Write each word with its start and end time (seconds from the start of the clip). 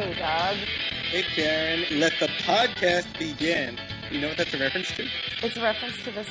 Hey, 0.00 0.14
Doug. 0.18 0.56
Hey, 1.10 1.22
Karen. 1.34 2.00
Let 2.00 2.14
the 2.20 2.28
podcast 2.28 3.18
begin. 3.18 3.78
You 4.10 4.22
know 4.22 4.28
what 4.28 4.38
that's 4.38 4.54
a 4.54 4.58
reference 4.58 4.90
to? 4.92 5.06
It's 5.42 5.58
a 5.58 5.62
reference 5.62 6.02
to 6.04 6.10
this 6.10 6.26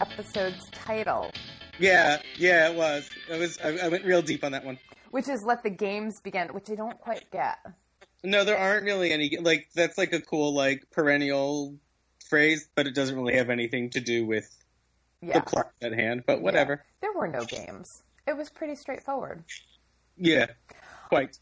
episode's 0.00 0.64
title, 0.70 1.30
Yeah, 1.78 2.22
yeah, 2.38 2.70
it 2.70 2.74
was. 2.74 3.10
It 3.30 3.38
was. 3.38 3.58
I, 3.62 3.76
I 3.84 3.88
went 3.88 4.06
real 4.06 4.22
deep 4.22 4.42
on 4.44 4.52
that 4.52 4.64
one. 4.64 4.78
which 5.10 5.28
is 5.28 5.44
"Let 5.44 5.62
the 5.62 5.68
Games 5.68 6.22
Begin," 6.22 6.48
which 6.54 6.70
I 6.70 6.74
don't 6.74 6.98
quite 6.98 7.30
get. 7.30 7.58
No, 8.24 8.44
there 8.44 8.56
aren't 8.56 8.84
really 8.84 9.12
any. 9.12 9.36
Like 9.42 9.68
that's 9.74 9.98
like 9.98 10.14
a 10.14 10.20
cool 10.22 10.54
like 10.54 10.86
perennial 10.90 11.76
phrase, 12.30 12.66
but 12.74 12.86
it 12.86 12.94
doesn't 12.94 13.14
really 13.14 13.36
have 13.36 13.50
anything 13.50 13.90
to 13.90 14.00
do 14.00 14.24
with 14.24 14.50
Yeah, 15.20 15.40
the 15.40 15.44
plot 15.44 15.72
at 15.82 15.92
hand. 15.92 16.24
But 16.26 16.40
whatever. 16.40 16.82
there 17.02 17.12
were 17.12 17.28
no 17.28 17.44
games. 17.44 18.02
It 18.26 18.38
was 18.38 18.48
pretty 18.48 18.74
straightforward. 18.74 19.44
Yeah, 20.16 20.46
quite. 21.10 21.38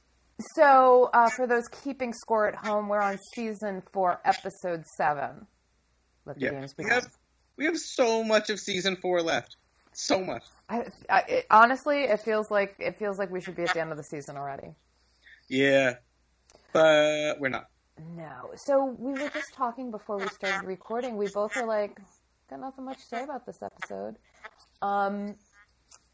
So, 0.56 1.10
uh, 1.14 1.30
for 1.36 1.46
those 1.46 1.68
keeping 1.68 2.12
score 2.12 2.48
at 2.48 2.56
home, 2.56 2.88
we're 2.88 3.00
on 3.00 3.18
season 3.34 3.82
four, 3.92 4.20
episode 4.24 4.84
seven. 4.96 5.46
Let 6.26 6.40
the 6.40 6.42
Yeah, 6.42 6.50
games 6.50 6.74
we 6.76 6.84
have 6.86 7.06
we 7.56 7.66
have 7.66 7.78
so 7.78 8.24
much 8.24 8.50
of 8.50 8.58
season 8.58 8.96
four 8.96 9.22
left. 9.22 9.56
So 9.92 10.24
much. 10.24 10.42
I, 10.68 10.84
I, 11.08 11.20
it, 11.28 11.46
honestly, 11.50 12.04
it 12.04 12.20
feels 12.20 12.50
like 12.50 12.74
it 12.78 12.98
feels 12.98 13.18
like 13.18 13.30
we 13.30 13.40
should 13.40 13.56
be 13.56 13.62
at 13.62 13.72
the 13.72 13.80
end 13.80 13.92
of 13.92 13.96
the 13.96 14.04
season 14.04 14.36
already. 14.36 14.74
Yeah, 15.48 15.96
but 16.72 17.38
we're 17.38 17.50
not. 17.50 17.66
No. 18.16 18.50
So 18.56 18.96
we 18.98 19.12
were 19.12 19.28
just 19.28 19.54
talking 19.54 19.90
before 19.90 20.18
we 20.18 20.28
started 20.28 20.66
recording. 20.66 21.16
We 21.16 21.28
both 21.28 21.54
were 21.56 21.66
like, 21.66 22.00
got 22.50 22.60
nothing 22.60 22.84
much 22.84 22.98
to 22.98 23.04
say 23.04 23.22
about 23.22 23.46
this 23.46 23.62
episode. 23.62 24.16
Um, 24.82 25.36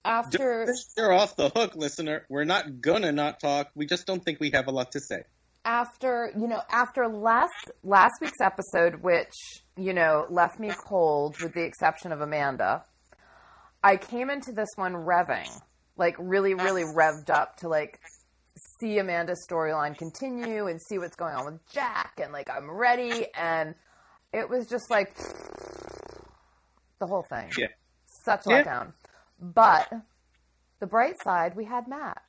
after 0.05 0.67
You're 0.97 1.12
off 1.12 1.37
the 1.37 1.48
hook, 1.51 1.75
listener. 1.77 2.25
We're 2.29 2.45
not 2.45 2.81
gonna 2.81 3.12
not 3.12 3.41
talk. 3.41 3.70
We 3.75 3.87
just 3.87 4.06
don't 4.06 4.25
think 4.25 4.41
we 4.41 4.51
have 4.51 4.67
a 4.67 4.70
lot 4.70 4.93
to 4.93 5.01
say. 5.01 5.25
after 5.65 6.33
you 6.39 6.48
know 6.48 6.62
after 6.70 7.06
last 7.09 7.70
last 7.84 8.15
week's 8.21 8.41
episode, 8.41 9.03
which 9.03 9.33
you 9.77 9.93
know 9.93 10.27
left 10.31 10.59
me 10.59 10.71
cold, 10.87 11.39
with 11.43 11.53
the 11.55 11.62
exception 11.65 12.12
of 12.12 12.21
Amanda, 12.21 12.84
I 13.83 13.97
came 13.97 14.31
into 14.31 14.53
this 14.53 14.69
one 14.77 14.95
revving, 14.95 15.51
like 15.97 16.17
really 16.19 16.55
really 16.55 16.83
revved 16.84 17.31
up 17.31 17.56
to 17.59 17.69
like 17.69 18.01
see 18.81 18.98
Amanda's 18.98 19.47
storyline 19.51 19.97
continue 19.97 20.67
and 20.67 20.81
see 20.83 20.98
what's 20.98 21.17
going 21.17 21.34
on 21.34 21.45
with 21.45 21.73
Jack, 21.73 22.19
and 22.23 22.33
like 22.33 22.48
I'm 22.51 22.71
ready, 22.71 23.27
and 23.34 23.75
it 24.33 24.48
was 24.48 24.67
just 24.67 24.91
like 24.91 25.15
the 26.98 27.06
whole 27.06 27.23
thing. 27.28 27.51
Yeah. 27.59 27.69
Such 28.25 28.47
a 28.47 28.51
Yeah. 28.51 28.65
letdown. 28.65 28.93
But 29.41 29.92
the 30.80 30.86
bright 30.86 31.20
side, 31.20 31.56
we 31.56 31.64
had 31.64 31.88
Matt. 31.88 32.22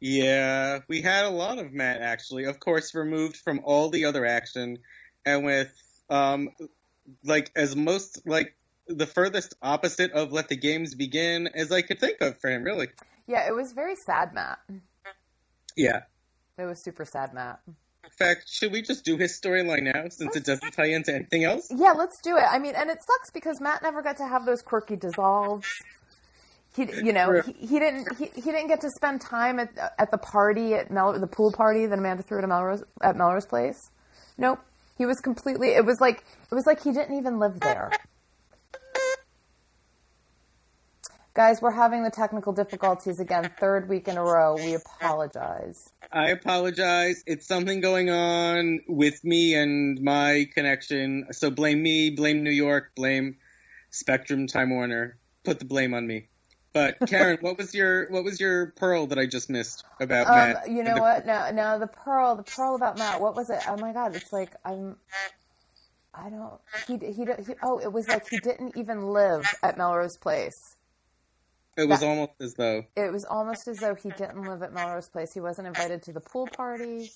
Yeah, 0.00 0.80
we 0.88 1.00
had 1.00 1.24
a 1.24 1.30
lot 1.30 1.58
of 1.58 1.72
Matt 1.72 2.02
actually. 2.02 2.44
Of 2.44 2.60
course, 2.60 2.94
removed 2.94 3.36
from 3.36 3.60
all 3.64 3.88
the 3.88 4.04
other 4.04 4.24
action, 4.26 4.78
and 5.24 5.44
with 5.44 5.72
um, 6.10 6.50
like 7.24 7.50
as 7.56 7.74
most 7.74 8.26
like 8.26 8.54
the 8.86 9.06
furthest 9.06 9.54
opposite 9.62 10.12
of 10.12 10.32
"Let 10.32 10.48
the 10.48 10.56
Games 10.56 10.94
Begin" 10.94 11.48
as 11.54 11.72
I 11.72 11.82
could 11.82 11.98
think 11.98 12.20
of 12.20 12.38
for 12.38 12.50
him. 12.50 12.62
Really. 12.62 12.88
Yeah, 13.26 13.48
it 13.48 13.54
was 13.54 13.72
very 13.72 13.96
sad, 13.96 14.32
Matt. 14.34 14.58
Yeah. 15.76 16.02
It 16.58 16.64
was 16.64 16.80
super 16.80 17.04
sad, 17.04 17.34
Matt. 17.34 17.60
In 18.18 18.26
fact, 18.26 18.48
should 18.48 18.72
we 18.72 18.80
just 18.80 19.04
do 19.04 19.18
his 19.18 19.38
storyline 19.38 19.82
now 19.82 20.08
since 20.08 20.36
it 20.36 20.44
doesn't 20.44 20.72
tie 20.72 20.86
into 20.86 21.14
anything 21.14 21.44
else? 21.44 21.68
Yeah, 21.70 21.92
let's 21.92 22.18
do 22.22 22.38
it. 22.38 22.44
I 22.50 22.58
mean, 22.58 22.74
and 22.74 22.88
it 22.88 22.98
sucks 23.06 23.30
because 23.30 23.60
Matt 23.60 23.82
never 23.82 24.00
got 24.00 24.16
to 24.16 24.26
have 24.26 24.46
those 24.46 24.62
quirky 24.62 24.96
dissolves. 24.96 25.66
He, 26.74 26.84
you 27.04 27.12
know, 27.12 27.42
he, 27.42 27.52
he 27.52 27.78
didn't. 27.78 28.16
He, 28.16 28.30
he 28.34 28.40
didn't 28.40 28.68
get 28.68 28.80
to 28.82 28.90
spend 28.96 29.20
time 29.20 29.58
at 29.58 29.68
at 29.98 30.10
the 30.10 30.18
party 30.18 30.74
at 30.74 30.90
Mel, 30.90 31.18
the 31.18 31.26
pool 31.26 31.52
party 31.52 31.84
that 31.84 31.98
Amanda 31.98 32.22
threw 32.22 32.38
at 32.38 32.48
Melrose 32.48 32.84
at 33.02 33.16
Melrose 33.16 33.46
Place. 33.46 33.90
Nope, 34.38 34.60
he 34.96 35.04
was 35.04 35.18
completely. 35.20 35.68
It 35.74 35.84
was 35.84 36.00
like 36.00 36.24
it 36.50 36.54
was 36.54 36.66
like 36.66 36.82
he 36.82 36.92
didn't 36.92 37.16
even 37.18 37.38
live 37.38 37.60
there. 37.60 37.90
Guys, 41.36 41.60
we're 41.60 41.70
having 41.70 42.02
the 42.02 42.10
technical 42.10 42.54
difficulties 42.54 43.20
again, 43.20 43.52
third 43.60 43.90
week 43.90 44.08
in 44.08 44.16
a 44.16 44.22
row. 44.22 44.54
We 44.54 44.72
apologize. 44.72 45.92
I 46.10 46.30
apologize. 46.30 47.22
It's 47.26 47.46
something 47.46 47.82
going 47.82 48.08
on 48.08 48.80
with 48.88 49.22
me 49.22 49.54
and 49.54 50.00
my 50.00 50.48
connection. 50.54 51.26
So 51.32 51.50
blame 51.50 51.82
me, 51.82 52.08
blame 52.08 52.42
New 52.42 52.50
York, 52.50 52.92
blame 52.96 53.36
Spectrum 53.90 54.46
Time 54.46 54.70
Warner. 54.70 55.18
Put 55.44 55.58
the 55.58 55.66
blame 55.66 55.92
on 55.92 56.06
me. 56.06 56.28
But 56.72 56.96
Karen, 57.06 57.36
what 57.42 57.58
was 57.58 57.74
your 57.74 58.08
what 58.10 58.24
was 58.24 58.40
your 58.40 58.68
pearl 58.68 59.06
that 59.08 59.18
I 59.18 59.26
just 59.26 59.50
missed 59.50 59.84
about 60.00 60.28
Um, 60.28 60.34
Matt? 60.34 60.70
you 60.70 60.82
know 60.82 60.94
the- 60.94 61.00
what? 61.02 61.26
Now, 61.26 61.50
now 61.50 61.76
the 61.76 61.86
pearl, 61.86 62.36
the 62.36 62.44
pearl 62.44 62.76
about 62.76 62.96
Matt. 62.96 63.20
What 63.20 63.36
was 63.36 63.50
it? 63.50 63.60
Oh 63.68 63.76
my 63.76 63.92
God! 63.92 64.16
It's 64.16 64.32
like 64.32 64.54
I'm. 64.64 64.96
I 66.14 66.30
don't. 66.30 66.54
He 66.86 66.96
he. 67.12 67.26
he 67.46 67.54
oh, 67.62 67.78
it 67.78 67.92
was 67.92 68.08
like 68.08 68.26
he 68.30 68.38
didn't 68.38 68.74
even 68.78 69.08
live 69.08 69.44
at 69.62 69.76
Melrose 69.76 70.16
Place. 70.16 70.75
It 71.76 71.88
was 71.88 72.00
that- 72.00 72.06
almost 72.06 72.32
as 72.40 72.54
though. 72.54 72.84
It 72.96 73.12
was 73.12 73.24
almost 73.24 73.68
as 73.68 73.78
though 73.78 73.94
he 73.94 74.10
didn't 74.10 74.42
live 74.42 74.62
at 74.62 74.72
Melrose 74.72 75.08
Place. 75.08 75.32
He 75.34 75.40
wasn't 75.40 75.68
invited 75.68 76.02
to 76.04 76.12
the 76.12 76.20
pool 76.20 76.46
party. 76.56 77.10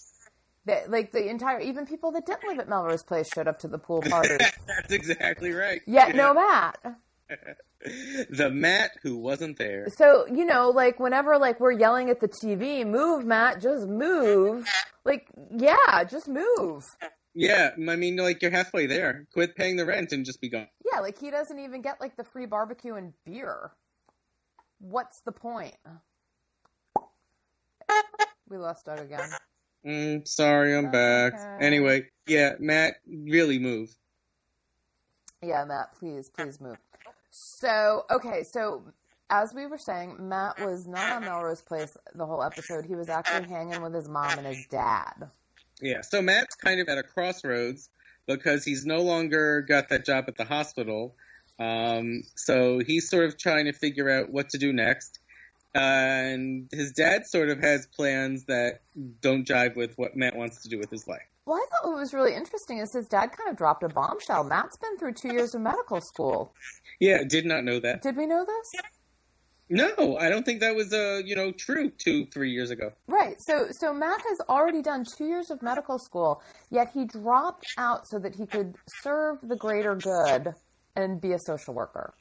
That 0.66 0.90
like 0.90 1.12
the 1.12 1.26
entire 1.28 1.58
even 1.60 1.86
people 1.86 2.12
that 2.12 2.26
didn't 2.26 2.46
live 2.46 2.58
at 2.58 2.68
Melrose 2.68 3.02
Place 3.02 3.30
showed 3.34 3.48
up 3.48 3.58
to 3.60 3.68
the 3.68 3.78
pool 3.78 4.02
party. 4.08 4.36
That's 4.38 4.92
exactly 4.92 5.52
right. 5.52 5.80
Yet 5.86 6.14
no 6.14 6.34
Matt. 6.34 6.76
the 8.30 8.50
Matt 8.50 8.90
who 9.02 9.16
wasn't 9.16 9.56
there. 9.58 9.86
So, 9.96 10.26
you 10.26 10.44
know, 10.44 10.68
like 10.68 11.00
whenever 11.00 11.38
like 11.38 11.60
we're 11.60 11.72
yelling 11.72 12.10
at 12.10 12.20
the 12.20 12.28
TV, 12.28 12.86
move, 12.86 13.24
Matt, 13.24 13.60
just 13.62 13.86
move. 13.88 14.66
Like, 15.04 15.28
yeah, 15.56 16.04
just 16.04 16.28
move. 16.28 16.84
Yeah, 17.34 17.70
I 17.88 17.96
mean, 17.96 18.16
like 18.16 18.42
you're 18.42 18.50
halfway 18.50 18.86
there. 18.86 19.26
Quit 19.32 19.56
paying 19.56 19.76
the 19.76 19.86
rent 19.86 20.12
and 20.12 20.26
just 20.26 20.40
be 20.40 20.50
gone. 20.50 20.68
Yeah, 20.92 21.00
like 21.00 21.18
he 21.18 21.30
doesn't 21.30 21.58
even 21.58 21.80
get 21.80 22.00
like 22.00 22.16
the 22.16 22.24
free 22.24 22.46
barbecue 22.46 22.94
and 22.96 23.14
beer. 23.24 23.70
What's 24.80 25.20
the 25.20 25.32
point? 25.32 25.76
We 28.48 28.56
lost 28.56 28.86
Doug 28.86 28.98
again. 28.98 29.30
Mm, 29.86 30.26
sorry, 30.26 30.76
I'm 30.76 30.90
That's 30.90 31.32
back. 31.32 31.34
okay. 31.34 31.66
Anyway, 31.66 32.06
yeah, 32.26 32.54
Matt, 32.58 32.96
really 33.06 33.58
move. 33.58 33.94
Yeah, 35.42 35.64
Matt, 35.64 35.94
please, 35.98 36.28
please 36.28 36.60
move. 36.60 36.76
So, 37.30 38.04
okay, 38.10 38.42
so 38.42 38.82
as 39.30 39.54
we 39.54 39.66
were 39.66 39.78
saying, 39.78 40.16
Matt 40.18 40.60
was 40.60 40.86
not 40.86 41.12
on 41.12 41.22
Melrose 41.22 41.62
Place 41.62 41.96
the 42.14 42.26
whole 42.26 42.42
episode. 42.42 42.84
He 42.84 42.96
was 42.96 43.08
actually 43.08 43.48
hanging 43.48 43.80
with 43.80 43.94
his 43.94 44.08
mom 44.08 44.38
and 44.38 44.46
his 44.46 44.66
dad. 44.66 45.30
Yeah, 45.80 46.02
so 46.02 46.20
Matt's 46.20 46.56
kind 46.56 46.80
of 46.80 46.88
at 46.88 46.98
a 46.98 47.02
crossroads 47.02 47.88
because 48.26 48.64
he's 48.64 48.84
no 48.84 49.00
longer 49.00 49.62
got 49.62 49.88
that 49.90 50.04
job 50.04 50.24
at 50.28 50.36
the 50.36 50.44
hospital. 50.44 51.14
Um, 51.60 52.22
so 52.36 52.80
he's 52.80 53.08
sort 53.10 53.26
of 53.26 53.36
trying 53.38 53.66
to 53.66 53.72
figure 53.72 54.08
out 54.10 54.30
what 54.30 54.48
to 54.50 54.58
do 54.58 54.72
next. 54.72 55.18
and 55.74 56.68
his 56.72 56.90
dad 56.92 57.26
sort 57.26 57.48
of 57.48 57.60
has 57.60 57.86
plans 57.86 58.44
that 58.46 58.80
don't 59.20 59.46
jive 59.46 59.76
with 59.76 59.96
what 59.96 60.16
Matt 60.16 60.34
wants 60.34 60.62
to 60.62 60.68
do 60.68 60.78
with 60.78 60.90
his 60.90 61.06
life. 61.06 61.22
Well, 61.46 61.58
I 61.58 61.66
thought 61.70 61.90
what 61.90 61.98
was 61.98 62.12
really 62.12 62.34
interesting 62.34 62.78
is 62.78 62.92
his 62.92 63.06
dad 63.06 63.28
kind 63.32 63.50
of 63.50 63.56
dropped 63.56 63.82
a 63.84 63.88
bombshell. 63.88 64.42
Matt's 64.44 64.76
been 64.78 64.96
through 64.98 65.14
two 65.14 65.32
years 65.32 65.54
of 65.54 65.60
medical 65.60 66.00
school. 66.00 66.54
Yeah, 66.98 67.22
did 67.24 67.46
not 67.46 67.62
know 67.64 67.78
that. 67.80 68.02
Did 68.02 68.16
we 68.16 68.26
know 68.26 68.44
this? 68.44 68.82
No, 69.68 70.16
I 70.18 70.28
don't 70.28 70.44
think 70.44 70.60
that 70.60 70.74
was 70.74 70.92
uh, 70.92 71.20
you 71.24 71.36
know, 71.36 71.52
true 71.52 71.90
two, 71.90 72.26
three 72.26 72.50
years 72.50 72.70
ago. 72.70 72.92
Right. 73.06 73.40
So 73.40 73.68
so 73.70 73.94
Matt 73.94 74.20
has 74.28 74.40
already 74.48 74.82
done 74.82 75.04
two 75.04 75.26
years 75.26 75.50
of 75.50 75.62
medical 75.62 75.98
school, 75.98 76.42
yet 76.70 76.90
he 76.92 77.04
dropped 77.04 77.66
out 77.78 78.08
so 78.08 78.18
that 78.18 78.34
he 78.34 78.46
could 78.46 78.74
serve 79.02 79.38
the 79.42 79.56
greater 79.56 79.94
good 79.94 80.54
and 81.00 81.20
be 81.20 81.32
a 81.32 81.38
social 81.38 81.74
worker. 81.74 82.14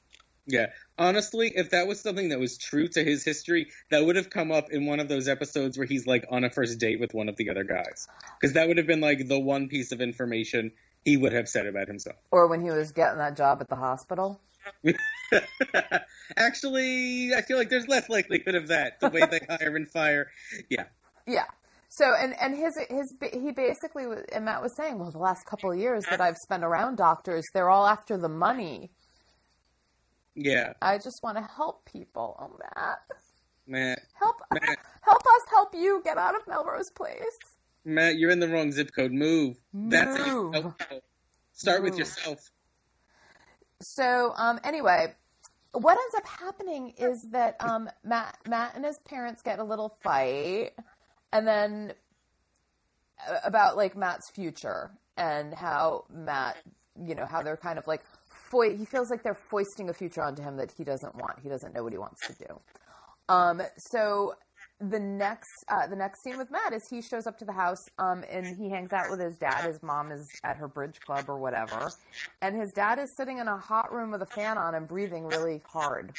Yeah. 0.50 0.68
Honestly, 0.98 1.52
if 1.56 1.70
that 1.72 1.88
was 1.88 2.02
something 2.02 2.30
that 2.30 2.40
was 2.40 2.58
true 2.58 2.88
to 2.90 3.04
his 3.04 3.24
history, 3.24 3.68
that 3.92 4.04
would 4.04 4.16
have 4.16 4.30
come 4.30 4.52
up 4.52 4.72
in 4.72 4.88
one 4.88 5.00
of 5.00 5.08
those 5.08 5.28
episodes 5.28 5.78
where 5.78 5.86
he's 5.86 6.08
like 6.08 6.26
on 6.32 6.44
a 6.44 6.50
first 6.50 6.80
date 6.80 7.00
with 7.00 7.14
one 7.14 7.30
of 7.30 7.36
the 7.36 7.50
other 7.52 7.64
guys. 7.64 8.08
Because 8.40 8.54
that 8.54 8.68
would 8.68 8.78
have 8.78 8.88
been 8.88 9.02
like 9.02 9.28
the 9.28 9.40
one 9.40 9.68
piece 9.68 9.92
of 9.92 10.02
information 10.02 10.72
he 11.06 11.18
would 11.18 11.34
have 11.34 11.48
said 11.48 11.68
about 11.68 11.88
himself. 11.88 12.18
Or 12.32 12.48
when 12.48 12.62
he 12.62 12.72
was 12.72 12.92
getting 12.92 13.20
that 13.20 13.38
job 13.38 13.60
at 13.62 13.70
the 13.70 13.76
hospital. 13.76 14.42
Actually, 16.38 17.34
I 17.34 17.42
feel 17.44 17.58
like 17.58 17.70
there's 17.70 17.88
less 17.88 18.10
likelihood 18.10 18.56
of 18.56 18.68
that. 18.70 19.00
The 19.00 19.10
way 19.10 19.22
they 19.30 19.40
hire 19.50 19.76
and 19.76 19.90
fire. 19.90 20.32
Yeah. 20.70 20.86
Yeah. 21.28 21.46
So 22.00 22.14
and 22.18 22.34
and 22.40 22.56
his 22.56 22.80
his 22.90 23.14
he 23.34 23.52
basically 23.52 24.06
and 24.32 24.46
Matt 24.46 24.62
was 24.62 24.74
saying, 24.78 24.98
well, 25.00 25.12
the 25.12 25.18
last 25.18 25.46
couple 25.46 25.70
of 25.70 25.78
years 25.78 26.06
that 26.10 26.22
I've 26.22 26.38
spent 26.38 26.64
around 26.64 26.96
doctors, 26.96 27.44
they're 27.54 27.70
all 27.70 27.86
after 27.86 28.18
the 28.18 28.30
money. 28.30 28.92
Yeah. 30.34 30.72
I 30.82 30.98
just 30.98 31.20
want 31.22 31.38
to 31.38 31.44
help 31.44 31.84
people. 31.84 32.38
Oh, 32.40 32.58
Matt, 32.58 33.00
Matt. 33.68 34.00
help 34.18 34.38
Matt. 34.54 34.78
help 35.02 35.22
us 35.22 35.42
help 35.50 35.76
you 35.76 36.02
get 36.06 36.18
out 36.18 36.36
of 36.36 36.48
Melrose 36.48 36.90
Place. 36.96 37.38
Matt, 37.84 38.16
you're 38.18 38.32
in 38.32 38.40
the 38.40 38.48
wrong 38.48 38.72
zip 38.72 38.92
code. 38.96 39.12
Move. 39.12 39.58
That's 39.74 40.18
how 40.18 40.26
you 40.26 40.52
Move. 40.52 40.74
Start 41.52 41.84
with 41.84 41.98
yourself. 41.98 42.40
So 43.82 44.34
um, 44.38 44.62
anyway, 44.64 45.14
what 45.74 45.98
ends 45.98 46.16
up 46.16 46.28
happening 46.28 46.94
is 46.98 47.28
that 47.32 47.58
um, 47.60 47.90
Matt 48.06 48.38
Matt 48.48 48.76
and 48.76 48.86
his 48.86 49.00
parents 49.00 49.42
get 49.42 49.60
a 49.60 49.64
little 49.66 49.98
fight, 50.02 50.72
and 51.32 51.48
then 51.48 51.94
uh, 53.28 53.38
about 53.44 53.78
like 53.78 53.96
Matt's 53.96 54.30
future 54.32 54.92
and 55.18 55.54
how 55.54 56.06
Matt, 56.14 56.58
you 57.02 57.16
know, 57.16 57.26
how 57.26 57.42
they're 57.42 57.58
kind 57.58 57.78
of 57.78 57.88
like 57.88 58.02
fo- 58.30 58.76
he 58.76 58.86
feels 58.86 59.10
like 59.10 59.24
they're 59.24 59.40
foisting 59.50 59.90
a 59.90 59.94
future 59.94 60.22
onto 60.22 60.42
him 60.42 60.58
that 60.58 60.72
he 60.78 60.84
doesn't 60.84 61.16
want. 61.16 61.40
He 61.42 61.50
doesn't 61.50 61.74
know 61.74 61.84
what 61.84 61.94
he 61.94 62.00
wants 62.00 62.26
to 62.28 62.34
do. 62.34 62.60
Um, 63.28 63.62
so 63.78 64.34
the 64.80 65.00
next 65.00 65.66
uh, 65.68 65.88
the 65.88 65.96
next 65.96 66.24
scene 66.24 66.38
with 66.38 66.50
Matt 66.52 66.74
is 66.74 66.88
he 66.90 67.02
shows 67.02 67.28
up 67.28 67.38
to 67.40 67.46
the 67.46 67.52
house 67.52 67.84
um, 68.00 68.24
and 68.30 68.46
he 68.58 68.70
hangs 68.70 68.94
out 68.94 69.10
with 69.10 69.20
his 69.20 69.38
dad. 69.38 69.66
His 69.66 69.84
mom 69.84 70.12
is 70.12 70.28
at 70.44 70.58
her 70.58 70.68
bridge 70.68 71.00
club 71.02 71.26
or 71.28 71.38
whatever, 71.38 71.92
and 72.42 72.56
his 72.60 72.72
dad 72.72 72.98
is 72.98 73.16
sitting 73.16 73.40
in 73.40 73.48
a 73.48 73.58
hot 73.58 73.92
room 73.94 74.12
with 74.12 74.22
a 74.22 74.26
fan 74.26 74.58
on 74.58 74.76
and 74.76 74.88
breathing 74.88 75.26
really 75.26 75.62
hard. 75.66 76.14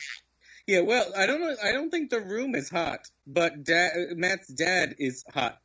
Yeah, 0.71 0.83
well, 0.83 1.05
I 1.17 1.27
don't 1.27 1.41
know. 1.41 1.57
I 1.65 1.73
don't 1.73 1.91
think 1.91 2.11
the 2.11 2.21
room 2.21 2.55
is 2.55 2.71
hot, 2.71 3.01
but 3.27 3.65
dad, 3.65 3.91
Matt's 4.15 4.47
dad 4.47 4.95
is 5.01 5.25
hot. 5.35 5.59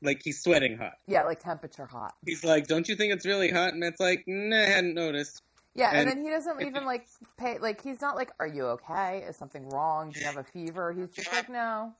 Like 0.00 0.22
he's 0.24 0.42
sweating 0.42 0.78
hot. 0.78 0.94
Yeah, 1.06 1.24
like 1.24 1.40
temperature 1.40 1.84
hot. 1.84 2.14
He's 2.24 2.42
like, 2.42 2.66
"Don't 2.66 2.88
you 2.88 2.96
think 2.96 3.12
it's 3.12 3.26
really 3.26 3.50
hot?" 3.50 3.72
And 3.72 3.80
Matt's 3.80 4.00
like, 4.00 4.24
"Nah, 4.26 4.56
I 4.56 4.60
hadn't 4.60 4.94
noticed." 4.94 5.42
Yeah, 5.74 5.90
and, 5.90 5.98
And- 5.98 6.10
then 6.10 6.24
he 6.24 6.30
doesn't 6.30 6.62
even 6.62 6.86
like 6.86 7.06
pay. 7.36 7.58
Like 7.58 7.82
he's 7.82 8.00
not 8.00 8.16
like, 8.16 8.30
"Are 8.40 8.46
you 8.46 8.64
okay? 8.68 9.24
Is 9.28 9.36
something 9.36 9.68
wrong? 9.68 10.10
Do 10.10 10.20
you 10.20 10.24
have 10.24 10.38
a 10.38 10.44
fever?" 10.44 10.94
He's 10.94 11.10
just 11.10 11.30
like, 11.34 11.50
"No." 11.50 11.92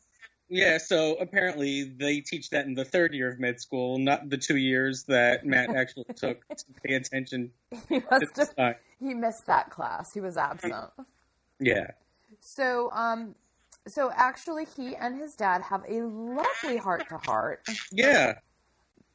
Yeah, 0.48 0.78
so 0.78 1.16
apparently 1.16 1.82
they 1.82 2.20
teach 2.20 2.48
that 2.50 2.64
in 2.64 2.72
the 2.72 2.86
third 2.86 3.12
year 3.12 3.28
of 3.28 3.38
med 3.38 3.60
school, 3.60 3.98
not 3.98 4.30
the 4.30 4.38
two 4.38 4.56
years 4.56 5.04
that 5.08 5.44
Matt 5.44 5.68
actually 5.76 6.06
took 6.16 6.48
to 6.48 6.64
pay 6.82 6.94
attention 6.94 7.52
He 7.90 8.00
must 8.10 8.54
have. 8.56 8.76
He 8.98 9.12
missed 9.12 9.44
that 9.44 9.68
class. 9.68 10.14
He 10.14 10.22
was 10.22 10.38
absent. 10.38 10.86
Yeah. 11.60 11.90
So, 12.40 12.90
um, 12.92 13.34
so 13.86 14.10
actually, 14.14 14.66
he 14.76 14.96
and 14.96 15.18
his 15.18 15.34
dad 15.34 15.62
have 15.62 15.84
a 15.88 16.02
lovely 16.02 16.76
heart 16.76 17.08
to 17.08 17.18
heart, 17.18 17.66
Yeah. 17.92 18.34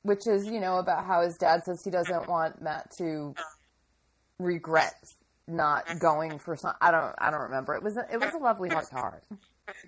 which 0.04 0.28
is 0.28 0.46
you 0.46 0.60
know 0.60 0.78
about 0.80 1.06
how 1.06 1.22
his 1.22 1.38
dad 1.38 1.66
says 1.66 1.84
he 1.84 1.92
doesn't 1.92 2.28
want 2.28 2.62
Matt 2.62 2.92
to 2.98 3.36
regret 4.40 4.94
not 5.48 6.00
going 6.00 6.40
for 6.40 6.56
some. 6.56 6.74
I 6.82 6.92
don't. 6.92 7.14
I 7.18 7.30
don't 7.32 7.42
remember. 7.42 7.76
It 7.76 7.84
was. 7.84 7.98
A, 7.98 8.08
it 8.12 8.20
was 8.20 8.34
a 8.34 8.38
lovely 8.38 8.70
heart 8.70 8.88
to 8.90 8.96
heart. 8.96 9.24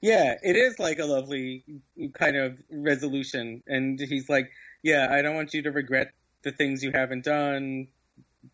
Yeah, 0.01 0.35
it 0.43 0.55
is 0.55 0.79
like 0.79 0.99
a 0.99 1.05
lovely 1.05 1.63
kind 2.13 2.35
of 2.35 2.57
resolution. 2.71 3.63
And 3.67 3.99
he's 3.99 4.29
like, 4.29 4.51
Yeah, 4.83 5.07
I 5.11 5.21
don't 5.21 5.35
want 5.35 5.53
you 5.53 5.61
to 5.63 5.71
regret 5.71 6.11
the 6.43 6.51
things 6.51 6.83
you 6.83 6.91
haven't 6.91 7.23
done. 7.25 7.87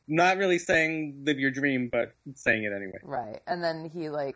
Not 0.07 0.38
really 0.38 0.59
saying 0.59 1.24
live 1.25 1.39
your 1.39 1.51
dream, 1.51 1.89
but 1.91 2.13
saying 2.35 2.63
it 2.63 2.74
anyway. 2.74 3.00
Right. 3.03 3.39
And 3.47 3.63
then 3.63 3.89
he 3.94 4.09
like 4.09 4.35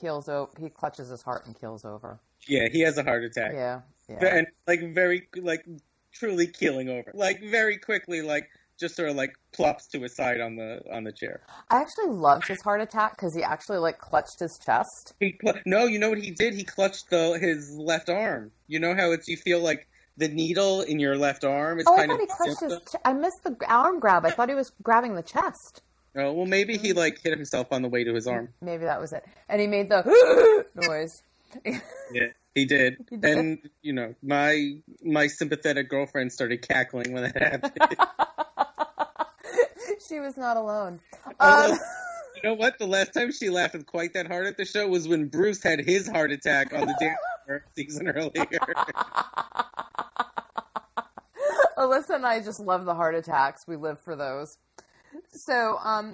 keels 0.00 0.28
over. 0.28 0.50
He 0.58 0.68
clutches 0.68 1.08
his 1.08 1.22
heart 1.22 1.46
and 1.46 1.58
keels 1.58 1.84
over. 1.84 2.20
Yeah, 2.46 2.68
he 2.70 2.80
has 2.80 2.98
a 2.98 3.02
heart 3.02 3.24
attack. 3.24 3.52
Yeah. 3.54 3.80
Yeah. 4.08 4.34
And 4.36 4.46
like 4.66 4.92
very 4.94 5.28
like 5.36 5.64
truly 6.12 6.46
keeling 6.46 6.88
over. 6.88 7.10
Like 7.14 7.40
very 7.42 7.78
quickly, 7.78 8.22
like 8.22 8.48
just 8.78 8.96
sort 8.96 9.10
of 9.10 9.16
like 9.16 9.34
plops 9.52 9.86
to 9.88 10.00
his 10.00 10.16
side 10.16 10.40
on 10.40 10.56
the 10.56 10.80
on 10.92 11.04
the 11.04 11.12
chair. 11.12 11.42
I 11.70 11.80
actually 11.80 12.08
loved 12.16 12.48
his 12.48 12.60
heart 12.62 12.80
attack 12.80 13.16
because 13.16 13.34
he 13.34 13.42
actually 13.42 13.78
like 13.78 13.98
clutched 13.98 14.40
his 14.40 14.58
chest. 14.64 15.14
He 15.20 15.36
cl- 15.40 15.60
no, 15.66 15.84
you 15.84 15.98
know 15.98 16.08
what 16.08 16.18
he 16.18 16.30
did? 16.30 16.54
He 16.54 16.64
clutched 16.64 17.10
the 17.10 17.38
his 17.40 17.76
left 17.78 18.08
arm. 18.08 18.50
You 18.66 18.80
know 18.80 18.94
how 18.94 19.12
it's 19.12 19.28
you 19.28 19.36
feel 19.36 19.60
like 19.60 19.86
the 20.16 20.28
needle 20.28 20.80
in 20.80 20.98
your 20.98 21.16
left 21.16 21.44
arm. 21.44 21.78
It's 21.78 21.88
Oh, 21.88 21.94
I 21.94 21.98
kind 22.06 22.10
thought 22.10 22.14
of 22.22 22.28
he 22.28 22.34
clutched 22.36 22.60
his. 22.62 22.80
Ch- 22.90 23.00
I 23.04 23.12
missed 23.12 23.42
the 23.44 23.56
arm 23.68 24.00
grab. 24.00 24.26
I 24.26 24.30
thought 24.30 24.48
he 24.48 24.54
was 24.56 24.72
grabbing 24.82 25.14
the 25.14 25.22
chest. 25.22 25.82
Oh 26.16 26.32
well, 26.32 26.46
maybe 26.46 26.76
he 26.76 26.92
like 26.92 27.20
hit 27.22 27.32
himself 27.32 27.68
on 27.72 27.82
the 27.82 27.88
way 27.88 28.02
to 28.04 28.14
his 28.14 28.26
arm. 28.26 28.48
Maybe 28.60 28.84
that 28.84 29.00
was 29.00 29.12
it. 29.12 29.24
And 29.48 29.60
he 29.60 29.66
made 29.66 29.88
the 29.88 30.64
noise. 30.74 31.22
Yeah, 32.12 32.28
he 32.54 32.64
did. 32.64 32.96
He 33.10 33.16
did. 33.16 33.38
And 33.38 33.58
you 33.82 33.92
know, 33.92 34.14
my 34.22 34.80
my 35.02 35.26
sympathetic 35.26 35.88
girlfriend 35.88 36.32
started 36.32 36.62
cackling 36.62 37.12
when 37.12 37.24
that 37.24 37.36
happened. 37.36 37.96
she 40.08 40.20
was 40.20 40.36
not 40.36 40.56
alone. 40.56 41.00
Oh, 41.40 41.72
Um, 41.72 41.78
you 42.36 42.48
know 42.48 42.54
what? 42.54 42.78
The 42.78 42.86
last 42.86 43.14
time 43.14 43.32
she 43.32 43.50
laughed 43.50 43.84
quite 43.86 44.12
that 44.14 44.26
hard 44.28 44.46
at 44.46 44.56
the 44.56 44.64
show 44.64 44.86
was 44.88 45.08
when 45.08 45.26
Bruce 45.28 45.62
had 45.62 45.80
his 45.80 46.08
heart 46.08 46.30
attack 46.30 46.72
on 46.72 46.86
the 46.86 46.96
dance 47.00 47.18
floor 47.46 47.64
season 47.76 48.08
earlier. 48.08 48.46
Alyssa 51.76 52.10
and 52.16 52.26
I 52.26 52.40
just 52.40 52.60
love 52.60 52.84
the 52.84 52.94
heart 52.94 53.14
attacks. 53.14 53.66
We 53.66 53.76
live 53.76 53.98
for 54.00 54.14
those. 54.14 54.58
So, 55.32 55.76
um, 55.82 56.12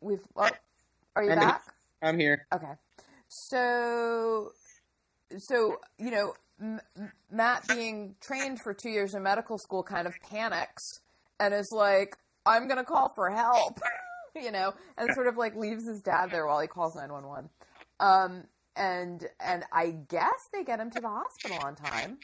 we've. 0.00 0.20
Oh, 0.36 0.50
are 1.16 1.24
you 1.24 1.32
I'm 1.32 1.38
back? 1.38 1.62
I'm 2.02 2.18
here. 2.18 2.46
Okay. 2.52 2.72
So, 3.28 4.52
so 5.38 5.76
you 5.98 6.10
know, 6.10 6.34
M- 6.60 6.80
M- 6.96 7.12
Matt 7.30 7.66
being 7.68 8.14
trained 8.20 8.60
for 8.60 8.74
two 8.74 8.90
years 8.90 9.14
in 9.14 9.22
medical 9.22 9.58
school 9.58 9.82
kind 9.82 10.06
of 10.06 10.14
panics 10.30 11.00
and 11.40 11.52
is 11.54 11.70
like, 11.72 12.16
"I'm 12.46 12.68
gonna 12.68 12.84
call 12.84 13.08
for 13.14 13.30
help," 13.30 13.80
you 14.34 14.50
know, 14.52 14.74
and 14.96 15.12
sort 15.14 15.26
of 15.26 15.36
like 15.36 15.56
leaves 15.56 15.86
his 15.86 16.00
dad 16.02 16.30
there 16.30 16.46
while 16.46 16.60
he 16.60 16.68
calls 16.68 16.94
nine 16.94 17.12
one 17.12 17.26
one. 17.26 17.48
Um, 18.00 18.44
and 18.76 19.26
and 19.40 19.64
I 19.72 19.90
guess 20.08 20.48
they 20.52 20.64
get 20.64 20.80
him 20.80 20.90
to 20.90 21.00
the 21.00 21.08
hospital 21.08 21.58
on 21.62 21.76
time 21.76 22.18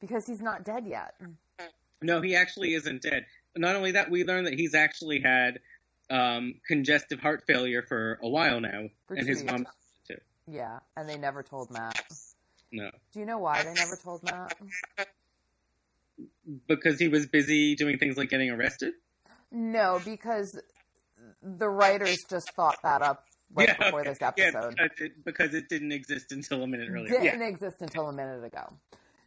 because 0.00 0.26
he's 0.26 0.40
not 0.40 0.64
dead 0.64 0.86
yet. 0.86 1.14
No, 2.00 2.20
he 2.20 2.34
actually 2.34 2.74
isn't 2.74 3.02
dead. 3.02 3.26
Not 3.56 3.76
only 3.76 3.92
that, 3.92 4.10
we 4.10 4.24
learned 4.24 4.46
that 4.46 4.54
he's 4.54 4.74
actually 4.74 5.20
had 5.20 5.60
um, 6.10 6.54
congestive 6.66 7.20
heart 7.20 7.44
failure 7.46 7.82
for 7.82 8.18
a 8.22 8.28
while 8.28 8.60
now, 8.60 8.88
For 9.08 9.16
and 9.16 9.28
his 9.28 9.44
mom 9.44 9.66
too. 10.06 10.16
Yeah, 10.46 10.80
and 10.96 11.08
they 11.08 11.18
never 11.18 11.42
told 11.42 11.70
Matt. 11.70 12.02
No, 12.72 12.90
Do 13.12 13.20
you 13.20 13.26
know 13.26 13.38
why 13.38 13.62
they 13.62 13.74
never 13.74 13.96
told 14.02 14.22
Matt? 14.22 14.56
because 16.66 16.98
he 16.98 17.08
was 17.08 17.26
busy 17.26 17.74
doing 17.74 17.98
things 17.98 18.16
like 18.16 18.30
getting 18.30 18.50
arrested. 18.50 18.94
No, 19.50 20.00
because 20.04 20.58
the 21.42 21.68
writers 21.68 22.24
just 22.28 22.50
thought 22.54 22.78
that 22.82 23.02
up 23.02 23.24
right 23.54 23.68
yeah, 23.68 23.76
before 23.84 24.00
okay. 24.00 24.10
this 24.10 24.18
Yeah, 24.36 24.50
episode. 24.50 24.76
because 24.76 25.00
it, 25.00 25.24
because 25.24 25.54
it 25.54 25.68
didn't 25.68 25.92
exist 25.92 26.32
until 26.32 26.62
a 26.62 26.66
minute 26.66 26.88
earlier. 26.90 27.08
Didn't 27.08 27.40
Yeah. 27.42 27.46
exist 27.46 27.76
until 27.80 28.08
a 28.08 28.12
minute 28.12 28.44
ago. 28.44 28.72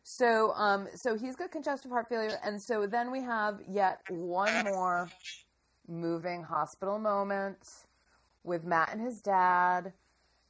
So, 0.08 0.54
um, 0.54 0.88
so 0.94 1.18
he's 1.18 1.36
got 1.36 1.52
congestive 1.52 1.90
heart 1.90 2.08
failure, 2.08 2.38
and 2.44 2.62
so 2.62 2.86
then 2.86 3.10
we 3.10 3.24
have 3.24 3.60
yet 3.68 4.02
one 4.08 4.64
more 4.64 5.10
moving 5.88 6.44
hospital 6.44 7.00
moment 7.00 7.58
with 8.44 8.64
Matt 8.64 8.94
and 8.94 9.02
his 9.02 9.20
dad, 9.20 9.94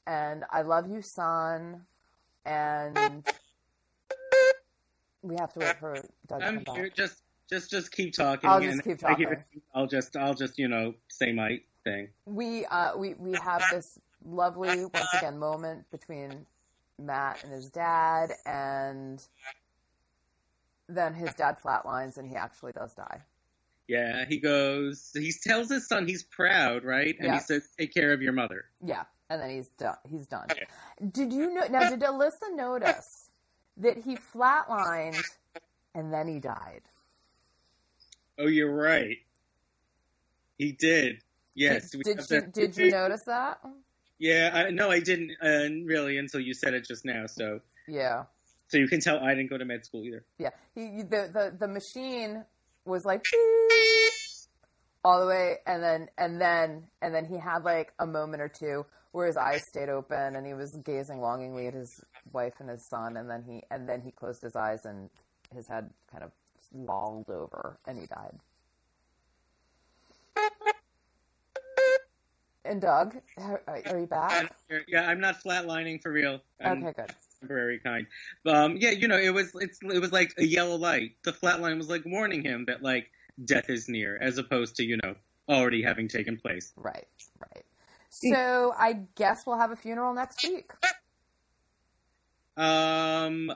and 0.06 0.44
I 0.52 0.62
love 0.62 0.92
you, 0.92 1.02
son, 1.02 1.84
and 2.46 3.24
we 5.22 5.36
have 5.40 5.54
to 5.54 5.60
wait 5.60 5.80
for 5.80 6.02
Doug 6.28 6.44
I'm 6.44 6.62
here. 6.76 6.90
Just, 6.90 7.22
just, 7.50 7.72
just 7.72 7.94
keep 7.94 8.14
talking. 8.14 8.50
I'll 8.50 8.60
just 8.60 8.84
keep 8.84 9.00
talking. 9.00 9.30
it, 9.30 9.40
I'll 9.74 9.88
just, 9.88 10.18
I'll 10.18 10.36
just, 10.36 10.60
you 10.60 10.68
know, 10.68 10.96
say 11.08 11.32
my 11.32 11.62
thing. 11.86 12.10
we 12.26 12.66
uh, 12.66 12.98
we 12.98 13.14
we 13.14 13.32
have 13.42 13.64
this 13.72 13.98
lovely 14.26 14.84
once 14.94 15.14
again 15.14 15.40
moment 15.40 15.90
between 15.92 16.46
Matt 17.00 17.44
and 17.44 17.52
his 17.52 17.70
dad, 17.70 18.34
and 18.46 19.26
then 20.88 21.14
his 21.14 21.34
dad 21.34 21.58
flatlines, 21.64 22.18
and 22.18 22.28
he 22.28 22.36
actually 22.36 22.72
does 22.72 22.94
die. 22.94 23.22
Yeah, 23.88 24.26
he 24.26 24.40
goes. 24.40 25.12
He 25.14 25.32
tells 25.44 25.70
his 25.70 25.88
son 25.88 26.08
he's 26.08 26.24
proud, 26.24 26.84
right? 26.84 27.16
And 27.20 27.28
Yeah. 27.28 27.34
he 27.36 27.40
says, 27.40 27.70
"Take 27.78 27.94
care 27.94 28.14
of 28.14 28.22
your 28.22 28.34
mother." 28.34 28.66
Yeah, 28.82 29.06
and 29.30 29.42
then 29.42 29.52
he's 29.52 29.70
done. 29.70 29.98
He's 30.10 30.28
done. 30.28 30.50
Did 31.12 31.32
you 31.32 31.54
know? 31.54 31.68
Now, 31.68 31.90
did 31.90 32.00
Alyssa 32.02 32.54
notice 32.56 33.30
that 33.78 33.98
he 33.98 34.16
flatlined 34.16 35.24
and 35.94 36.14
then 36.14 36.28
he 36.28 36.40
died? 36.40 36.82
Oh, 38.38 38.48
you're 38.48 38.74
right. 38.74 39.18
He 40.58 40.72
did. 40.72 41.22
Yes. 41.54 41.94
we 41.96 42.04
Did 42.04 42.30
you 42.30 42.42
Did 42.42 42.78
you 42.78 42.92
notice 42.92 43.24
that? 43.24 43.60
Yeah. 44.20 44.52
I, 44.54 44.70
no, 44.72 44.90
I 44.90 45.00
didn't 45.00 45.32
uh, 45.42 45.70
really 45.86 46.18
until 46.18 46.40
you 46.40 46.54
said 46.54 46.74
it 46.74 46.86
just 46.86 47.06
now. 47.06 47.26
So, 47.28 47.60
Yeah. 47.88 48.24
so 48.68 48.78
you 48.78 48.88
can 48.88 49.00
tell 49.00 49.20
I 49.20 49.36
didn't 49.36 49.50
go 49.50 49.58
to 49.58 49.66
med 49.66 49.86
school 49.86 50.04
either. 50.06 50.24
Yeah, 50.38 50.50
he 50.74 51.04
the 51.04 51.30
the 51.34 51.56
the 51.60 51.68
machine 51.68 52.46
was 52.86 53.06
like 53.06 53.26
all 55.04 55.20
the 55.20 55.28
way, 55.28 55.58
and 55.66 55.84
then 55.84 56.08
and 56.18 56.40
then 56.40 56.88
and 57.02 57.14
then 57.14 57.26
he 57.26 57.38
had 57.38 57.64
like 57.64 57.94
a 58.00 58.08
moment 58.08 58.42
or 58.42 58.50
two 58.50 58.86
where 59.12 59.28
his 59.28 59.38
eyes 59.38 59.64
stayed 59.70 59.88
open 59.88 60.36
and 60.36 60.46
he 60.46 60.54
was 60.54 60.76
gazing 60.84 61.22
longingly 61.22 61.68
at 61.68 61.74
his 61.74 62.04
wife 62.34 62.54
and 62.60 62.70
his 62.70 62.86
son, 62.90 63.18
and 63.18 63.30
then 63.30 63.44
he 63.48 63.64
and 63.72 63.88
then 63.88 64.02
he 64.02 64.12
closed 64.12 64.42
his 64.42 64.56
eyes 64.56 64.86
and 64.86 65.10
his 65.54 65.68
head 65.68 65.90
kind 66.12 66.24
of 66.24 66.32
lolled 66.74 67.30
over 67.30 67.78
and 67.88 68.00
he 68.00 68.06
died. 68.08 68.38
And 72.66 72.82
Doug, 72.82 73.16
are, 73.38 73.62
are 73.68 74.00
you 74.00 74.08
back? 74.08 74.52
Yeah, 74.88 75.08
I'm 75.08 75.20
not 75.20 75.42
flatlining 75.44 76.02
for 76.02 76.12
real. 76.12 76.42
I'm 76.60 76.84
Okay, 76.84 76.94
good. 76.98 77.14
temporary 77.40 77.80
kind. 77.80 78.08
Um, 78.46 78.76
yeah, 78.78 78.90
you 78.90 79.08
know, 79.08 79.18
it 79.18 79.34
was 79.34 79.52
it's 79.56 79.80
it 79.84 80.00
was 80.02 80.12
like 80.12 80.34
a 80.38 80.44
yellow 80.46 80.76
light. 80.76 81.12
The 81.24 81.32
flatline 81.32 81.78
was 81.78 81.90
like 81.90 82.04
warning 82.06 82.44
him 82.44 82.66
that 82.66 82.82
like 82.82 83.12
death 83.46 83.70
is 83.70 83.88
near, 83.88 84.18
as 84.18 84.38
opposed 84.40 84.76
to 84.78 84.84
you 84.84 84.98
know 85.04 85.16
already 85.48 85.84
having 85.84 86.08
taken 86.08 86.38
place. 86.38 86.74
Right, 86.76 87.06
right. 87.40 87.64
So 88.10 88.74
I 88.78 89.02
guess 89.16 89.46
we'll 89.46 89.60
have 89.60 89.72
a 89.72 89.76
funeral 89.76 90.14
next 90.14 90.44
week. 90.44 90.72
Um, 92.58 92.66
Um, 92.66 93.52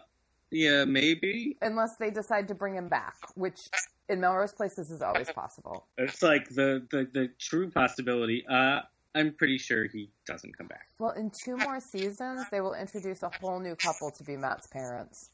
yeah, 0.52 0.86
maybe. 0.86 1.58
Unless 1.62 1.98
they 1.98 2.12
decide 2.12 2.48
to 2.50 2.56
bring 2.56 2.76
him 2.76 2.90
back, 2.90 3.16
which 3.36 3.70
in 4.10 4.20
Melrose 4.20 4.52
Place 4.54 4.76
this 4.76 4.92
is 4.92 5.02
always 5.02 5.32
possible. 5.32 5.88
It's 5.98 6.22
like 6.22 6.50
the 6.50 6.86
the, 6.92 7.08
the 7.12 7.30
true 7.40 7.72
possibility. 7.72 8.46
Uh, 8.48 8.82
I'm 9.20 9.34
pretty 9.34 9.58
sure 9.58 9.88
he 9.88 10.10
doesn't 10.26 10.58
come 10.58 10.68
back. 10.68 10.88
Well, 10.98 11.12
in 11.12 11.32
two 11.44 11.58
more 11.58 11.80
seasons, 11.80 12.46
they 12.52 12.62
will 12.62 12.74
introduce 12.74 13.22
a 13.24 13.30
whole 13.42 13.60
new 13.60 13.76
couple 13.76 14.12
to 14.12 14.24
be 14.24 14.38
Matt's 14.38 14.68
parents. 14.68 15.30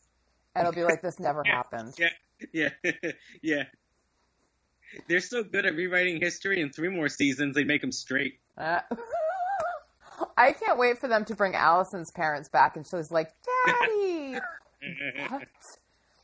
And 0.56 0.68
it'll 0.68 0.76
be 0.76 0.84
like 0.84 1.02
this 1.02 1.20
never 1.20 1.44
happened. 1.46 1.94
Yeah, 1.98 2.10
yeah, 2.52 2.70
yeah. 3.42 3.64
They're 5.08 5.20
so 5.20 5.44
good 5.44 5.66
at 5.66 5.76
rewriting 5.76 6.20
history. 6.22 6.62
In 6.62 6.72
three 6.72 6.90
more 6.90 7.10
seasons, 7.10 7.56
they 7.56 7.64
make 7.64 7.82
them 7.82 7.92
straight. 7.92 8.40
Uh, 8.58 8.80
I 10.38 10.54
can't 10.54 10.80
wait 10.80 11.00
for 11.00 11.08
them 11.08 11.26
to 11.26 11.36
bring 11.36 11.54
Allison's 11.54 12.12
parents 12.12 12.50
back, 12.50 12.78
and 12.78 12.86
she's 12.88 13.12
like, 13.12 13.34
"Daddy, 13.66 14.40
what? 15.30 15.48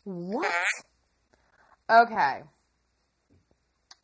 What?" 0.03 0.51
Okay. 1.89 2.43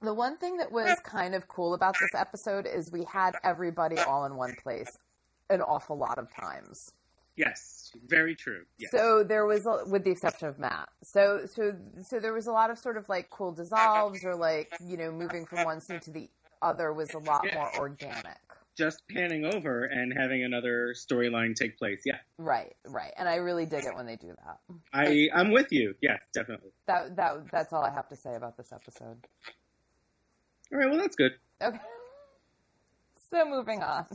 The 0.02 0.14
one 0.14 0.38
thing 0.38 0.58
that 0.58 0.72
was 0.72 1.00
kind 1.04 1.34
of 1.34 1.48
cool 1.48 1.74
about 1.74 1.96
this 2.00 2.14
episode 2.14 2.68
is 2.68 2.92
we 2.92 3.04
had 3.06 3.36
everybody 3.44 3.98
all 3.98 4.26
in 4.26 4.36
one 4.36 4.56
place 4.62 4.98
an 5.50 5.62
awful 5.62 5.98
lot 5.98 6.18
of 6.18 6.28
times. 6.34 6.92
Yes, 7.36 7.92
very 8.08 8.36
true. 8.36 8.64
Yes. 8.80 8.92
So 8.92 9.24
there 9.24 9.46
was, 9.46 9.68
with 9.88 10.04
the 10.04 10.12
exception 10.12 10.48
of 10.48 10.58
Matt. 10.58 10.90
So 11.04 11.42
so 11.46 11.76
so 12.04 12.20
there 12.20 12.34
was 12.34 12.48
a 12.48 12.52
lot 12.52 12.72
of 12.72 12.80
sort 12.80 12.98
of 12.98 13.08
like 13.10 13.30
cool 13.30 13.52
dissolves 13.52 14.26
or 14.26 14.36
like 14.36 14.72
you 14.84 14.98
know 14.98 15.12
moving 15.12 15.46
from 15.46 15.64
one 15.64 15.80
scene 15.80 16.00
to 16.02 16.12
the 16.12 16.30
other 16.62 16.94
was 16.94 17.14
a 17.14 17.20
lot 17.20 17.46
more 17.54 17.70
organic. 17.78 18.38
Just 18.76 19.02
panning 19.10 19.46
over 19.46 19.86
and 19.86 20.14
having 20.16 20.44
another 20.44 20.94
storyline 20.96 21.56
take 21.56 21.78
place. 21.78 22.02
Yeah. 22.06 22.18
Right, 22.38 22.76
right, 22.88 23.12
and 23.18 23.28
I 23.30 23.36
really 23.36 23.66
dig 23.66 23.86
it 23.86 23.96
when 23.96 24.06
they 24.06 24.16
do 24.16 24.34
that. 24.46 24.58
I 24.92 25.30
I'm 25.34 25.52
with 25.52 25.72
you. 25.72 25.94
Yeah, 26.02 26.18
definitely. 26.34 26.72
That 26.88 27.16
that 27.18 27.52
that's 27.52 27.72
all 27.72 27.84
I 27.84 27.94
have 27.94 28.10
to 28.10 28.16
say 28.16 28.36
about 28.36 28.58
this 28.58 28.72
episode. 28.72 29.28
All 30.72 30.80
right. 30.80 30.90
Well, 30.90 31.00
that's 31.00 31.16
good. 31.16 31.34
Okay. 31.62 31.78
So 33.30 33.44
moving 33.46 33.84
on. 33.84 34.06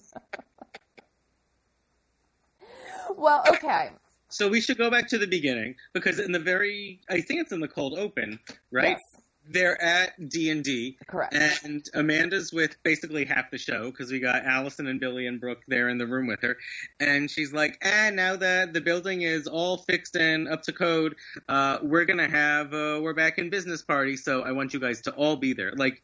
well, 3.17 3.45
okay. 3.47 3.91
So 4.31 4.49
we 4.49 4.63
should 4.63 4.79
go 4.79 4.91
back 4.91 5.07
to 5.09 5.19
the 5.19 5.27
beginning 5.27 5.75
because 5.93 6.19
in 6.19 6.33
the 6.33 6.39
very, 6.39 6.99
I 7.11 7.21
think 7.21 7.41
it's 7.43 7.53
in 7.53 7.61
the 7.61 7.69
cold 7.69 7.99
open, 7.99 8.41
right? 8.71 8.97
Yes. 8.99 9.23
They're 9.51 9.81
at 9.83 10.31
D 10.31 10.49
and 10.51 10.65
D, 10.65 10.97
Correct. 11.09 11.35
and 11.35 11.87
Amanda's 11.95 12.53
with 12.55 12.77
basically 12.85 13.25
half 13.27 13.51
the 13.51 13.59
show 13.59 13.91
because 13.91 14.11
we 14.11 14.19
got 14.21 14.45
Allison 14.47 14.87
and 14.87 14.99
Billy 15.01 15.27
and 15.27 15.39
Brooke 15.41 15.61
there 15.69 15.89
in 15.91 15.99
the 15.99 16.07
room 16.07 16.27
with 16.29 16.41
her, 16.43 16.57
and 17.01 17.29
she's 17.29 17.53
like, 17.53 17.77
"And 17.83 18.17
now 18.17 18.37
that 18.37 18.73
the 18.73 18.81
building 18.81 19.23
is 19.23 19.49
all 19.49 19.79
fixed 19.79 20.17
and 20.17 20.49
up 20.49 20.63
to 20.63 20.73
code, 20.73 21.17
uh, 21.49 21.79
we're 21.83 22.05
gonna 22.05 22.29
have 22.31 22.73
uh, 22.73 23.01
we're 23.03 23.15
back 23.15 23.39
in 23.39 23.51
business 23.51 23.83
party. 23.83 24.17
So 24.17 24.43
I 24.43 24.53
want 24.53 24.73
you 24.73 24.81
guys 24.81 25.03
to 25.03 25.11
all 25.13 25.35
be 25.37 25.53
there. 25.53 25.73
Like 25.73 26.03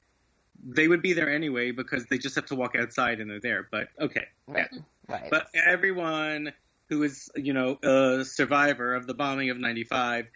they 0.66 0.88
would 0.88 1.02
be 1.02 1.12
there 1.12 1.30
anyway 1.30 1.70
because 1.70 2.06
they 2.06 2.18
just 2.18 2.34
have 2.34 2.46
to 2.46 2.54
walk 2.54 2.74
outside 2.76 3.20
and 3.20 3.30
they're 3.30 3.40
there. 3.40 3.68
But 3.70 3.88
okay, 4.00 4.26
Right. 4.46 4.68
yeah. 4.72 4.78
Right. 5.08 5.30
But 5.30 5.48
everyone 5.54 6.52
who 6.88 7.02
is, 7.02 7.30
you 7.36 7.52
know, 7.52 7.78
a 7.82 8.24
survivor 8.24 8.94
of 8.94 9.06
the 9.06 9.14
bombing 9.14 9.50
of 9.50 9.58
'95 9.58 10.26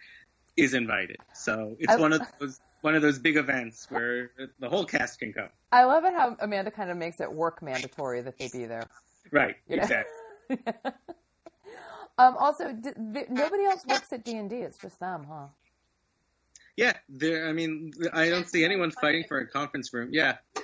is 0.55 0.73
invited. 0.73 1.17
So 1.33 1.75
it's 1.79 1.93
I- 1.93 1.97
one 1.97 2.13
of 2.13 2.21
those 2.39 2.59
one 2.81 2.95
of 2.95 3.01
those 3.01 3.17
big 3.17 3.37
events 3.37 3.87
where 3.89 4.31
the 4.59 4.69
whole 4.69 4.85
cast 4.85 5.19
can 5.19 5.31
come. 5.31 5.49
I 5.71 5.85
love 5.85 6.03
it 6.03 6.13
how 6.13 6.35
Amanda 6.41 6.69
kind 6.69 6.89
of 6.91 6.97
makes 6.97 7.21
it 7.21 7.31
work 7.31 7.61
mandatory 7.61 8.21
that 8.21 8.37
they 8.37 8.49
be 8.49 8.65
there. 8.65 8.83
Right. 9.31 9.55
You? 9.67 9.77
Exactly. 9.77 10.11
Um, 12.19 12.37
also, 12.37 12.77
nobody 12.95 13.63
else 13.65 13.85
works 13.87 14.13
at 14.13 14.23
D 14.23 14.37
and 14.37 14.47
D. 14.47 14.57
It's 14.57 14.77
just 14.77 14.99
them, 14.99 15.25
huh? 15.27 15.47
Yeah. 16.75 16.93
There. 17.09 17.47
I 17.47 17.53
mean, 17.53 17.93
I 18.13 18.29
don't 18.29 18.47
see 18.47 18.63
anyone 18.65 18.91
fighting 18.91 19.23
for 19.27 19.39
a 19.39 19.47
conference 19.47 19.93
room. 19.93 20.09
Yeah. 20.11 20.37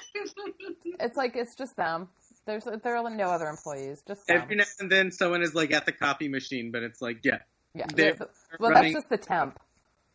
It's 1.01 1.15
like 1.15 1.37
it's 1.37 1.55
just 1.55 1.77
them. 1.77 2.09
There's 2.45 2.65
there 2.83 2.97
are 2.97 3.09
no 3.09 3.27
other 3.29 3.47
employees. 3.47 4.03
Just 4.05 4.27
them. 4.27 4.41
Every 4.41 4.57
now 4.57 4.65
and 4.79 4.91
then, 4.91 5.11
someone 5.11 5.41
is 5.41 5.55
like 5.55 5.71
at 5.71 5.85
the 5.85 5.93
copy 5.93 6.27
machine, 6.27 6.71
but 6.71 6.83
it's 6.83 7.01
like, 7.01 7.19
yeah, 7.23 7.37
yeah. 7.73 7.85
they're 7.95 8.15
the- 8.15 8.29
well, 8.59 8.73
that's 8.73 8.91
just 8.91 9.09
the 9.09 9.17
temp. 9.17 9.57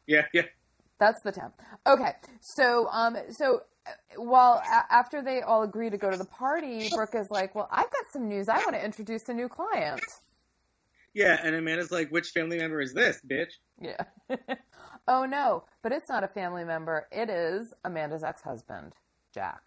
yeah, 0.07 0.27
yeah. 0.35 0.43
That's 0.99 1.23
the 1.23 1.33
temp. 1.33 1.55
Okay, 1.87 2.13
so 2.41 2.89
um, 2.91 3.17
so 3.31 3.63
uh, 3.87 3.91
while 4.21 4.63
a- 4.67 4.93
after 4.93 5.23
they 5.23 5.41
all 5.41 5.63
agree 5.63 5.89
to 5.89 5.97
go 5.97 6.11
to 6.11 6.17
the 6.19 6.27
party, 6.27 6.91
Brooke 6.95 7.15
is 7.15 7.31
like, 7.31 7.55
"Well, 7.55 7.69
I've 7.71 7.91
got 7.91 8.05
some 8.13 8.29
news. 8.29 8.49
I 8.51 8.59
want 8.59 8.73
to 8.73 8.85
introduce 8.85 9.27
a 9.31 9.33
new 9.35 9.49
client." 9.49 10.03
Yeah, 11.15 11.39
and 11.43 11.55
Amanda's 11.55 11.93
like, 11.93 12.11
which 12.11 12.31
family 12.31 12.59
member 12.59 12.81
is 12.81 12.93
this, 12.93 13.21
bitch? 13.27 13.53
Yeah. 13.81 13.97
oh 15.08 15.25
no, 15.25 15.64
but 15.82 15.92
it's 15.92 16.08
not 16.08 16.25
a 16.25 16.28
family 16.28 16.64
member. 16.64 17.06
It 17.12 17.30
is 17.30 17.73
Amanda's 17.84 18.25
ex-husband, 18.25 18.92
Jack. 19.32 19.61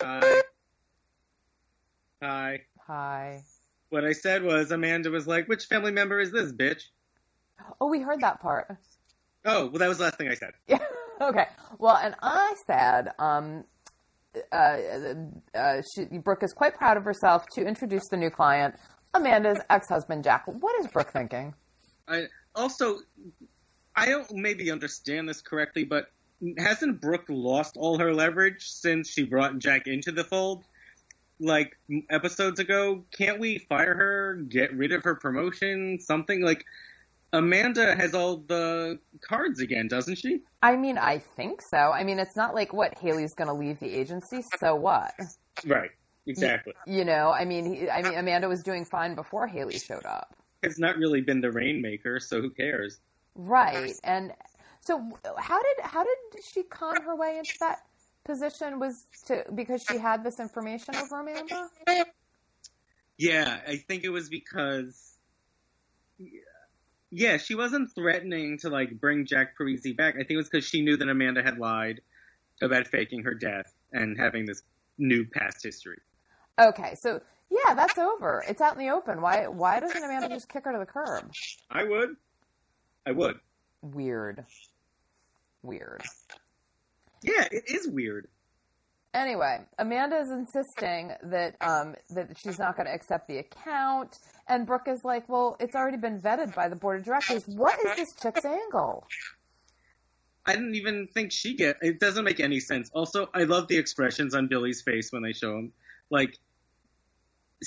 Hi. 0.00 0.42
Hi. 2.22 2.60
Hi. 2.86 3.42
What 3.90 4.04
I 4.04 4.12
said 4.12 4.42
was 4.42 4.70
Amanda 4.70 5.10
was 5.10 5.26
like, 5.26 5.48
which 5.48 5.64
family 5.64 5.90
member 5.90 6.20
is 6.20 6.30
this, 6.30 6.52
bitch? 6.52 6.82
Oh, 7.80 7.88
we 7.88 8.00
heard 8.00 8.20
that 8.20 8.40
part. 8.40 8.76
Oh, 9.44 9.66
well, 9.66 9.78
that 9.78 9.88
was 9.88 9.98
the 9.98 10.04
last 10.04 10.16
thing 10.16 10.28
I 10.28 10.34
said. 10.34 10.52
Yeah. 10.66 10.78
okay. 11.20 11.46
Well, 11.78 11.96
and 11.96 12.14
I 12.22 12.54
said, 12.66 13.08
um, 13.18 13.64
uh, 14.52 14.76
uh, 15.54 15.82
she, 15.94 16.04
Brooke 16.18 16.42
is 16.42 16.52
quite 16.52 16.76
proud 16.76 16.96
of 16.96 17.04
herself 17.04 17.46
to 17.54 17.66
introduce 17.66 18.06
the 18.10 18.16
new 18.16 18.30
client, 18.30 18.74
Amanda's 19.14 19.58
ex-husband, 19.70 20.24
Jack. 20.24 20.44
What 20.46 20.78
is 20.80 20.86
Brooke 20.86 21.12
thinking? 21.12 21.54
I 22.06 22.26
also, 22.54 22.98
I 23.96 24.06
don't 24.06 24.30
maybe 24.32 24.70
understand 24.70 25.28
this 25.28 25.40
correctly, 25.40 25.84
but 25.84 26.10
hasn't 26.58 27.00
Brooke 27.00 27.26
lost 27.28 27.76
all 27.76 27.98
her 27.98 28.14
leverage 28.14 28.70
since 28.70 29.08
she 29.08 29.24
brought 29.24 29.58
Jack 29.58 29.86
into 29.86 30.12
the 30.12 30.24
fold? 30.24 30.64
Like 31.38 31.76
episodes 32.10 32.60
ago, 32.60 33.04
can't 33.16 33.40
we 33.40 33.58
fire 33.58 33.94
her, 33.94 34.34
get 34.48 34.74
rid 34.74 34.92
of 34.92 35.04
her 35.04 35.14
promotion, 35.14 35.98
something 36.00 36.42
like? 36.42 36.64
Amanda 37.32 37.94
has 37.94 38.12
all 38.12 38.38
the 38.38 38.98
cards 39.20 39.60
again, 39.60 39.86
doesn't 39.86 40.16
she? 40.16 40.40
I 40.62 40.74
mean, 40.74 40.98
I 40.98 41.18
think 41.18 41.62
so. 41.62 41.76
I 41.76 42.02
mean, 42.02 42.18
it's 42.18 42.34
not 42.34 42.56
like 42.56 42.72
what 42.72 42.98
Haley's 42.98 43.34
going 43.34 43.46
to 43.46 43.54
leave 43.54 43.78
the 43.78 43.88
agency. 43.88 44.42
So 44.58 44.74
what? 44.74 45.14
Right. 45.64 45.90
Exactly. 46.26 46.74
You 46.86 47.04
know, 47.04 47.30
I 47.30 47.44
mean, 47.44 47.72
he, 47.72 47.90
I 47.90 48.02
mean, 48.02 48.14
Amanda 48.14 48.48
was 48.48 48.62
doing 48.62 48.84
fine 48.84 49.14
before 49.14 49.46
Haley 49.46 49.78
showed 49.78 50.04
up. 50.04 50.34
It's 50.62 50.78
not 50.78 50.96
really 50.96 51.20
been 51.20 51.40
the 51.40 51.50
rainmaker, 51.50 52.20
so 52.20 52.40
who 52.40 52.50
cares? 52.50 53.00
Right. 53.34 53.94
And 54.04 54.32
so 54.80 55.10
how 55.38 55.60
did 55.60 55.84
how 55.84 56.04
did 56.04 56.44
she 56.44 56.62
con 56.64 57.02
her 57.02 57.16
way 57.16 57.38
into 57.38 57.54
that 57.60 57.80
position 58.24 58.78
was 58.78 59.04
to 59.26 59.44
because 59.54 59.82
she 59.82 59.98
had 59.98 60.24
this 60.24 60.40
information 60.40 60.96
over 60.96 61.20
Amanda? 61.20 61.68
Yeah, 63.18 63.60
I 63.66 63.76
think 63.76 64.04
it 64.04 64.10
was 64.10 64.28
because. 64.28 65.06
Yeah, 67.12 67.38
she 67.38 67.56
wasn't 67.56 67.92
threatening 67.92 68.58
to 68.58 68.70
like 68.70 69.00
bring 69.00 69.26
Jack 69.26 69.58
Parisi 69.58 69.96
back. 69.96 70.14
I 70.14 70.18
think 70.18 70.30
it 70.30 70.36
was 70.36 70.48
because 70.48 70.64
she 70.64 70.80
knew 70.80 70.96
that 70.96 71.08
Amanda 71.08 71.42
had 71.42 71.58
lied 71.58 72.00
about 72.62 72.86
faking 72.86 73.24
her 73.24 73.34
death 73.34 73.74
and 73.92 74.16
having 74.16 74.46
this 74.46 74.62
new 74.96 75.24
past 75.24 75.62
history. 75.62 75.98
Okay. 76.58 76.94
So 76.94 77.20
yeah, 77.50 77.74
that's 77.74 77.98
over. 77.98 78.44
It's 78.48 78.60
out 78.60 78.74
in 78.74 78.78
the 78.78 78.90
open. 78.90 79.20
Why 79.20 79.48
why 79.48 79.80
doesn't 79.80 80.02
Amanda 80.02 80.28
just 80.28 80.48
kick 80.48 80.64
her 80.64 80.72
to 80.72 80.78
the 80.78 80.86
curb? 80.86 81.32
I 81.70 81.82
would. 81.84 82.10
I 83.10 83.12
would. 83.12 83.40
Weird. 83.82 84.44
Weird. 85.62 86.02
Yeah, 87.22 87.48
it 87.50 87.64
is 87.66 87.88
weird. 87.88 88.28
Anyway, 89.12 89.58
Amanda 89.80 90.16
is 90.18 90.30
insisting 90.30 91.10
that 91.24 91.56
um, 91.60 91.96
that 92.10 92.38
she's 92.38 92.60
not 92.60 92.76
going 92.76 92.86
to 92.86 92.94
accept 92.94 93.26
the 93.26 93.38
account, 93.38 94.16
and 94.46 94.64
Brooke 94.64 94.86
is 94.86 95.02
like, 95.02 95.28
"Well, 95.28 95.56
it's 95.58 95.74
already 95.74 95.96
been 95.96 96.20
vetted 96.20 96.54
by 96.54 96.68
the 96.68 96.76
board 96.76 97.00
of 97.00 97.04
directors. 97.04 97.42
What 97.48 97.76
is 97.84 97.96
this 97.96 98.14
chick's 98.22 98.44
angle?" 98.44 99.04
I 100.46 100.54
didn't 100.54 100.76
even 100.76 101.08
think 101.08 101.32
she 101.32 101.54
get. 101.54 101.78
It 101.82 101.98
doesn't 101.98 102.24
make 102.24 102.38
any 102.38 102.60
sense. 102.60 102.90
Also, 102.94 103.28
I 103.34 103.42
love 103.42 103.66
the 103.66 103.76
expressions 103.76 104.36
on 104.36 104.46
Billy's 104.46 104.82
face 104.82 105.10
when 105.10 105.24
they 105.24 105.32
show 105.32 105.58
him, 105.58 105.72
like 106.10 106.38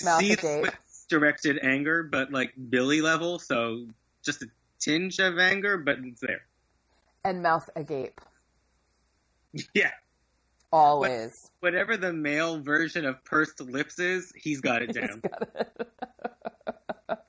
Mouth 0.02 0.22
see 0.22 0.64
directed 1.10 1.58
anger, 1.62 2.02
but 2.02 2.32
like 2.32 2.54
Billy 2.70 3.02
level. 3.02 3.38
So 3.38 3.86
just 4.24 4.42
a 4.42 4.46
tinge 4.84 5.18
of 5.18 5.38
anger, 5.38 5.78
but 5.78 5.98
it's 6.02 6.20
there. 6.20 6.42
And 7.24 7.42
mouth 7.42 7.68
agape, 7.74 8.20
Yeah, 9.74 9.92
always. 10.72 11.32
whatever 11.60 11.96
the 11.96 12.12
male 12.12 12.60
version 12.60 13.06
of 13.06 13.24
pursed 13.24 13.60
lips 13.60 13.98
is, 13.98 14.32
he's 14.36 14.60
got 14.60 14.82
it 14.82 14.92
down. 15.00 15.22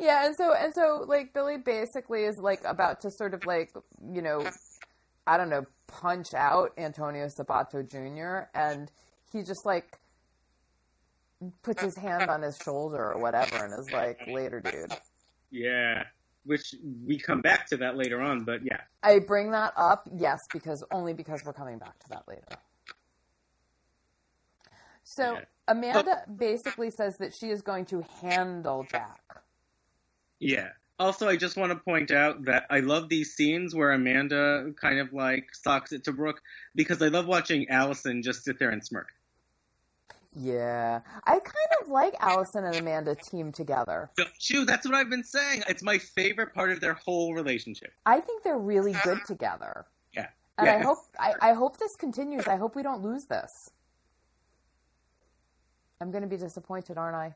yeah, 0.00 0.26
and 0.26 0.36
so 0.36 0.52
and 0.54 0.74
so 0.74 1.04
like 1.08 1.32
Billy 1.32 1.56
basically 1.58 2.24
is 2.24 2.36
like 2.38 2.60
about 2.64 3.00
to 3.02 3.10
sort 3.10 3.32
of 3.34 3.44
like 3.46 3.70
you 4.12 4.20
know, 4.22 4.46
I 5.26 5.36
don't 5.38 5.48
know, 5.48 5.64
punch 5.86 6.34
out 6.34 6.72
Antonio 6.76 7.26
Sabato 7.28 7.88
Jr. 7.88 8.48
and 8.54 8.90
he 9.32 9.42
just 9.42 9.64
like 9.64 9.98
puts 11.62 11.82
his 11.82 11.96
hand 11.96 12.28
on 12.30 12.42
his 12.42 12.56
shoulder 12.62 13.12
or 13.12 13.18
whatever 13.20 13.56
and 13.56 13.72
is 13.78 13.90
like, 13.92 14.20
"Later, 14.26 14.60
dude." 14.60 14.92
Yeah, 15.50 16.04
which 16.46 16.74
we 17.04 17.18
come 17.18 17.40
back 17.40 17.66
to 17.68 17.76
that 17.78 17.96
later 17.96 18.20
on, 18.20 18.44
but 18.44 18.64
yeah. 18.64 18.80
I 19.02 19.18
bring 19.18 19.50
that 19.50 19.72
up, 19.76 20.08
yes, 20.16 20.46
because 20.52 20.84
only 20.90 21.12
because 21.12 21.44
we're 21.44 21.52
coming 21.52 21.78
back 21.78 21.98
to 22.00 22.08
that 22.10 22.24
later. 22.26 22.42
So 25.04 25.34
Yeah. 25.34 25.44
Amanda 25.68 26.22
basically 26.36 26.90
says 26.90 27.18
that 27.18 27.34
she 27.34 27.50
is 27.50 27.62
going 27.62 27.84
to 27.86 28.04
handle 28.20 28.86
Jack. 28.90 29.20
Yeah. 30.38 30.68
Also, 30.98 31.28
I 31.28 31.36
just 31.36 31.56
want 31.56 31.72
to 31.72 31.78
point 31.78 32.10
out 32.10 32.44
that 32.44 32.66
I 32.70 32.80
love 32.80 33.08
these 33.08 33.34
scenes 33.34 33.74
where 33.74 33.92
Amanda 33.92 34.72
kind 34.80 34.98
of 34.98 35.12
like 35.12 35.54
socks 35.54 35.92
it 35.92 36.04
to 36.04 36.12
Brooke 36.12 36.40
because 36.74 37.02
I 37.02 37.08
love 37.08 37.26
watching 37.26 37.68
Allison 37.68 38.22
just 38.22 38.44
sit 38.44 38.58
there 38.58 38.70
and 38.70 38.84
smirk. 38.84 39.08
Yeah, 40.38 41.00
I 41.24 41.32
kind 41.32 41.70
of 41.80 41.88
like 41.88 42.14
Allison 42.20 42.66
and 42.66 42.76
Amanda 42.76 43.14
team 43.14 43.52
together. 43.52 44.10
You? 44.42 44.66
That's 44.66 44.84
what 44.84 44.94
I've 44.94 45.08
been 45.08 45.24
saying. 45.24 45.62
It's 45.66 45.82
my 45.82 45.96
favorite 45.96 46.52
part 46.52 46.70
of 46.70 46.80
their 46.80 46.92
whole 46.92 47.32
relationship. 47.32 47.94
I 48.04 48.20
think 48.20 48.42
they're 48.42 48.58
really 48.58 48.94
good 49.02 49.20
together. 49.26 49.86
Yeah. 50.12 50.26
And 50.58 50.66
yeah. 50.66 50.74
I 50.74 50.82
hope 50.82 50.98
I, 51.18 51.34
I 51.40 51.52
hope 51.54 51.78
this 51.78 51.96
continues. 51.96 52.46
I 52.46 52.56
hope 52.56 52.76
we 52.76 52.82
don't 52.82 53.02
lose 53.02 53.24
this. 53.24 53.70
I'm 56.02 56.10
going 56.10 56.22
to 56.22 56.28
be 56.28 56.36
disappointed, 56.36 56.98
aren't 56.98 57.16
I? 57.16 57.34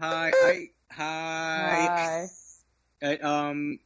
Hi, 0.00 0.32
I, 0.34 0.68
hi. 0.90 2.28
Hi. 3.02 3.18
Uh, 3.20 3.28
um, 3.28 3.78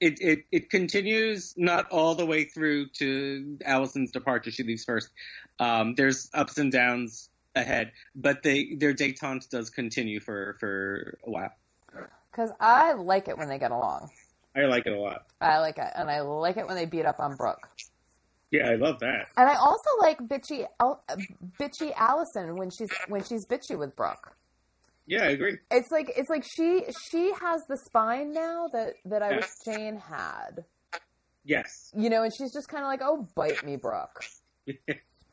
it, 0.00 0.20
it 0.20 0.44
it 0.52 0.70
continues 0.70 1.54
not 1.56 1.90
all 1.90 2.14
the 2.14 2.26
way 2.26 2.44
through 2.44 2.88
to 2.98 3.58
Allison's 3.64 4.10
departure. 4.10 4.50
She 4.50 4.62
leaves 4.62 4.84
first. 4.84 5.10
Um, 5.58 5.94
there's 5.94 6.30
ups 6.34 6.58
and 6.58 6.70
downs 6.70 7.30
ahead, 7.54 7.92
but 8.14 8.42
they 8.42 8.74
their 8.76 8.94
détente 8.94 9.48
does 9.48 9.70
continue 9.70 10.20
for 10.20 10.56
for 10.60 11.18
a 11.26 11.30
while. 11.30 11.52
Because 12.30 12.50
I 12.60 12.92
like 12.92 13.28
it 13.28 13.38
when 13.38 13.48
they 13.48 13.58
get 13.58 13.70
along. 13.70 14.10
I 14.54 14.64
like 14.66 14.86
it 14.86 14.92
a 14.92 15.00
lot. 15.00 15.26
I 15.40 15.58
like 15.58 15.78
it, 15.78 15.90
and 15.94 16.10
I 16.10 16.20
like 16.20 16.56
it 16.56 16.66
when 16.66 16.76
they 16.76 16.86
beat 16.86 17.06
up 17.06 17.20
on 17.20 17.36
Brooke. 17.36 17.68
Yeah, 18.50 18.70
I 18.70 18.76
love 18.76 19.00
that. 19.00 19.28
And 19.36 19.48
I 19.48 19.56
also 19.56 19.88
like 20.00 20.18
bitchy, 20.18 20.66
bitchy 21.58 21.92
Allison 21.96 22.56
when 22.56 22.70
she's 22.70 22.90
when 23.08 23.24
she's 23.24 23.44
bitchy 23.44 23.78
with 23.78 23.96
Brooke. 23.96 24.36
Yeah, 25.06 25.22
I 25.22 25.28
agree. 25.28 25.58
It's 25.70 25.90
like 25.90 26.12
it's 26.16 26.28
like 26.28 26.44
she 26.44 26.84
she 27.10 27.32
has 27.40 27.62
the 27.68 27.76
spine 27.76 28.32
now 28.32 28.66
that 28.72 28.94
that 29.04 29.22
I 29.22 29.36
wish 29.36 29.46
Jane 29.64 29.96
had. 29.96 30.64
Yes. 31.44 31.92
You 31.96 32.10
know, 32.10 32.24
and 32.24 32.32
she's 32.36 32.52
just 32.52 32.68
kind 32.68 32.82
of 32.82 32.88
like, 32.88 33.00
"Oh, 33.02 33.28
bite 33.34 33.64
me, 33.64 33.76
Brooke." 33.76 34.24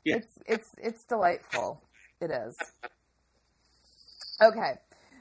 Yeah. 0.05 0.17
It's 0.17 0.37
it's 0.45 0.69
it's 0.79 1.05
delightful. 1.05 1.81
It 2.19 2.29
is. 2.29 2.57
Okay. 4.41 4.73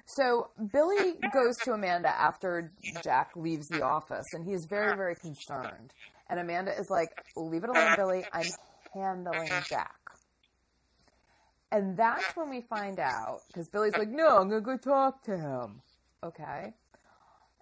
So 0.06 0.49
Billy 0.73 1.12
goes 1.32 1.56
to 1.64 1.71
Amanda 1.71 2.09
after 2.09 2.73
Jack 3.00 3.30
leaves 3.37 3.68
the 3.68 3.82
office 3.82 4.26
and 4.32 4.44
he's 4.44 4.66
very 4.68 4.97
very 4.97 5.14
concerned. 5.14 5.92
And 6.28 6.40
Amanda 6.40 6.73
is 6.76 6.90
like, 6.90 7.11
"Leave 7.37 7.62
it 7.62 7.71
alone, 7.71 7.94
Billy. 7.97 8.25
I'm 8.32 8.47
handling 8.92 9.50
Jack." 9.68 10.01
And 11.73 11.97
that's 11.97 12.37
when 12.37 12.50
we 12.50 12.61
find 12.61 13.00
out 13.00 13.41
because 13.49 13.67
Billy's 13.67 13.97
like, 13.97 14.11
"No, 14.11 14.37
I'm 14.38 14.50
going 14.50 14.62
to 14.62 14.67
go 14.67 14.76
talk 14.76 15.23
to 15.25 15.37
him." 15.37 15.81
Okay. 16.23 16.75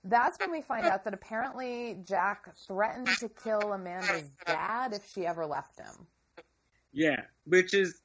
That's 0.05 0.39
when 0.39 0.51
we 0.51 0.63
find 0.63 0.87
out 0.87 1.05
that 1.05 1.15
apparently 1.15 1.99
Jack 2.07 2.55
threatened 2.67 3.09
to 3.19 3.29
kill 3.29 3.73
Amanda's 3.73 4.31
dad 4.47 4.95
if 4.95 5.09
she 5.13 5.27
ever 5.27 5.47
left 5.47 5.79
him. 5.79 6.07
Yeah, 6.93 7.23
which 7.45 7.73
is 7.73 8.01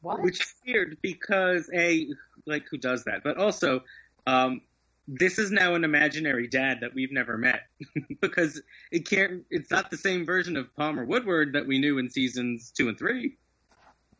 What? 0.00 0.22
which 0.22 0.40
is 0.40 0.54
weird 0.66 0.96
because 1.00 1.70
a 1.72 2.08
like 2.46 2.64
who 2.70 2.78
does 2.78 3.04
that, 3.04 3.22
but 3.22 3.36
also 3.36 3.82
um, 4.26 4.62
this 5.06 5.38
is 5.38 5.52
now 5.52 5.74
an 5.74 5.84
imaginary 5.84 6.48
dad 6.48 6.78
that 6.80 6.92
we've 6.94 7.12
never 7.12 7.38
met 7.38 7.60
because 8.20 8.60
it 8.90 9.08
can't. 9.08 9.44
It's 9.50 9.70
not 9.70 9.90
the 9.90 9.96
same 9.96 10.26
version 10.26 10.56
of 10.56 10.74
Palmer 10.74 11.04
Woodward 11.04 11.52
that 11.52 11.66
we 11.66 11.78
knew 11.78 11.98
in 11.98 12.10
seasons 12.10 12.72
two 12.76 12.88
and 12.88 12.98
three. 12.98 13.36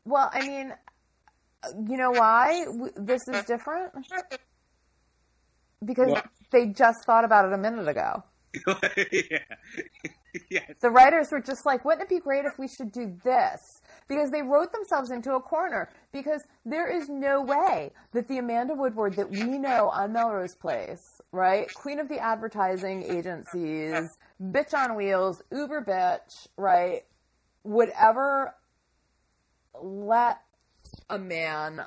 Well, 0.06 0.30
I 0.32 0.46
mean, 0.46 0.72
you 1.88 1.96
know 1.96 2.12
why 2.12 2.64
this 2.96 3.26
is 3.28 3.44
different? 3.44 3.92
Because 5.84 6.10
What? 6.10 6.26
they 6.52 6.66
just 6.68 6.98
thought 7.06 7.24
about 7.24 7.46
it 7.46 7.52
a 7.52 7.58
minute 7.58 7.88
ago. 7.88 8.22
yeah, 8.96 9.38
yes, 10.50 10.70
The 10.80 10.90
writers 10.90 11.28
were 11.30 11.40
just 11.40 11.66
like, 11.66 11.84
wouldn't 11.84 12.04
it 12.04 12.08
be 12.08 12.20
great 12.20 12.44
if 12.46 12.58
we 12.58 12.68
should 12.68 12.92
do 12.92 13.16
this? 13.24 13.82
Because 14.08 14.30
they 14.30 14.42
wrote 14.42 14.72
themselves 14.72 15.10
into 15.10 15.32
a 15.34 15.40
corner. 15.40 15.90
Because 16.12 16.42
there 16.64 16.88
is 16.88 17.08
no 17.08 17.42
way 17.42 17.90
that 18.12 18.28
the 18.28 18.38
Amanda 18.38 18.74
Woodward 18.74 19.16
that 19.16 19.30
we 19.30 19.58
know 19.58 19.90
on 19.90 20.12
Melrose 20.12 20.54
Place, 20.54 21.20
right? 21.32 21.72
Queen 21.74 21.98
of 21.98 22.08
the 22.08 22.18
advertising 22.18 23.02
agencies, 23.02 24.16
bitch 24.40 24.72
on 24.72 24.94
wheels, 24.96 25.42
uber 25.52 25.82
bitch, 25.82 26.46
right? 26.56 27.02
Would 27.64 27.90
ever 28.00 28.54
let 29.82 30.38
a 31.10 31.18
man 31.18 31.84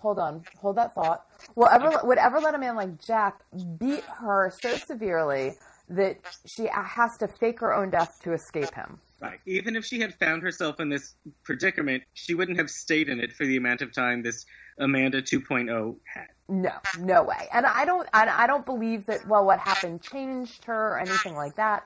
hold 0.00 0.18
on, 0.18 0.42
hold 0.58 0.76
that 0.76 0.94
thought. 0.94 1.26
Will 1.54 1.68
ever 1.68 2.00
would 2.04 2.18
ever 2.18 2.40
let 2.40 2.54
a 2.54 2.58
man 2.58 2.76
like 2.76 3.00
Jack 3.00 3.40
beat 3.78 4.04
her 4.04 4.52
so 4.60 4.76
severely 4.76 5.54
that 5.88 6.18
she 6.46 6.68
has 6.72 7.16
to 7.18 7.28
fake 7.28 7.60
her 7.60 7.74
own 7.74 7.90
death 7.90 8.18
to 8.22 8.32
escape 8.32 8.74
him? 8.74 8.98
right. 9.22 9.40
Even 9.46 9.76
if 9.76 9.84
she 9.84 10.00
had 10.00 10.14
found 10.14 10.42
herself 10.42 10.80
in 10.80 10.88
this 10.88 11.14
predicament, 11.44 12.02
she 12.12 12.34
wouldn't 12.34 12.58
have 12.58 12.68
stayed 12.68 13.08
in 13.08 13.20
it 13.20 13.32
for 13.32 13.46
the 13.46 13.56
amount 13.56 13.80
of 13.80 13.92
time 13.92 14.22
this 14.22 14.44
Amanda 14.78 15.22
2.0 15.22 15.96
had. 16.12 16.26
No, 16.48 16.72
no 16.98 17.22
way. 17.22 17.48
And 17.52 17.64
I 17.64 17.84
don't, 17.84 18.08
I, 18.12 18.44
I 18.44 18.46
don't 18.46 18.66
believe 18.66 19.06
that. 19.06 19.26
Well, 19.26 19.44
what 19.46 19.60
happened 19.60 20.02
changed 20.02 20.64
her 20.64 20.94
or 20.94 20.98
anything 20.98 21.34
like 21.34 21.56
that. 21.56 21.84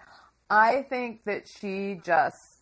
I 0.48 0.82
think 0.88 1.24
that 1.24 1.46
she 1.46 2.00
just, 2.02 2.55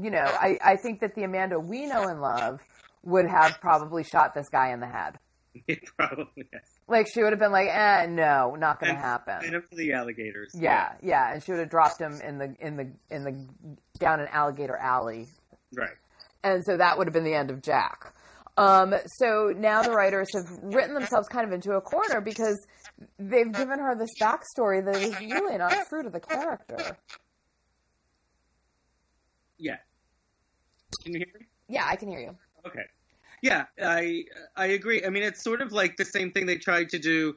you 0.00 0.10
know, 0.10 0.24
I, 0.24 0.58
I 0.64 0.76
think 0.76 1.00
that 1.00 1.14
the 1.14 1.24
Amanda 1.24 1.58
we 1.60 1.86
know 1.86 2.08
and 2.08 2.20
love 2.20 2.60
would 3.04 3.26
have 3.28 3.60
probably 3.60 4.04
shot 4.04 4.34
this 4.34 4.48
guy 4.48 4.72
in 4.72 4.80
the 4.80 4.86
head. 4.86 5.18
It 5.68 5.80
probably 5.98 6.48
has. 6.52 6.62
Like 6.88 7.06
she 7.12 7.22
would 7.22 7.32
have 7.32 7.38
been 7.38 7.52
like, 7.52 7.68
eh, 7.68 8.06
no, 8.08 8.54
not 8.58 8.80
going 8.80 8.88
to 8.94 8.94
And- 8.98 9.04
happen. 9.04 9.44
And 9.44 9.54
up 9.56 9.68
to 9.68 9.76
the 9.76 9.92
alligators. 9.92 10.50
Yeah, 10.58 10.92
yeah, 11.02 11.32
and 11.32 11.42
she 11.42 11.52
would 11.52 11.60
have 11.60 11.68
dropped 11.70 12.00
him 12.00 12.20
in 12.22 12.38
the 12.38 12.54
in 12.58 12.76
the 12.76 12.90
in 13.10 13.22
the 13.24 13.46
down 13.98 14.20
an 14.20 14.28
alligator 14.32 14.76
alley, 14.76 15.26
Right. 15.74 15.90
and 16.42 16.64
so 16.64 16.78
that 16.78 16.96
would 16.96 17.06
have 17.06 17.12
been 17.12 17.24
the 17.24 17.34
end 17.34 17.50
of 17.50 17.60
Jack. 17.62 18.14
Um, 18.56 18.94
so 19.18 19.52
now 19.56 19.82
the 19.82 19.92
writers 19.92 20.28
have 20.34 20.48
written 20.62 20.94
themselves 20.94 21.28
kind 21.28 21.46
of 21.46 21.52
into 21.52 21.72
a 21.72 21.80
corner 21.82 22.20
because 22.22 22.58
they've 23.18 23.50
given 23.52 23.78
her 23.78 23.94
this 23.94 24.10
backstory 24.20 24.84
that 24.84 24.96
is 24.96 25.18
really 25.20 25.56
not 25.58 25.74
true 25.88 26.02
to 26.02 26.10
the 26.10 26.20
character. 26.20 26.96
Yeah. 29.62 29.76
Can 31.02 31.12
you 31.12 31.20
hear 31.20 31.28
me? 31.38 31.46
Yeah, 31.68 31.86
I 31.86 31.96
can 31.96 32.08
hear 32.08 32.20
you. 32.20 32.36
Okay. 32.66 32.84
Yeah, 33.42 33.64
I 33.82 34.24
I 34.56 34.66
agree. 34.66 35.04
I 35.04 35.08
mean, 35.08 35.22
it's 35.22 35.42
sort 35.42 35.62
of 35.62 35.72
like 35.72 35.96
the 35.96 36.04
same 36.04 36.32
thing 36.32 36.46
they 36.46 36.58
tried 36.58 36.90
to 36.90 36.98
do 36.98 37.34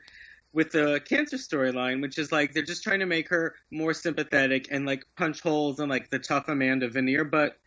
with 0.54 0.72
the 0.72 1.02
cancer 1.08 1.38
storyline, 1.38 2.02
which 2.02 2.18
is 2.18 2.32
like 2.32 2.54
they're 2.54 2.64
just 2.64 2.84
trying 2.84 3.00
to 3.00 3.06
make 3.06 3.30
her 3.30 3.56
more 3.72 3.94
sympathetic 3.94 4.68
and 4.72 4.86
like 4.86 5.04
punch 5.18 5.42
holes 5.42 5.80
in 5.80 5.90
like 5.90 6.10
the 6.10 6.20
tough 6.20 6.48
Amanda 6.48 6.90
veneer, 6.90 7.24
but 7.24 7.58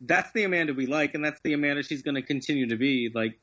that's 0.00 0.30
the 0.32 0.44
Amanda 0.44 0.74
we 0.74 0.86
like, 0.86 1.14
and 1.14 1.24
that's 1.24 1.40
the 1.42 1.52
Amanda 1.52 1.82
she's 1.82 2.02
going 2.02 2.16
to 2.16 2.22
continue 2.22 2.68
to 2.68 2.76
be. 2.76 3.10
Like, 3.14 3.38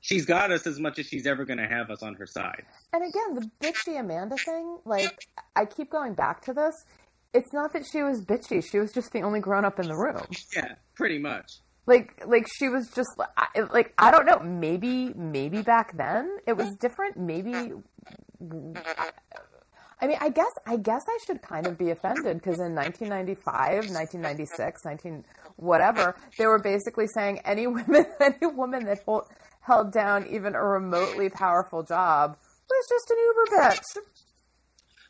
she's 0.00 0.24
got 0.24 0.50
us 0.50 0.66
as 0.66 0.80
much 0.80 0.98
as 0.98 1.06
she's 1.06 1.26
ever 1.26 1.44
going 1.44 1.58
to 1.58 1.68
have 1.68 1.90
us 1.90 2.02
on 2.02 2.14
her 2.14 2.26
side. 2.26 2.64
And 2.92 3.02
again, 3.02 3.34
the 3.34 3.50
bitchy 3.60 3.98
Amanda 3.98 4.36
thing, 4.36 4.78
like 4.84 5.26
I 5.54 5.64
keep 5.64 5.90
going 5.90 6.14
back 6.14 6.42
to 6.42 6.52
this. 6.52 6.84
It's 7.34 7.52
not 7.52 7.72
that 7.74 7.84
she 7.90 8.02
was 8.02 8.22
bitchy; 8.22 8.64
she 8.64 8.78
was 8.78 8.92
just 8.92 9.12
the 9.12 9.20
only 9.22 9.40
grown 9.40 9.64
up 9.64 9.78
in 9.78 9.86
the 9.86 9.96
room. 9.96 10.26
Yeah, 10.56 10.74
pretty 10.94 11.18
much. 11.18 11.58
like 11.86 12.22
like 12.26 12.46
she 12.58 12.68
was 12.68 12.90
just 12.90 13.10
like 13.70 13.94
I 13.98 14.10
don't 14.10 14.26
know 14.26 14.40
maybe 14.40 15.12
maybe 15.14 15.62
back 15.62 15.96
then 15.96 16.38
it 16.46 16.54
was 16.56 16.74
different 16.76 17.16
maybe 17.16 17.52
I 20.00 20.06
mean 20.06 20.18
I 20.20 20.28
guess 20.30 20.52
I 20.66 20.76
guess 20.76 21.02
I 21.08 21.18
should 21.26 21.42
kind 21.42 21.66
of 21.66 21.76
be 21.78 21.90
offended 21.90 22.38
because 22.38 22.60
in 22.60 22.74
1995 22.74 23.90
1996 23.90 24.84
19 24.84 25.24
whatever 25.56 26.16
they 26.36 26.46
were 26.46 26.58
basically 26.60 27.06
saying 27.06 27.40
any 27.44 27.66
woman 27.66 28.04
any 28.20 28.46
woman 28.46 28.84
that 28.84 29.02
hold, 29.04 29.24
held 29.60 29.92
down 29.92 30.26
even 30.28 30.54
a 30.54 30.62
remotely 30.62 31.28
powerful 31.30 31.82
job 31.82 32.36
was 32.68 32.86
just 32.88 33.10
an 33.10 33.16
uber 33.26 33.46
bitch 33.56 33.82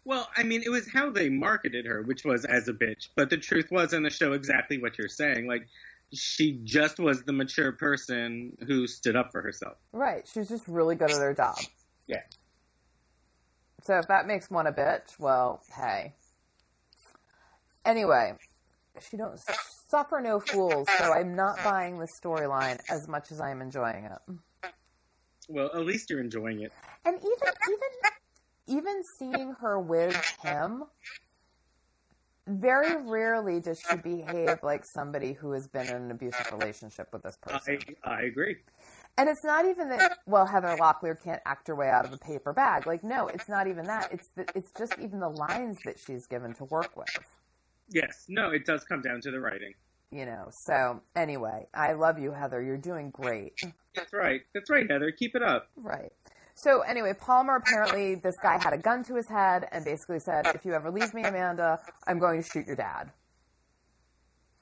Well, 0.09 0.27
I 0.39 0.43
mean, 0.43 0.63
it 0.65 0.71
was 0.71 0.89
how 0.91 1.11
they 1.11 1.29
marketed 1.29 1.85
her, 1.85 2.01
which 2.01 2.25
was 2.25 2.47
as 2.47 2.67
a 2.67 2.73
bitch. 2.73 3.09
But 3.15 3.29
the 3.29 3.37
truth 3.37 3.71
was 3.71 3.93
in 3.93 4.03
the 4.03 4.09
show 4.09 4.33
exactly 4.33 4.79
what 4.79 4.97
you're 4.97 5.07
saying. 5.07 5.47
Like, 5.47 5.69
she 6.15 6.61
just 6.65 6.99
was 6.99 7.25
the 7.25 7.33
mature 7.35 7.73
person 7.73 8.57
who 8.67 8.87
stood 8.87 9.17
up 9.17 9.31
for 9.31 9.43
herself. 9.43 9.77
right 9.93 10.27
she 10.27 10.39
was 10.39 10.49
just 10.49 10.67
really 10.67 10.95
good 10.95 11.11
at 11.11 11.19
her 11.19 11.35
job 11.35 11.59
Yeah. 12.07 12.23
So 13.83 13.99
if 13.99 14.09
that 14.09 14.27
makes 14.27 14.51
one 14.51 14.67
a 14.67 14.73
bitch, 14.73 15.19
well, 15.19 15.61
hey. 15.77 16.15
Anyway, 17.85 18.33
she 19.11 19.19
don't 19.19 19.39
suffer 19.89 20.23
no 20.23 20.41
fools. 20.41 20.89
So 20.99 21.13
I'm 21.13 21.37
not 21.37 21.63
buying 21.63 21.99
this 21.99 22.19
storyline 22.19 22.81
as 22.91 23.07
much 23.09 23.31
as 23.31 23.43
I'm 23.43 23.61
enjoying 23.61 24.07
it. 24.07 24.73
Well, 25.49 25.71
at 25.75 25.85
least 25.85 26.09
you're 26.09 26.21
enjoying 26.21 26.63
it. 26.63 26.73
And 27.05 27.17
even 27.17 27.29
even 27.29 27.89
even 28.69 29.03
seeing 29.19 29.55
her 29.61 29.81
with 29.81 30.17
him, 30.43 30.85
very 32.47 32.97
rarely 33.03 33.61
does 33.61 33.81
she 33.81 33.97
behave 33.97 34.59
like 34.63 34.85
somebody 34.85 35.33
who 35.33 35.53
has 35.53 35.69
been 35.69 35.87
in 35.87 35.97
an 35.97 36.11
abusive 36.11 36.51
relationship 36.53 37.09
with 37.13 37.23
this 37.23 37.37
person. 37.37 37.79
I 38.05 38.11
I 38.11 38.23
agree. 38.23 38.57
And 39.19 39.29
it's 39.29 39.45
not 39.45 39.67
even 39.67 39.89
that. 39.89 40.19
Well, 40.27 40.47
Heather 40.47 40.77
Locklear 40.79 41.21
can't 41.21 41.43
act 41.45 41.67
her 41.69 41.75
way 41.75 41.91
out 41.91 42.05
of 42.05 42.13
a 42.13 42.19
paper 42.19 42.53
bag. 42.53 42.87
Like, 42.87 43.03
no, 43.03 43.27
it's 43.27 43.49
not 43.49 43.67
even 43.67 43.85
that. 43.87 44.13
It's 44.13 44.29
the, 44.37 44.47
it's 44.55 44.71
just 44.79 44.95
even 44.99 45.19
the 45.19 45.29
lines 45.29 45.77
that 45.85 45.99
she's 45.99 46.27
given 46.27 46.55
to 46.55 46.65
work 46.65 46.97
with. 46.97 47.09
Yes, 47.91 48.27
no, 48.29 48.51
it 48.51 48.65
does 48.65 48.85
come 48.85 49.03
down 49.03 49.21
to 49.23 49.31
the 49.31 49.41
writing. 49.41 49.75
You 50.13 50.25
know. 50.25 50.49
So 50.67 51.03
anyway, 51.17 51.67
I 51.75 51.93
love 51.95 52.19
you, 52.19 52.33
Heather. 52.33 52.63
You're 52.63 52.79
doing 52.79 53.11
great. 53.11 53.61
That's 53.95 54.13
right. 54.13 54.43
That's 54.55 54.71
right, 54.71 54.89
Heather. 54.89 55.11
Keep 55.11 55.35
it 55.35 55.43
up. 55.43 55.69
Right. 55.77 56.13
So 56.63 56.81
anyway, 56.81 57.13
Palmer 57.19 57.57
apparently 57.57 58.17
this 58.17 58.35
guy 58.43 58.59
had 58.63 58.73
a 58.73 58.79
gun 58.79 59.05
to 59.05 59.15
his 59.15 59.29
head 59.29 59.69
and 59.71 59.85
basically 59.85 60.19
said, 60.19 60.47
"If 60.55 60.65
you 60.65 60.75
ever 60.75 60.91
leave 60.91 61.15
me, 61.15 61.23
Amanda, 61.23 61.79
I'm 62.07 62.19
going 62.19 62.43
to 62.43 62.49
shoot 62.49 62.67
your 62.67 62.75
dad." 62.77 63.13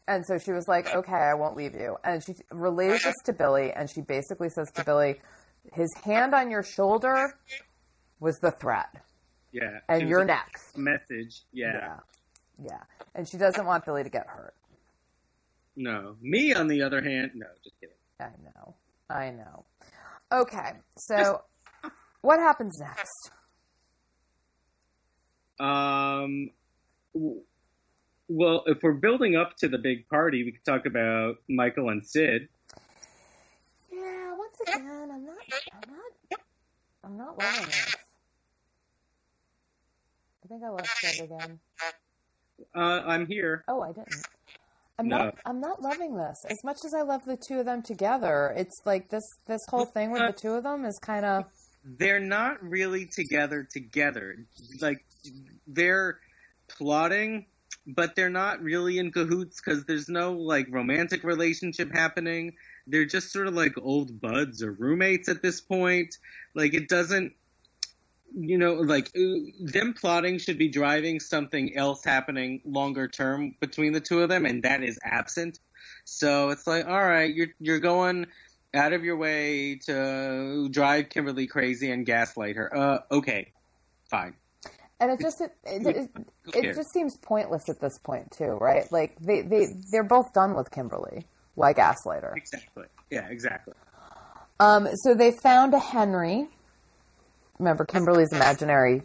And 0.07 0.25
so 0.27 0.39
she 0.39 0.53
was 0.53 0.69
like, 0.69 0.95
"Okay, 0.95 1.13
I 1.13 1.35
won't 1.35 1.57
leave 1.57 1.75
you." 1.75 1.97
And 2.05 2.23
she 2.23 2.35
relays 2.51 3.03
this 3.03 3.15
to 3.25 3.33
Billy, 3.33 3.73
and 3.73 3.89
she 3.89 4.03
basically 4.03 4.51
says 4.51 4.71
to 4.73 4.85
Billy, 4.85 5.21
"His 5.73 5.93
hand 6.05 6.35
on 6.35 6.51
your 6.51 6.63
shoulder 6.63 7.39
was 8.21 8.39
the 8.41 8.51
threat, 8.51 8.95
Yeah. 9.53 9.81
and 9.89 10.07
you're 10.09 10.25
next." 10.25 10.77
Message. 10.77 11.45
Yeah. 11.51 11.73
yeah, 11.73 12.01
yeah. 12.63 12.83
And 13.15 13.27
she 13.29 13.39
doesn't 13.39 13.65
want 13.65 13.87
Billy 13.87 14.05
to 14.05 14.11
get 14.11 14.27
hurt. 14.27 14.55
No. 15.77 16.17
Me, 16.21 16.53
on 16.55 16.69
the 16.69 16.83
other 16.83 17.01
hand, 17.03 17.33
no, 17.35 17.47
just 17.65 17.79
kidding. 17.81 17.97
I 18.21 18.31
know, 18.45 18.75
I 19.11 19.31
know. 19.31 19.65
Okay, 20.33 20.73
so 20.97 21.43
what 22.27 22.41
happens 22.41 22.79
next? 22.81 23.31
Um, 25.61 26.51
well, 28.29 28.65
if 28.67 28.83
we're 28.83 28.93
building 28.95 29.37
up 29.37 29.57
to 29.59 29.69
the 29.69 29.79
big 29.79 30.09
party, 30.09 30.45
we 30.45 30.53
could 30.53 30.65
talk 30.65 30.87
about 30.87 31.37
Michael 31.49 31.89
and 31.89 32.05
Sid. 32.05 32.49
Yeah, 33.93 34.35
once 34.37 34.57
again, 34.67 35.09
I'm 35.13 35.25
not, 35.25 35.37
I'm 35.73 35.91
not, 35.95 36.41
I'm 37.05 37.17
not 37.17 37.39
loving 37.39 37.67
this. 37.67 37.95
I 40.45 40.49
think 40.49 40.63
I 40.65 40.69
lost 40.69 41.01
Greg 41.01 41.31
again. 41.31 41.59
Uh, 42.75 42.79
I'm 43.07 43.27
here. 43.27 43.65
Oh, 43.69 43.83
I 43.83 43.93
didn't. 43.93 44.27
I'm 44.99 45.09
No. 45.09 45.19
not. 45.19 45.35
I'm 45.45 45.61
not 45.61 45.83
loving 45.83 46.17
this 46.17 46.37
as 46.49 46.57
much 46.65 46.79
as 46.85 46.95
I 46.95 47.03
love 47.03 47.25
the 47.25 47.37
two 47.49 47.59
of 47.61 47.67
them 47.67 47.83
together. 47.83 48.53
It's 48.57 48.81
like 48.85 49.11
this. 49.11 49.25
This 49.47 49.61
whole 49.69 49.85
thing 49.85 50.11
with 50.11 50.23
the 50.23 50.33
two 50.33 50.53
of 50.55 50.65
them 50.65 50.85
is 50.85 50.99
kind 51.03 51.25
of. 51.25 51.45
They're 51.87 52.21
not 52.21 52.63
really 52.63 53.07
together 53.07 53.67
together. 53.71 54.37
Like 54.81 55.05
they're 55.67 56.19
plotting, 56.69 57.47
but 57.87 58.17
they're 58.17 58.29
not 58.29 58.61
really 58.61 58.99
in 58.99 59.13
cahoots 59.13 59.61
because 59.65 59.85
there's 59.85 60.09
no 60.09 60.33
like 60.33 60.67
romantic 60.71 61.23
relationship 61.23 61.93
happening. 61.93 62.55
They're 62.89 63.05
just 63.05 63.33
sort 63.33 63.47
of 63.47 63.55
like 63.55 63.75
old 63.81 64.21
buds 64.21 64.63
or 64.63 64.73
roommates 64.73 65.29
at 65.29 65.43
this 65.43 65.61
point. 65.61 66.17
Like 66.55 66.75
it 66.75 66.89
doesn't 66.89 67.33
you 68.39 68.59
know, 68.59 68.75
like 68.75 69.11
uh, 69.17 69.23
them 69.61 69.95
plotting 69.99 70.39
should 70.39 70.59
be 70.59 70.69
driving 70.69 71.21
something 71.21 71.77
else 71.77 72.05
happening 72.05 72.61
longer 72.65 73.09
term 73.09 73.55
between 73.61 73.93
the 73.93 74.01
two 74.01 74.21
of 74.23 74.29
them, 74.29 74.45
and 74.45 74.63
that 74.63 74.83
is 74.83 74.99
absent. 75.03 75.59
So 76.05 76.51
it's 76.51 76.67
like, 76.67 76.87
all 76.87 77.05
right, 77.05 77.33
you're 77.35 77.49
you're 77.61 77.81
going 77.81 78.27
out 78.75 78.93
of 78.93 79.05
your 79.05 79.17
way 79.17 79.77
to 79.87 80.69
drive 80.71 81.09
Kimberly 81.09 81.47
crazy 81.47 81.91
and 81.91 82.05
gaslight 82.05 82.57
her. 82.57 82.77
Uh, 82.77 82.99
okay, 83.11 83.53
fine. 84.11 84.35
And 84.99 85.11
it 85.11 85.21
just 85.21 85.41
it, 85.43 85.53
it, 85.65 85.97
it, 85.97 86.11
it 86.55 86.75
just 86.75 86.93
seems 86.93 87.17
pointless 87.19 87.69
at 87.69 87.81
this 87.81 87.99
point 87.99 88.31
too, 88.31 88.57
right? 88.61 88.91
Like 88.91 89.17
they 89.21 89.43
they 89.43 89.67
they're 89.91 90.03
both 90.03 90.33
done 90.33 90.55
with 90.55 90.71
Kimberly. 90.71 91.27
Why 91.55 91.75
gaslight 91.75 92.23
her? 92.23 92.33
Exactly. 92.35 92.85
Yeah, 93.11 93.29
exactly. 93.29 93.75
Um, 94.59 94.89
so 95.05 95.15
they 95.15 95.33
found 95.33 95.75
a 95.75 95.79
Henry. 95.79 96.49
Remember 97.59 97.85
Kimberly's 97.85 98.33
imaginary 98.33 99.03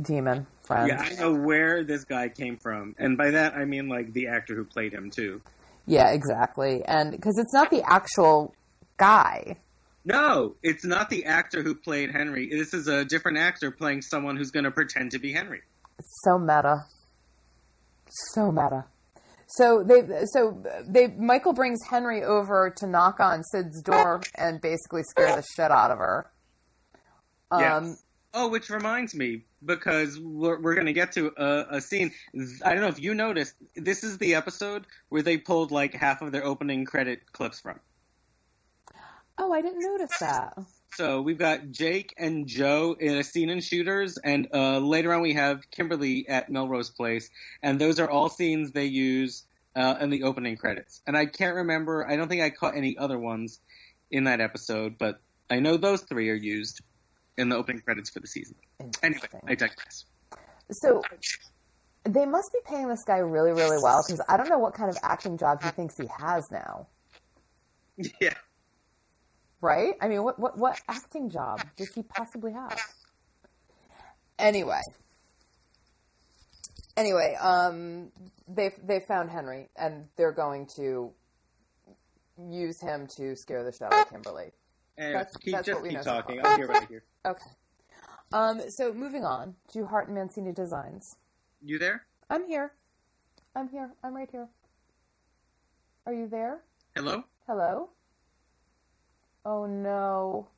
demon 0.00 0.46
friend. 0.64 0.88
Yeah, 0.88 1.00
I 1.00 1.14
know 1.14 1.34
where 1.34 1.82
this 1.82 2.04
guy 2.04 2.28
came 2.28 2.58
from, 2.58 2.94
and 2.98 3.16
by 3.16 3.30
that 3.30 3.54
I 3.54 3.64
mean 3.64 3.88
like 3.88 4.12
the 4.12 4.28
actor 4.28 4.54
who 4.54 4.64
played 4.64 4.92
him 4.92 5.10
too. 5.10 5.40
Yeah, 5.86 6.10
exactly. 6.10 6.84
And 6.84 7.10
because 7.10 7.38
it's 7.38 7.52
not 7.52 7.70
the 7.70 7.82
actual 7.82 8.54
guy. 8.96 9.56
No, 10.04 10.56
it's 10.62 10.84
not 10.84 11.10
the 11.10 11.24
actor 11.26 11.62
who 11.62 11.74
played 11.74 12.10
Henry. 12.10 12.48
This 12.48 12.74
is 12.74 12.88
a 12.88 13.04
different 13.04 13.38
actor 13.38 13.70
playing 13.70 14.02
someone 14.02 14.36
who's 14.36 14.50
going 14.50 14.64
to 14.64 14.70
pretend 14.70 15.12
to 15.12 15.18
be 15.18 15.32
Henry. 15.32 15.62
So 16.24 16.38
meta. 16.38 16.84
So 18.34 18.50
meta. 18.50 18.84
So 19.46 19.84
they 19.84 20.02
so 20.26 20.62
they 20.86 21.08
Michael 21.08 21.52
brings 21.52 21.78
Henry 21.88 22.24
over 22.24 22.72
to 22.78 22.86
knock 22.86 23.20
on 23.20 23.44
Sid's 23.44 23.82
door 23.82 24.22
and 24.34 24.60
basically 24.60 25.02
scare 25.04 25.36
the 25.36 25.44
shit 25.54 25.70
out 25.70 25.90
of 25.90 25.98
her. 25.98 26.30
Um 27.50 27.60
Yeah. 27.60 27.92
Oh, 28.34 28.48
which 28.48 28.70
reminds 28.70 29.14
me, 29.14 29.44
because 29.62 30.18
we're, 30.18 30.58
we're 30.58 30.74
going 30.74 30.86
to 30.86 30.94
get 30.94 31.12
to 31.12 31.32
a, 31.36 31.76
a 31.76 31.80
scene. 31.82 32.12
I 32.64 32.72
don't 32.72 32.80
know 32.80 32.88
if 32.88 32.98
you 32.98 33.12
noticed, 33.12 33.54
this 33.76 34.04
is 34.04 34.16
the 34.16 34.36
episode 34.36 34.86
where 35.10 35.20
they 35.20 35.36
pulled 35.36 35.70
like 35.70 35.92
half 35.92 36.22
of 36.22 36.32
their 36.32 36.42
opening 36.42 36.86
credit 36.86 37.30
clips 37.32 37.60
from. 37.60 37.78
Oh, 39.38 39.52
I 39.52 39.62
didn't 39.62 39.80
notice 39.80 40.10
that. 40.20 40.58
So 40.94 41.22
we've 41.22 41.38
got 41.38 41.70
Jake 41.70 42.12
and 42.18 42.46
Joe 42.46 42.94
in 42.98 43.16
a 43.16 43.24
scene 43.24 43.48
in 43.48 43.60
Shooters, 43.60 44.18
and 44.18 44.46
uh, 44.52 44.78
later 44.78 45.12
on 45.14 45.22
we 45.22 45.32
have 45.32 45.70
Kimberly 45.70 46.28
at 46.28 46.50
Melrose 46.50 46.90
Place, 46.90 47.30
and 47.62 47.80
those 47.80 47.98
are 47.98 48.10
all 48.10 48.28
scenes 48.28 48.72
they 48.72 48.84
use 48.84 49.44
uh, 49.74 49.96
in 50.00 50.10
the 50.10 50.24
opening 50.24 50.56
credits. 50.56 51.00
And 51.06 51.16
I 51.16 51.26
can't 51.26 51.56
remember, 51.56 52.06
I 52.06 52.16
don't 52.16 52.28
think 52.28 52.42
I 52.42 52.50
caught 52.50 52.76
any 52.76 52.98
other 52.98 53.18
ones 53.18 53.60
in 54.10 54.24
that 54.24 54.40
episode, 54.40 54.98
but 54.98 55.20
I 55.48 55.60
know 55.60 55.78
those 55.78 56.02
three 56.02 56.28
are 56.28 56.34
used 56.34 56.82
in 57.38 57.48
the 57.48 57.56
opening 57.56 57.80
credits 57.80 58.10
for 58.10 58.20
the 58.20 58.26
season. 58.26 58.56
Anyway, 59.02 59.28
I 59.46 59.54
digress. 59.54 60.04
So 60.70 61.02
they 62.04 62.26
must 62.26 62.52
be 62.52 62.58
paying 62.66 62.88
this 62.88 63.04
guy 63.04 63.18
really, 63.18 63.52
really 63.52 63.78
well 63.82 64.04
because 64.06 64.20
I 64.28 64.36
don't 64.36 64.48
know 64.48 64.58
what 64.58 64.74
kind 64.74 64.90
of 64.90 64.98
acting 65.02 65.38
job 65.38 65.62
he 65.62 65.70
thinks 65.70 65.96
he 65.96 66.08
has 66.18 66.50
now. 66.50 66.86
Yeah. 68.20 68.32
Right? 69.62 69.94
I 70.02 70.08
mean, 70.08 70.22
what 70.24 70.38
what 70.38 70.58
what 70.58 70.78
acting 70.88 71.30
job 71.30 71.62
does 71.76 71.94
he 71.94 72.02
possibly 72.02 72.52
have? 72.52 72.78
Anyway. 74.38 74.80
Anyway, 76.96 77.36
um 77.40 78.10
they 78.48 78.72
they 78.84 79.00
found 79.00 79.30
Henry 79.30 79.68
and 79.76 80.06
they're 80.16 80.32
going 80.32 80.66
to 80.76 81.12
use 82.50 82.80
him 82.80 83.06
to 83.16 83.36
scare 83.36 83.62
the 83.64 83.72
shit 83.72 83.82
out 83.82 83.94
of 83.94 84.10
Kimberly. 84.10 84.50
And 84.98 85.14
That's- 85.14 85.36
keep, 85.36 85.52
that's 85.54 85.66
just 85.66 85.76
what 85.76 85.84
we 85.84 85.90
keep 85.90 86.02
so 86.02 86.10
talking. 86.10 86.40
far. 86.42 86.50
I'll 86.50 86.56
hear 86.58 86.68
what 86.68 86.82
I 86.82 86.86
hear. 86.86 87.04
Okay. 87.24 87.50
Um 88.32 88.60
so 88.68 88.92
moving 88.92 89.24
on 89.24 89.54
to 89.72 89.86
Hart 89.86 90.08
and 90.08 90.16
Mancini 90.16 90.52
Designs. 90.52 91.16
You 91.62 91.78
there? 91.78 92.04
I'm 92.28 92.46
here. 92.46 92.72
I'm 93.54 93.68
here. 93.68 93.90
I'm 94.02 94.14
right 94.14 94.28
here. 94.30 94.48
Are 96.04 96.12
you 96.12 96.26
there? 96.26 96.62
Hello? 96.96 97.22
Hello? 97.46 97.90
Oh 99.44 99.66
no. 99.66 100.48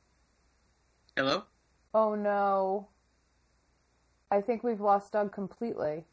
Hello? 1.15 1.43
Oh 1.93 2.15
no. 2.15 2.87
I 4.29 4.41
think 4.41 4.63
we've 4.63 4.81
lost 4.81 5.13
Doug 5.13 5.31
completely. 5.31 6.03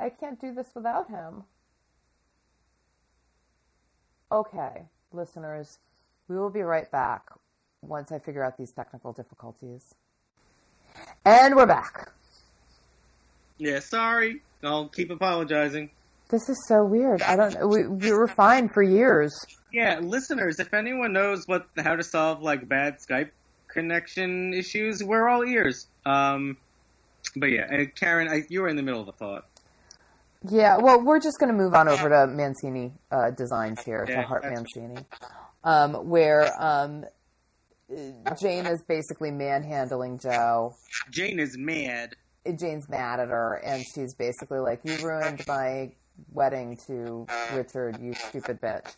I 0.00 0.10
can't 0.10 0.40
do 0.40 0.54
this 0.54 0.68
without 0.74 1.08
him. 1.08 1.44
Okay, 4.30 4.82
listeners, 5.12 5.78
we 6.28 6.36
will 6.36 6.50
be 6.50 6.60
right 6.60 6.90
back 6.90 7.22
once 7.82 8.12
I 8.12 8.18
figure 8.18 8.44
out 8.44 8.58
these 8.58 8.70
technical 8.70 9.12
difficulties. 9.12 9.94
And 11.24 11.56
we're 11.56 11.66
back. 11.66 12.12
Yeah, 13.56 13.80
sorry. 13.80 14.42
I'll 14.62 14.88
keep 14.88 15.10
apologizing. 15.10 15.90
This 16.28 16.48
is 16.48 16.62
so 16.68 16.84
weird. 16.84 17.22
I 17.22 17.36
don't 17.36 17.54
know. 17.54 17.66
We, 17.66 17.86
we 17.86 18.12
were 18.12 18.28
fine 18.28 18.68
for 18.68 18.82
years. 18.82 19.34
Yeah, 19.72 19.98
listeners, 20.00 20.58
if 20.58 20.72
anyone 20.74 21.12
knows 21.12 21.46
what 21.46 21.66
how 21.76 21.96
to 21.96 22.02
solve 22.02 22.42
like 22.42 22.68
bad 22.68 22.98
Skype 22.98 23.30
connection 23.68 24.52
issues, 24.54 25.02
we're 25.02 25.28
all 25.28 25.44
ears. 25.44 25.86
Um, 26.04 26.56
but 27.36 27.46
yeah, 27.46 27.66
uh, 27.70 27.84
Karen, 27.94 28.28
I, 28.28 28.42
you 28.48 28.62
were 28.62 28.68
in 28.68 28.76
the 28.76 28.82
middle 28.82 29.00
of 29.00 29.08
a 29.08 29.12
thought. 29.12 29.46
Yeah, 30.48 30.76
well, 30.78 31.02
we're 31.02 31.18
just 31.20 31.38
going 31.40 31.50
to 31.50 31.56
move 31.56 31.74
on 31.74 31.88
over 31.88 32.08
to 32.08 32.26
Mancini 32.28 32.92
uh, 33.10 33.30
Designs 33.30 33.82
here, 33.82 34.04
to 34.04 34.12
Yeah, 34.12 34.22
Hart 34.22 34.42
that's- 34.42 34.58
Mancini, 34.76 35.04
um, 35.64 35.94
where 36.08 36.48
um, 36.62 37.04
Jane 38.40 38.66
is 38.66 38.82
basically 38.86 39.30
manhandling 39.32 40.18
Joe. 40.18 40.76
Jane 41.10 41.40
is 41.40 41.56
mad. 41.58 42.14
Jane's 42.58 42.88
mad 42.88 43.18
at 43.20 43.28
her, 43.28 43.54
and 43.64 43.84
she's 43.94 44.14
basically 44.14 44.60
like, 44.60 44.80
"You 44.84 44.96
ruined 45.04 45.44
my 45.46 45.90
wedding 46.32 46.76
to 46.86 47.26
Richard, 47.54 48.00
you 48.00 48.14
stupid 48.14 48.60
bitch. 48.60 48.94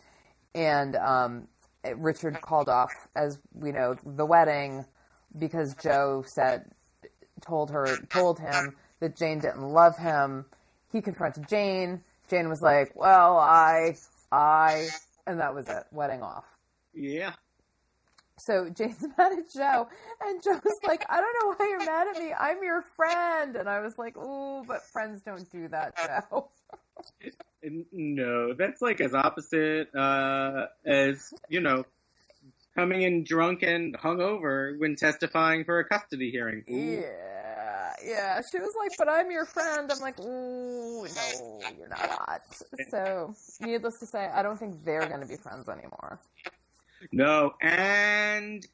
And 0.54 0.96
um, 0.96 1.48
Richard 1.96 2.40
called 2.40 2.68
off, 2.68 2.92
as 3.14 3.38
we 3.54 3.72
know, 3.72 3.96
the 4.04 4.26
wedding 4.26 4.84
because 5.38 5.74
Joe 5.74 6.24
said, 6.26 6.70
told 7.40 7.70
her, 7.70 7.96
told 8.08 8.38
him 8.38 8.76
that 9.00 9.16
Jane 9.16 9.38
didn't 9.38 9.62
love 9.62 9.96
him. 9.96 10.44
He 10.92 11.00
confronted 11.00 11.48
Jane. 11.48 12.02
Jane 12.28 12.48
was 12.48 12.62
like, 12.62 12.92
"Well, 12.94 13.38
I, 13.38 13.96
I," 14.30 14.88
and 15.26 15.40
that 15.40 15.54
was 15.54 15.68
it. 15.68 15.84
Wedding 15.90 16.22
off. 16.22 16.44
Yeah. 16.94 17.32
So 18.38 18.70
Jane's 18.70 19.04
mad 19.18 19.32
at 19.32 19.52
Joe, 19.52 19.88
and 20.24 20.42
Joe's 20.42 20.60
like, 20.86 21.04
"I 21.08 21.20
don't 21.20 21.36
know 21.40 21.54
why 21.56 21.68
you're 21.68 21.84
mad 21.84 22.08
at 22.08 22.22
me. 22.22 22.32
I'm 22.32 22.62
your 22.62 22.82
friend." 22.82 23.56
And 23.56 23.68
I 23.68 23.80
was 23.80 23.98
like, 23.98 24.16
"Ooh, 24.16 24.64
but 24.66 24.82
friends 24.82 25.22
don't 25.22 25.50
do 25.50 25.68
that, 25.68 25.96
Joe." 25.96 26.50
No, 27.62 28.54
that's 28.54 28.80
like 28.80 29.00
as 29.00 29.14
opposite 29.14 29.94
uh, 29.94 30.66
as 30.86 31.32
you 31.48 31.60
know, 31.60 31.84
coming 32.74 33.02
in 33.02 33.24
drunk 33.24 33.62
and 33.62 33.96
hungover 33.98 34.78
when 34.78 34.96
testifying 34.96 35.64
for 35.64 35.78
a 35.78 35.84
custody 35.84 36.30
hearing. 36.30 36.64
Ooh. 36.70 37.00
Yeah, 37.02 37.92
yeah. 38.04 38.40
She 38.50 38.58
was 38.58 38.74
like, 38.78 38.92
"But 38.96 39.08
I'm 39.08 39.30
your 39.30 39.44
friend." 39.44 39.90
I'm 39.90 39.98
like, 40.00 40.18
"Ooh, 40.20 41.04
no, 41.04 41.60
you're 41.78 41.88
not." 41.88 42.42
So, 42.90 43.34
needless 43.60 43.98
to 43.98 44.06
say, 44.06 44.26
I 44.26 44.42
don't 44.42 44.58
think 44.58 44.84
they're 44.84 45.06
going 45.06 45.20
to 45.20 45.26
be 45.26 45.36
friends 45.36 45.68
anymore. 45.68 46.18
No, 47.12 47.54
and 47.60 48.66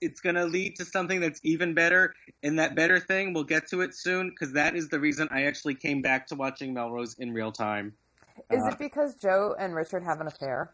it's 0.00 0.20
going 0.20 0.34
to 0.36 0.44
lead 0.44 0.76
to 0.76 0.84
something 0.84 1.20
that's 1.20 1.40
even 1.42 1.74
better. 1.74 2.14
And 2.42 2.58
that 2.58 2.74
better 2.74 2.98
thing, 2.98 3.32
we'll 3.32 3.44
get 3.44 3.68
to 3.68 3.80
it 3.82 3.94
soon, 3.94 4.30
because 4.30 4.52
that 4.52 4.74
is 4.76 4.88
the 4.88 4.98
reason 5.00 5.28
I 5.30 5.42
actually 5.42 5.74
came 5.74 6.02
back 6.02 6.26
to 6.28 6.34
watching 6.34 6.72
Melrose 6.74 7.14
in 7.18 7.32
real 7.32 7.52
time. 7.52 7.92
Is 8.50 8.62
Uh, 8.64 8.68
it 8.68 8.78
because 8.78 9.14
Joe 9.16 9.54
and 9.58 9.74
Richard 9.74 10.02
have 10.02 10.20
an 10.20 10.26
affair? 10.26 10.72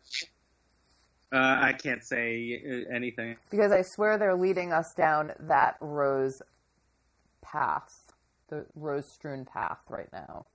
Uh, 1.32 1.58
I 1.60 1.72
can't 1.72 2.04
say 2.04 2.62
uh, 2.64 2.94
anything. 2.94 3.36
Because 3.50 3.72
I 3.72 3.82
swear 3.82 4.16
they're 4.16 4.36
leading 4.36 4.72
us 4.72 4.94
down 4.96 5.32
that 5.40 5.76
rose 5.80 6.40
path, 7.42 8.12
the 8.48 8.64
rose 8.76 9.12
strewn 9.12 9.44
path 9.44 9.80
right 9.88 10.08
now. 10.12 10.46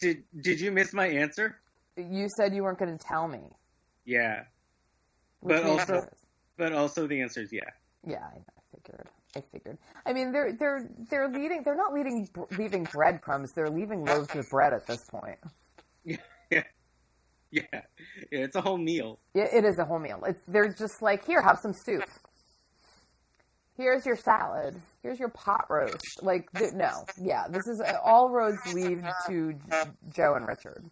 Did 0.00 0.24
Did 0.40 0.60
you 0.60 0.72
miss 0.72 0.92
my 0.92 1.06
answer? 1.06 1.60
You 1.96 2.28
said 2.36 2.54
you 2.54 2.64
weren't 2.64 2.78
going 2.78 2.96
to 2.96 3.04
tell 3.04 3.28
me. 3.28 3.50
Yeah, 4.04 4.44
Which 5.40 5.62
But 5.62 5.64
also-. 5.64 6.08
But 6.56 6.72
also 6.72 7.06
the 7.06 7.20
answer 7.20 7.42
is 7.42 7.52
yeah. 7.52 7.60
yeah, 8.06 8.24
I, 8.24 8.38
figured. 8.74 9.08
I 9.36 9.40
figured. 9.52 9.78
I 10.06 10.12
mean, 10.12 10.32
they're 10.32 10.52
they're 10.52 10.88
they're 11.10 11.28
leading. 11.28 11.62
They're 11.64 11.76
not 11.76 11.92
leading 11.92 12.28
leaving 12.58 12.84
breadcrumbs. 12.84 13.52
They're 13.52 13.70
leaving 13.70 14.04
loaves 14.04 14.34
of 14.34 14.48
bread 14.50 14.72
at 14.72 14.86
this 14.86 15.04
point. 15.04 15.38
Yeah, 16.04 16.16
yeah, 16.50 16.64
yeah. 17.52 17.80
It's 18.30 18.56
a 18.56 18.60
whole 18.60 18.76
meal. 18.76 19.20
Yeah, 19.34 19.46
it 19.52 19.64
is 19.64 19.78
a 19.78 19.84
whole 19.84 19.98
meal. 19.98 20.22
It's, 20.26 20.42
they're 20.48 20.72
just 20.72 21.00
like, 21.00 21.24
here, 21.24 21.40
have 21.40 21.58
some 21.60 21.72
soup. 21.72 22.02
Here's 23.76 24.04
your 24.04 24.16
salad. 24.16 24.80
Here's 25.02 25.18
your 25.18 25.28
pot 25.30 25.66
roast. 25.70 26.22
Like, 26.22 26.50
th- 26.52 26.72
no, 26.74 27.04
yeah, 27.20 27.46
this 27.48 27.66
is 27.66 27.80
all 28.04 28.30
roads 28.30 28.58
lead 28.74 29.02
to 29.28 29.52
J- 29.52 29.82
Joe 30.14 30.34
and 30.34 30.46
Richard. 30.46 30.84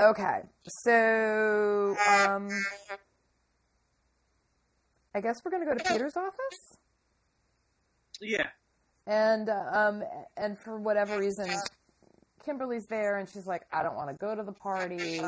Okay, 0.00 0.42
so 0.84 1.96
um, 2.08 2.48
I 5.14 5.20
guess 5.20 5.42
we're 5.44 5.50
gonna 5.50 5.64
go 5.64 5.74
to 5.74 5.84
Peter's 5.84 6.16
office, 6.16 6.76
Yeah, 8.20 8.48
and 9.06 9.48
uh, 9.48 9.70
um, 9.72 10.04
and 10.36 10.58
for 10.58 10.78
whatever 10.78 11.18
reason, 11.18 11.48
Kimberly's 12.44 12.86
there, 12.86 13.18
and 13.18 13.28
she's 13.28 13.46
like, 13.46 13.62
I 13.72 13.82
don't 13.82 13.94
want 13.94 14.10
to 14.10 14.14
go 14.14 14.34
to 14.34 14.42
the 14.42 14.52
party. 14.52 15.20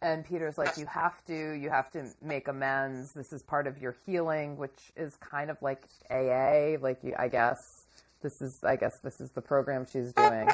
And 0.00 0.24
Peter's 0.24 0.56
like, 0.56 0.76
you 0.76 0.86
have 0.86 1.24
to, 1.24 1.52
you 1.52 1.70
have 1.70 1.90
to 1.90 2.06
make 2.22 2.46
amends. 2.46 3.12
This 3.12 3.32
is 3.32 3.42
part 3.42 3.66
of 3.66 3.78
your 3.82 3.96
healing, 4.06 4.56
which 4.56 4.92
is 4.96 5.16
kind 5.16 5.50
of 5.50 5.60
like 5.60 5.82
AA. 6.08 6.76
Like, 6.80 7.02
you, 7.02 7.14
I 7.18 7.26
guess 7.26 7.86
this 8.22 8.40
is, 8.40 8.62
I 8.62 8.76
guess 8.76 9.00
this 9.00 9.20
is 9.20 9.30
the 9.30 9.40
program 9.40 9.86
she's 9.92 10.12
doing. 10.12 10.48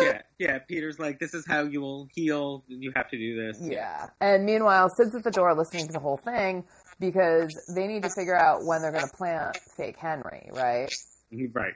yeah, 0.00 0.22
yeah. 0.38 0.58
Peter's 0.60 0.98
like, 0.98 1.18
this 1.18 1.34
is 1.34 1.46
how 1.46 1.64
you 1.64 1.82
will 1.82 2.08
heal. 2.14 2.64
You 2.68 2.92
have 2.96 3.10
to 3.10 3.18
do 3.18 3.36
this. 3.36 3.58
Yeah. 3.60 4.08
And 4.22 4.46
meanwhile, 4.46 4.88
Sid's 4.88 5.14
at 5.14 5.24
the 5.24 5.30
door 5.30 5.54
listening 5.54 5.86
to 5.88 5.92
the 5.92 6.00
whole 6.00 6.16
thing 6.16 6.64
because 7.00 7.54
they 7.74 7.86
need 7.86 8.02
to 8.02 8.10
figure 8.10 8.36
out 8.36 8.64
when 8.64 8.82
they're 8.82 8.92
going 8.92 9.08
to 9.08 9.16
plant 9.16 9.56
fake 9.76 9.96
Henry, 9.96 10.48
right? 10.52 10.92
Right. 11.52 11.74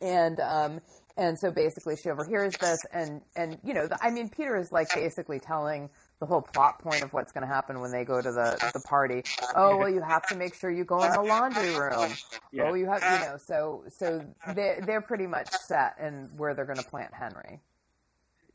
and 0.00 0.40
um 0.40 0.80
and 1.16 1.38
so 1.38 1.50
basically 1.50 1.96
she 1.96 2.08
overhears 2.10 2.54
this 2.60 2.78
and 2.92 3.20
and 3.36 3.58
you 3.62 3.72
know 3.74 3.86
the, 3.86 3.96
i 4.02 4.10
mean 4.10 4.28
peter 4.28 4.56
is 4.56 4.72
like 4.72 4.88
basically 4.94 5.38
telling 5.38 5.88
the 6.18 6.26
whole 6.26 6.40
plot 6.42 6.78
point 6.80 7.02
of 7.02 7.12
what's 7.12 7.30
going 7.30 7.46
to 7.46 7.52
happen 7.52 7.80
when 7.80 7.92
they 7.92 8.04
go 8.04 8.20
to 8.22 8.32
the 8.32 8.70
the 8.72 8.80
party 8.80 9.22
oh 9.54 9.76
well 9.76 9.88
you 9.88 10.00
have 10.00 10.26
to 10.26 10.34
make 10.36 10.54
sure 10.54 10.70
you 10.70 10.84
go 10.84 11.02
in 11.04 11.12
the 11.12 11.22
laundry 11.22 11.70
room 11.78 12.10
Yeah. 12.52 12.64
oh 12.70 12.74
you 12.74 12.86
have 12.86 13.02
you 13.02 13.26
know 13.26 13.36
so 13.36 13.84
so 13.90 14.24
they 14.54 14.78
they're 14.86 15.02
pretty 15.02 15.26
much 15.26 15.48
set 15.50 15.94
in 16.00 16.30
where 16.36 16.54
they're 16.54 16.64
going 16.64 16.78
to 16.78 16.88
plant 16.90 17.12
henry 17.14 17.60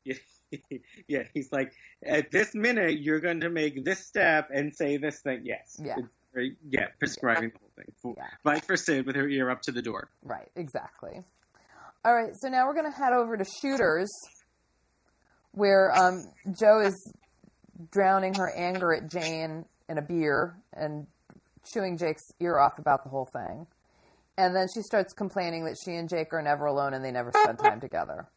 Yeah. 0.03 0.15
yeah, 1.07 1.23
he's 1.33 1.51
like, 1.51 1.73
at 2.05 2.31
this 2.31 2.53
minute, 2.53 2.99
you're 2.99 3.19
going 3.19 3.41
to 3.41 3.49
make 3.49 3.83
this 3.83 4.05
step 4.05 4.49
and 4.53 4.75
say 4.75 4.97
this 4.97 5.21
thing. 5.21 5.41
Yes. 5.43 5.79
Yeah. 5.83 5.95
Very- 6.33 6.57
yeah, 6.69 6.87
prescribing 6.99 7.51
the 7.51 7.59
whole 7.59 8.13
thing. 8.13 8.15
Yeah. 8.17 8.59
For 8.61 8.77
Sid 8.77 9.05
with 9.05 9.15
her 9.15 9.27
ear 9.27 9.49
up 9.49 9.61
to 9.63 9.71
the 9.71 9.81
door. 9.81 10.09
right 10.23 10.49
exactly 10.55 11.23
all 12.05 12.15
right 12.15 12.31
so 12.35 12.47
now 12.49 12.67
we're 12.67 12.73
going 12.73 12.91
to 12.91 12.97
head 12.97 13.13
over 13.13 13.35
to 13.35 13.45
shooters 13.61 14.09
where 15.51 15.91
um 15.95 16.23
joe 16.59 16.79
is 16.79 17.13
drowning 17.91 18.33
her 18.35 18.49
anger 18.55 18.93
at 18.93 19.09
jane 19.09 19.65
in 19.89 19.97
a 19.97 20.01
beer 20.01 20.55
and 20.73 21.07
chewing 21.73 21.97
Jake's 21.97 22.23
ear 22.39 22.57
off 22.57 22.79
about 22.79 23.03
the 23.03 23.09
whole 23.09 23.27
thing. 23.31 23.67
And 24.37 24.55
then 24.55 24.67
she 24.73 24.81
starts 24.81 25.13
complaining 25.13 25.65
that 25.65 25.75
she 25.83 25.95
and 25.95 26.07
Jake 26.07 26.33
are 26.33 26.41
never 26.41 26.65
alone 26.65 26.93
and 26.93 27.03
they 27.03 27.11
never 27.11 27.31
spend 27.43 27.59
time 27.59 27.79
together. 27.81 28.27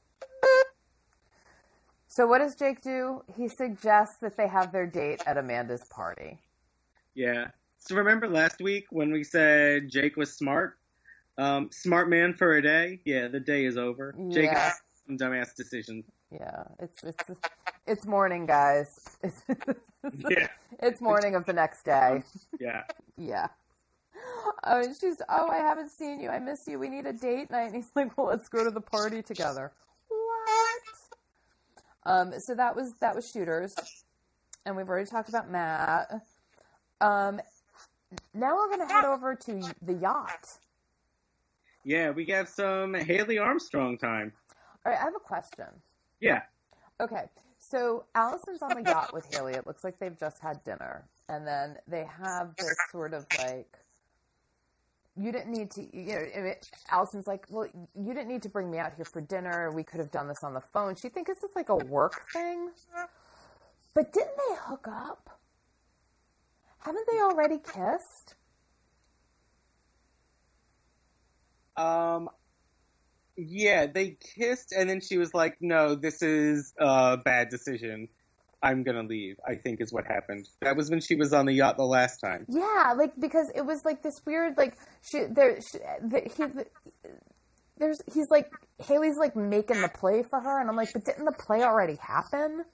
So 2.13 2.27
what 2.27 2.41
does 2.41 2.55
Jake 2.55 2.83
do? 2.83 3.25
He 3.39 3.49
suggests 3.49 4.19
that 4.19 4.37
they 4.37 4.47
have 4.47 4.71
their 4.71 4.87
date 4.87 5.23
at 5.25 5.39
Amanda's 5.39 5.85
party. 5.85 6.39
Yeah. 7.15 7.47
So 7.79 7.97
remember 7.97 8.29
last 8.29 8.61
week 8.61 8.85
when 8.91 9.11
we 9.11 9.25
said 9.25 9.89
Jake 9.89 10.19
was 10.19 10.31
smart? 10.37 10.77
Um, 11.39 11.71
smart 11.73 12.11
man 12.11 12.35
for 12.35 12.59
a 12.59 12.61
day? 12.63 13.01
Yeah, 13.07 13.29
the 13.29 13.41
day 13.41 13.65
is 13.65 13.79
over. 13.79 14.15
Jake 14.29 14.45
Yeah. 14.51 14.59
has 14.59 14.75
some 15.07 15.17
dumbass 15.17 15.55
decisions. 15.57 16.05
Yeah, 16.31 16.65
it's 16.81 17.03
it's 17.03 17.31
it's 17.87 18.05
morning, 18.07 18.45
guys. 18.45 19.01
It's, 19.23 19.43
Yeah. 20.29 20.49
it's 20.83 21.01
morning 21.01 21.35
of 21.35 21.47
the 21.47 21.55
next 21.55 21.85
day. 21.87 22.23
Yeah. 22.61 22.83
Yeah. 23.17 23.49
Oh, 24.65 24.83
and 24.83 24.95
she's, 24.95 25.17
oh, 25.31 25.49
I 25.49 25.57
haven't 25.57 25.89
seen 25.91 26.21
you. 26.21 26.29
I 26.29 26.39
miss 26.41 26.69
you. 26.69 26.79
We 26.79 26.91
need 26.91 27.07
a 27.07 27.13
date 27.15 27.51
night. 27.51 27.69
And 27.69 27.77
he's 27.77 27.91
like, 27.95 28.19
well, 28.19 28.27
let's 28.27 28.51
go 28.51 28.63
to 28.65 28.71
the 28.71 28.83
party 28.83 29.23
together. 29.23 29.73
What? 30.09 30.83
Um, 32.05 32.39
so 32.39 32.55
that 32.55 32.75
was 32.75 32.95
that 32.95 33.15
was 33.15 33.31
shooters, 33.31 33.75
and 34.67 34.77
we've 34.77 34.89
already 34.89 35.09
talked 35.09 35.29
about 35.29 35.51
Matt. 35.51 36.11
Um, 37.01 37.41
now 38.35 38.57
we're 38.57 38.71
gonna 38.71 38.93
head 38.93 39.05
over 39.05 39.35
to 39.35 39.63
the 39.83 39.95
yacht. 39.95 40.59
Yeah, 41.85 42.11
we 42.11 42.25
got 42.25 42.49
some 42.49 42.95
Haley 42.95 43.39
Armstrong 43.39 43.99
time. 43.99 44.33
All 44.85 44.93
right, 44.93 45.01
I 45.01 45.05
have 45.05 45.15
a 45.17 45.21
question. 45.21 45.67
Yeah. 46.21 46.43
Okay, 47.01 47.25
so 47.59 48.05
Allison's 48.15 48.63
on 48.63 48.83
the 48.83 48.89
yacht 48.89 49.13
with 49.13 49.33
Haley. 49.33 49.55
It 49.55 49.67
looks 49.67 49.85
like 49.85 49.99
they've 49.99 50.19
just 50.19 50.41
had 50.41 50.63
dinner, 50.65 51.05
and 51.29 51.47
then 51.47 51.77
they 51.87 52.05
have 52.05 52.55
this 52.57 52.75
sort 52.91 53.15
of 53.15 53.27
like. 53.39 53.79
You 55.17 55.31
didn't 55.31 55.53
need 55.53 55.71
to, 55.73 55.97
you 55.97 56.15
know. 56.15 56.25
I 56.37 56.41
mean, 56.41 56.55
Allison's 56.91 57.27
like, 57.27 57.45
well, 57.51 57.69
you 57.95 58.15
didn't 58.15 58.29
need 58.29 58.43
to 58.43 58.49
bring 58.49 58.71
me 58.71 58.79
out 58.79 58.95
here 58.97 59.05
for 59.05 59.21
dinner. 59.21 59.71
We 59.71 59.85
could 59.85 60.01
have 60.01 60.11
done 60.11 60.27
this 60.27 60.43
on 60.43 60.55
the 60.55 60.61
phone. 60.61 60.95
She 60.95 61.11
thinks 61.11 61.31
it's 61.43 61.55
like 61.55 61.69
a 61.69 61.77
work 61.77 62.31
thing. 62.33 62.71
But 63.95 64.13
didn't 64.13 64.37
they 64.37 64.57
hook 64.59 64.89
up? 64.89 65.39
Haven't 66.79 67.07
they 67.11 67.19
already 67.19 67.59
kissed? 67.59 68.37
Um, 71.77 72.29
yeah, 73.37 73.87
they 73.87 74.17
kissed, 74.37 74.73
and 74.73 74.89
then 74.89 75.01
she 75.01 75.17
was 75.19 75.33
like, 75.35 75.57
"No, 75.61 75.95
this 75.95 76.23
is 76.23 76.75
a 76.79 77.17
bad 77.17 77.49
decision. 77.51 78.09
I'm 78.63 78.83
gonna 78.83 79.03
leave." 79.03 79.37
I 79.47 79.55
think 79.57 79.81
is 79.81 79.93
what 79.93 80.07
happened. 80.07 80.49
That 80.61 80.77
was 80.77 80.91
when 80.91 81.01
she 81.01 81.15
was 81.15 81.33
on 81.33 81.47
the 81.47 81.53
yacht 81.53 81.77
the 81.77 81.85
last 81.85 82.19
time. 82.21 82.47
Yeah, 82.49 82.95
like 82.97 83.13
because 83.19 83.51
it 83.55 83.65
was 83.67 83.85
like 83.85 84.03
this 84.03 84.15
weird 84.25 84.57
like 84.57 84.77
she 85.03 85.25
there 85.25 85.59
she, 85.61 85.79
the, 86.03 86.21
he 86.21 86.45
the, 86.45 86.67
there's 87.79 88.01
he's 88.13 88.31
like 88.31 88.51
Haley's 88.79 89.17
like 89.19 89.35
making 89.37 89.81
the 89.81 89.89
play 89.89 90.23
for 90.23 90.41
her 90.41 90.61
and 90.61 90.69
I'm 90.71 90.77
like 90.77 90.93
but 90.93 91.05
didn't 91.05 91.25
the 91.25 91.33
play 91.33 91.63
already 91.63 91.97
happen? 91.97 92.65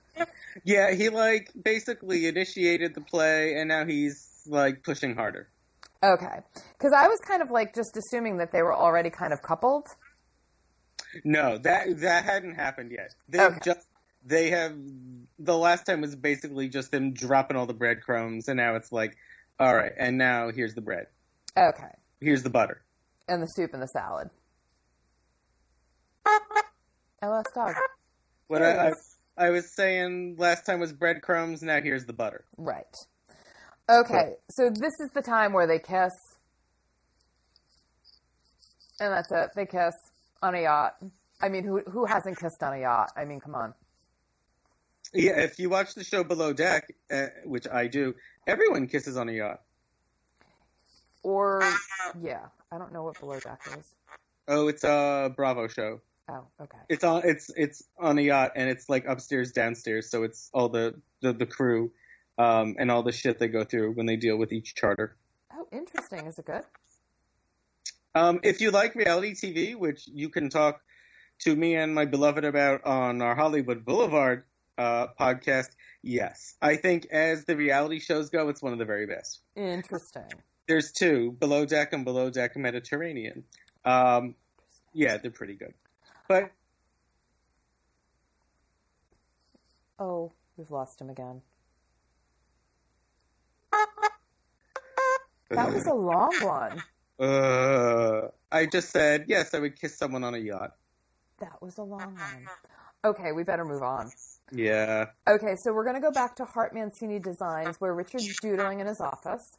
Yeah, 0.65 0.93
he 0.93 1.09
like 1.09 1.53
basically 1.63 2.27
initiated 2.27 2.95
the 2.95 3.01
play, 3.01 3.55
and 3.55 3.69
now 3.69 3.87
he's 3.87 4.43
like 4.47 4.83
pushing 4.83 5.15
harder. 5.15 5.49
Okay. 6.03 6.41
Cuz 6.79 6.93
I 6.93 7.09
was 7.09 7.19
kind 7.21 7.43
of 7.43 7.51
like 7.51 7.75
just 7.75 7.97
assuming 7.97 8.39
that 8.39 8.53
they 8.53 8.63
were 8.63 8.75
already 8.75 9.11
kind 9.11 9.33
of 9.33 9.43
coupled. 9.43 9.89
No, 11.25 11.59
that 11.59 12.01
that 12.01 12.25
hadn't 12.25 12.55
happened 12.55 12.93
yet. 12.93 13.15
They 13.29 13.41
Okay. 13.41 13.59
just 13.65 13.88
they 14.29 14.51
have 14.51 14.75
the 15.39 15.57
last 15.57 15.87
time 15.87 16.01
was 16.01 16.15
basically 16.15 16.69
just 16.69 16.91
them 16.91 17.13
dropping 17.13 17.57
all 17.57 17.67
the 17.67 17.75
breadcrumbs, 17.75 18.49
and 18.49 18.57
now 18.57 18.77
it's 18.77 18.93
like, 18.93 19.17
all 19.59 19.75
right, 19.75 19.93
and 19.99 20.19
now 20.19 20.51
here's 20.51 20.75
the 20.75 20.81
bread, 20.81 21.07
Okay. 21.57 21.89
here's 22.21 22.43
the 22.43 22.51
butter. 22.51 22.83
And 23.29 23.43
the 23.43 23.47
soup 23.47 23.73
and 23.75 23.83
the 23.83 23.89
salad. 23.89 24.31
Oh, 27.21 27.35
that's 27.43 27.53
dog. 27.53 27.75
What 28.47 28.63
I, 28.63 28.89
I. 28.89 28.93
I 29.37 29.51
was 29.51 29.71
saying 29.71 30.35
last 30.37 30.67
time 30.67 30.81
was 30.81 30.93
breadcrumbs, 30.93 31.63
now 31.63 31.81
here's 31.81 32.05
the 32.07 32.13
butter. 32.13 32.45
Right. 32.57 32.85
Okay, 33.89 34.33
so 34.51 34.69
this 34.69 34.95
is 35.01 35.11
the 35.15 35.23
time 35.23 35.53
where 35.53 35.67
they 35.67 35.79
kiss. 35.79 36.13
And 39.01 39.13
that's 39.13 39.31
it. 39.31 39.51
They 39.55 39.65
kiss 39.65 39.95
on 40.43 40.55
a 40.57 40.63
yacht. 40.63 40.97
I 41.41 41.49
mean, 41.49 41.63
who 41.65 41.81
who 41.89 42.05
hasn't 42.05 42.39
kissed 42.39 42.63
on 42.63 42.75
a 42.75 42.81
yacht? 42.81 43.11
I 43.17 43.25
mean, 43.25 43.39
come 43.39 43.55
on. 43.55 43.75
Yeah, 45.15 45.41
if 45.41 45.59
you 45.59 45.71
watch 45.71 45.95
the 45.95 46.05
show 46.05 46.23
Below 46.23 46.53
Deck, 46.53 46.95
uh, 47.11 47.27
which 47.45 47.67
I 47.67 47.87
do, 47.87 48.15
everyone 48.47 48.87
kisses 48.89 49.17
on 49.17 49.29
a 49.29 49.33
yacht. 49.33 49.61
Or 51.23 51.63
yeah, 52.21 52.47
I 52.71 52.79
don't 52.79 52.93
know 52.93 53.03
what 53.03 53.19
below 53.19 53.41
deck 53.41 53.61
is. 53.79 53.87
Oh, 54.47 54.69
it's 54.69 54.85
a 54.85 55.33
Bravo 55.35 55.69
show. 55.69 56.01
Oh, 56.31 56.47
okay. 56.61 56.79
It's 56.89 57.05
on 57.05 57.23
it's 57.25 57.51
it's 57.57 57.83
on 57.99 58.19
a 58.19 58.23
yacht 58.23 58.53
and 58.57 58.69
it's 58.69 58.89
like 58.89 59.07
upstairs 59.07 59.53
downstairs, 59.53 60.11
so 60.11 60.23
it's 60.23 60.51
all 60.53 60.69
the 60.69 60.95
the, 61.21 61.33
the 61.33 61.47
crew 61.47 61.91
um, 62.39 62.77
and 62.79 62.91
all 62.91 63.03
the 63.03 63.13
shit 63.13 63.39
they 63.39 63.49
go 63.49 63.65
through 63.65 63.93
when 63.93 64.07
they 64.07 64.17
deal 64.17 64.37
with 64.37 64.53
each 64.53 64.75
charter. 64.75 65.17
Oh, 65.53 65.67
interesting. 65.73 66.27
Is 66.27 66.39
it 66.39 66.47
good? 66.47 66.63
Um, 68.15 68.41
if 68.43 68.61
you 68.61 68.71
like 68.71 68.95
reality 68.95 69.35
TV, 69.35 69.77
which 69.77 70.07
you 70.07 70.29
can 70.29 70.51
talk 70.51 70.81
to 71.41 71.55
me 71.55 71.77
and 71.77 71.95
my 71.95 72.05
beloved 72.05 72.45
about 72.45 72.85
on 72.85 73.23
our 73.23 73.35
Hollywood 73.35 73.85
Boulevard 73.85 74.45
uh, 74.79 75.09
podcast, 75.21 75.71
yes, 76.03 76.55
I 76.63 76.77
think 76.77 77.07
as 77.11 77.45
the 77.45 77.57
reality 77.57 77.99
shows 78.01 78.31
go, 78.31 78.49
it's 78.49 78.63
one 78.63 78.73
of 78.73 78.79
the 78.79 78.85
very 78.85 79.07
best. 79.07 79.41
Interesting. 79.57 80.33
There's 80.69 80.93
two, 80.93 81.33
Below 81.33 81.67
Deck 81.67 81.93
and 81.93 82.05
Below 82.05 82.31
Deck 82.31 82.57
Mediterranean. 82.57 83.45
Um, 83.85 84.35
yeah, 84.93 85.17
they're 85.17 85.31
pretty 85.31 85.55
good. 85.55 85.75
But 86.29 86.51
Oh, 89.99 90.33
we've 90.57 90.71
lost 90.71 91.01
him 91.01 91.11
again. 91.11 91.43
That 95.51 95.73
was 95.73 95.87
a 95.87 95.95
long 95.95 96.33
one. 96.43 96.83
Uh, 97.19 98.29
I 98.53 98.67
just 98.67 98.91
said 98.91 99.25
yes. 99.29 99.55
I 99.55 99.59
would 99.59 99.81
kiss 99.81 99.97
someone 99.97 100.23
on 100.23 100.35
a 100.35 100.39
yacht. 100.39 100.73
That 101.41 101.61
was 101.63 101.79
a 101.79 101.83
long 101.83 102.15
one. 102.15 102.47
Okay, 103.05 103.33
we 103.33 103.45
better 103.45 103.65
move 103.65 103.83
on. 103.83 104.11
Yeah. 104.53 105.07
Okay, 105.29 105.55
so 105.63 105.73
we're 105.73 105.85
going 105.85 105.97
to 105.97 106.03
go 106.03 106.13
back 106.13 106.37
to 106.37 106.45
Hart 106.45 106.75
Mancini 106.75 107.19
Designs 107.19 107.77
where 107.81 107.95
Richard's 107.95 108.35
doodling 108.41 108.81
in 108.81 108.87
his 108.87 109.01
office. 109.01 109.59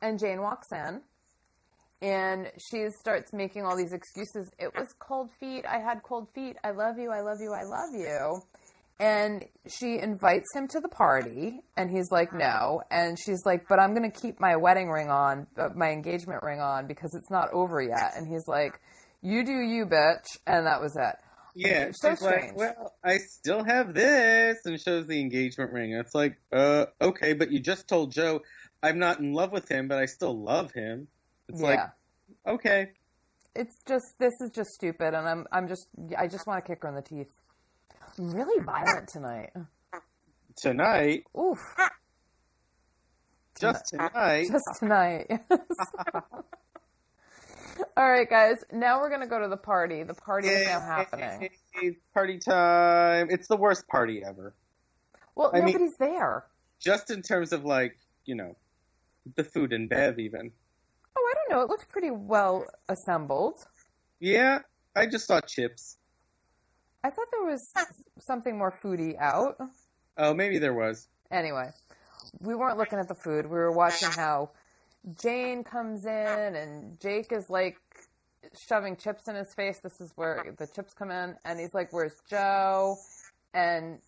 And 0.00 0.18
Jane 0.18 0.40
walks 0.40 0.68
in 0.72 1.00
and 2.00 2.50
she 2.70 2.88
starts 3.00 3.32
making 3.32 3.64
all 3.64 3.76
these 3.76 3.92
excuses. 3.92 4.50
It 4.58 4.74
was 4.76 4.88
cold 4.98 5.30
feet. 5.40 5.64
I 5.66 5.78
had 5.78 6.02
cold 6.02 6.28
feet. 6.34 6.56
I 6.62 6.70
love 6.70 6.98
you. 6.98 7.10
I 7.10 7.20
love 7.20 7.40
you. 7.40 7.52
I 7.52 7.64
love 7.64 7.90
you. 7.92 8.42
And 9.00 9.44
she 9.68 9.98
invites 9.98 10.46
him 10.54 10.66
to 10.68 10.80
the 10.80 10.88
party 10.88 11.60
and 11.76 11.90
he's 11.90 12.10
like, 12.10 12.32
no. 12.32 12.82
And 12.90 13.16
she's 13.18 13.44
like, 13.44 13.68
but 13.68 13.78
I'm 13.78 13.94
going 13.94 14.10
to 14.10 14.20
keep 14.20 14.40
my 14.40 14.56
wedding 14.56 14.90
ring 14.90 15.08
on, 15.08 15.46
uh, 15.56 15.68
my 15.74 15.90
engagement 15.90 16.42
ring 16.42 16.60
on 16.60 16.86
because 16.86 17.14
it's 17.14 17.30
not 17.30 17.52
over 17.52 17.80
yet. 17.80 18.12
And 18.16 18.26
he's 18.26 18.46
like, 18.48 18.80
you 19.22 19.44
do 19.44 19.52
you, 19.52 19.86
bitch. 19.86 20.26
And 20.46 20.66
that 20.66 20.80
was 20.80 20.96
it. 20.96 21.16
Yeah. 21.58 21.90
So 21.92 22.10
she's 22.10 22.22
like, 22.22 22.56
well, 22.56 22.94
I 23.02 23.18
still 23.18 23.64
have 23.64 23.94
this, 23.94 24.58
and 24.64 24.80
shows 24.80 25.06
the 25.06 25.20
engagement 25.20 25.72
ring. 25.72 25.92
And 25.92 26.04
it's 26.04 26.14
like, 26.14 26.36
uh, 26.52 26.86
okay, 27.00 27.32
but 27.32 27.50
you 27.50 27.60
just 27.60 27.88
told 27.88 28.12
Joe 28.12 28.42
I'm 28.82 28.98
not 28.98 29.18
in 29.18 29.32
love 29.32 29.52
with 29.52 29.68
him, 29.68 29.88
but 29.88 29.98
I 29.98 30.06
still 30.06 30.38
love 30.40 30.72
him. 30.72 31.08
It's 31.48 31.60
like, 31.60 31.78
yeah. 31.78 32.52
okay, 32.52 32.90
it's 33.58 33.76
just 33.86 34.18
this 34.18 34.40
is 34.40 34.50
just 34.50 34.70
stupid 34.70 35.14
and 35.14 35.28
i'm 35.28 35.44
i'm 35.52 35.66
just 35.66 35.88
i 36.16 36.26
just 36.28 36.46
want 36.46 36.64
to 36.64 36.66
kick 36.66 36.82
her 36.82 36.88
in 36.88 36.94
the 36.94 37.02
teeth 37.02 37.40
I'm 38.18 38.30
really 38.30 38.62
violent 38.64 39.08
tonight 39.08 39.50
tonight, 40.56 41.24
oof 41.36 41.58
just 43.60 43.86
tonight. 43.86 44.46
just 44.50 44.68
tonight 44.78 45.26
all 47.98 48.08
right 48.08 48.30
guys 48.30 48.64
now 48.72 49.00
we're 49.00 49.10
gonna 49.10 49.26
go 49.26 49.40
to 49.40 49.48
the 49.48 49.56
party 49.56 50.02
the 50.04 50.14
party 50.14 50.46
is 50.48 50.66
now 50.66 50.78
happening 50.80 51.50
Party 52.14 52.38
time! 52.38 53.28
It's 53.30 53.46
the 53.48 53.56
worst 53.56 53.86
party 53.88 54.22
ever. 54.24 54.54
well 55.34 55.50
I 55.52 55.58
mean- 55.60 55.66
nobody's 55.74 55.96
there 55.96 56.44
Just 56.80 57.10
in 57.10 57.22
terms 57.22 57.52
of 57.52 57.64
like, 57.64 57.96
you 58.24 58.34
know, 58.36 58.54
the 59.36 59.42
food 59.44 59.72
and 59.72 59.88
bev, 59.88 60.18
even. 60.20 60.52
oh 61.16 61.30
i 61.30 61.34
don't 61.34 61.50
know 61.56 61.62
it 61.64 61.68
looked 61.68 61.88
pretty 61.88 62.10
well 62.10 62.64
assembled 62.88 63.66
Yeah, 64.20 64.60
I 64.96 65.06
just 65.06 65.26
saw 65.26 65.40
chips. 65.40 65.96
i 67.04 67.10
thought 67.10 67.26
there 67.32 67.44
was 67.44 67.72
something 68.20 68.56
more 68.56 68.70
foodie 68.72 69.18
out 69.18 69.56
Oh, 70.20 70.34
maybe 70.34 70.58
there 70.58 70.74
was. 70.74 71.06
Anyway, 71.30 71.70
we 72.40 72.56
weren't 72.56 72.76
looking 72.76 72.98
at 72.98 73.06
the 73.06 73.14
food. 73.14 73.44
We 73.46 73.52
were 73.56 73.70
watching 73.70 74.10
how 74.10 74.50
Jane 75.22 75.62
comes 75.62 76.06
in 76.06 76.56
and 76.56 76.98
Jake 76.98 77.30
is 77.30 77.48
like 77.48 77.76
shoving 78.68 78.96
chips 78.96 79.28
in 79.28 79.34
his 79.34 79.52
face. 79.54 79.80
This 79.82 80.00
is 80.00 80.12
where 80.16 80.54
the 80.58 80.66
chips 80.66 80.92
come 80.92 81.10
in. 81.10 81.36
And 81.44 81.58
he's 81.58 81.74
like, 81.74 81.92
Where's 81.92 82.14
Jo? 82.30 82.96
And 83.54 83.98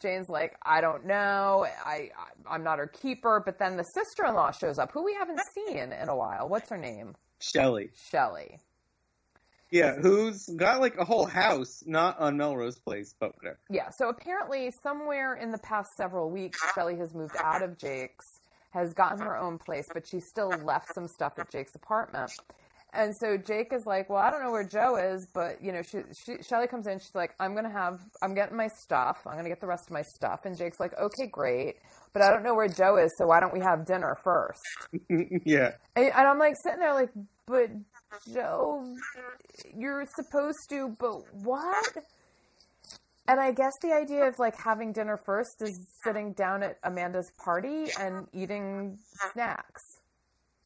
Jane's 0.00 0.28
like, 0.28 0.56
I 0.64 0.80
don't 0.80 1.06
know. 1.06 1.66
I, 1.84 2.10
I 2.16 2.54
I'm 2.54 2.62
not 2.62 2.78
her 2.78 2.86
keeper. 2.86 3.42
But 3.44 3.58
then 3.58 3.76
the 3.76 3.84
sister 3.84 4.26
in 4.26 4.34
law 4.34 4.50
shows 4.50 4.78
up, 4.78 4.92
who 4.92 5.04
we 5.04 5.14
haven't 5.14 5.40
seen 5.54 5.92
in 5.92 6.08
a 6.08 6.16
while. 6.16 6.48
What's 6.48 6.70
her 6.70 6.76
name? 6.76 7.14
Shelly. 7.40 7.90
Shelley. 8.10 8.58
Yeah, 9.70 9.96
who's 10.00 10.46
got 10.56 10.80
like 10.80 10.96
a 10.96 11.04
whole 11.04 11.26
house, 11.26 11.82
not 11.86 12.20
on 12.20 12.36
Melrose 12.36 12.78
Place, 12.78 13.14
but 13.18 13.34
whatever. 13.36 13.58
Yeah, 13.68 13.88
so 13.98 14.08
apparently, 14.08 14.70
somewhere 14.82 15.34
in 15.34 15.50
the 15.50 15.58
past 15.58 15.88
several 15.96 16.30
weeks, 16.30 16.60
Shelly 16.74 16.96
has 16.98 17.12
moved 17.14 17.34
out 17.42 17.62
of 17.62 17.76
Jake's, 17.76 18.35
has 18.76 18.92
gotten 18.94 19.18
her 19.18 19.36
own 19.36 19.58
place, 19.58 19.86
but 19.92 20.06
she 20.06 20.20
still 20.20 20.50
left 20.64 20.94
some 20.94 21.08
stuff 21.08 21.38
at 21.38 21.50
Jake's 21.50 21.74
apartment. 21.74 22.30
And 22.92 23.14
so 23.20 23.36
Jake 23.36 23.72
is 23.72 23.84
like, 23.84 24.08
"Well, 24.08 24.18
I 24.18 24.30
don't 24.30 24.42
know 24.42 24.50
where 24.50 24.66
Jo 24.66 24.96
is, 24.96 25.26
but 25.34 25.62
you 25.62 25.72
know, 25.72 25.82
she, 25.82 25.98
she 26.24 26.42
Shelly 26.42 26.66
comes 26.66 26.86
in. 26.86 26.98
She's 26.98 27.14
like, 27.14 27.34
"I'm 27.38 27.54
gonna 27.54 27.70
have, 27.70 28.00
I'm 28.22 28.34
getting 28.34 28.56
my 28.56 28.68
stuff. 28.68 29.18
I'm 29.26 29.36
gonna 29.36 29.48
get 29.48 29.60
the 29.60 29.66
rest 29.66 29.88
of 29.88 29.92
my 29.92 30.02
stuff." 30.02 30.44
And 30.44 30.56
Jake's 30.56 30.80
like, 30.80 30.96
"Okay, 30.98 31.26
great, 31.26 31.76
but 32.12 32.22
I 32.22 32.30
don't 32.30 32.42
know 32.42 32.54
where 32.54 32.68
Jo 32.68 32.96
is, 32.96 33.12
so 33.18 33.26
why 33.26 33.40
don't 33.40 33.52
we 33.52 33.60
have 33.60 33.84
dinner 33.86 34.16
first? 34.22 34.62
yeah. 35.44 35.72
And, 35.94 36.06
and 36.06 36.28
I'm 36.28 36.38
like 36.38 36.54
sitting 36.62 36.80
there, 36.80 36.94
like, 36.94 37.10
"But 37.46 37.70
Jo, 38.32 38.94
you're 39.76 40.06
supposed 40.16 40.68
to, 40.70 40.96
but 40.98 41.16
what?" 41.34 41.96
And 43.28 43.40
I 43.40 43.52
guess 43.52 43.72
the 43.82 43.92
idea 43.92 44.28
of 44.28 44.38
like 44.38 44.56
having 44.56 44.92
dinner 44.92 45.16
first 45.16 45.60
is 45.62 45.86
sitting 46.04 46.32
down 46.32 46.62
at 46.62 46.78
Amanda's 46.84 47.32
party 47.42 47.86
and 47.98 48.26
eating 48.32 48.98
snacks. 49.32 50.00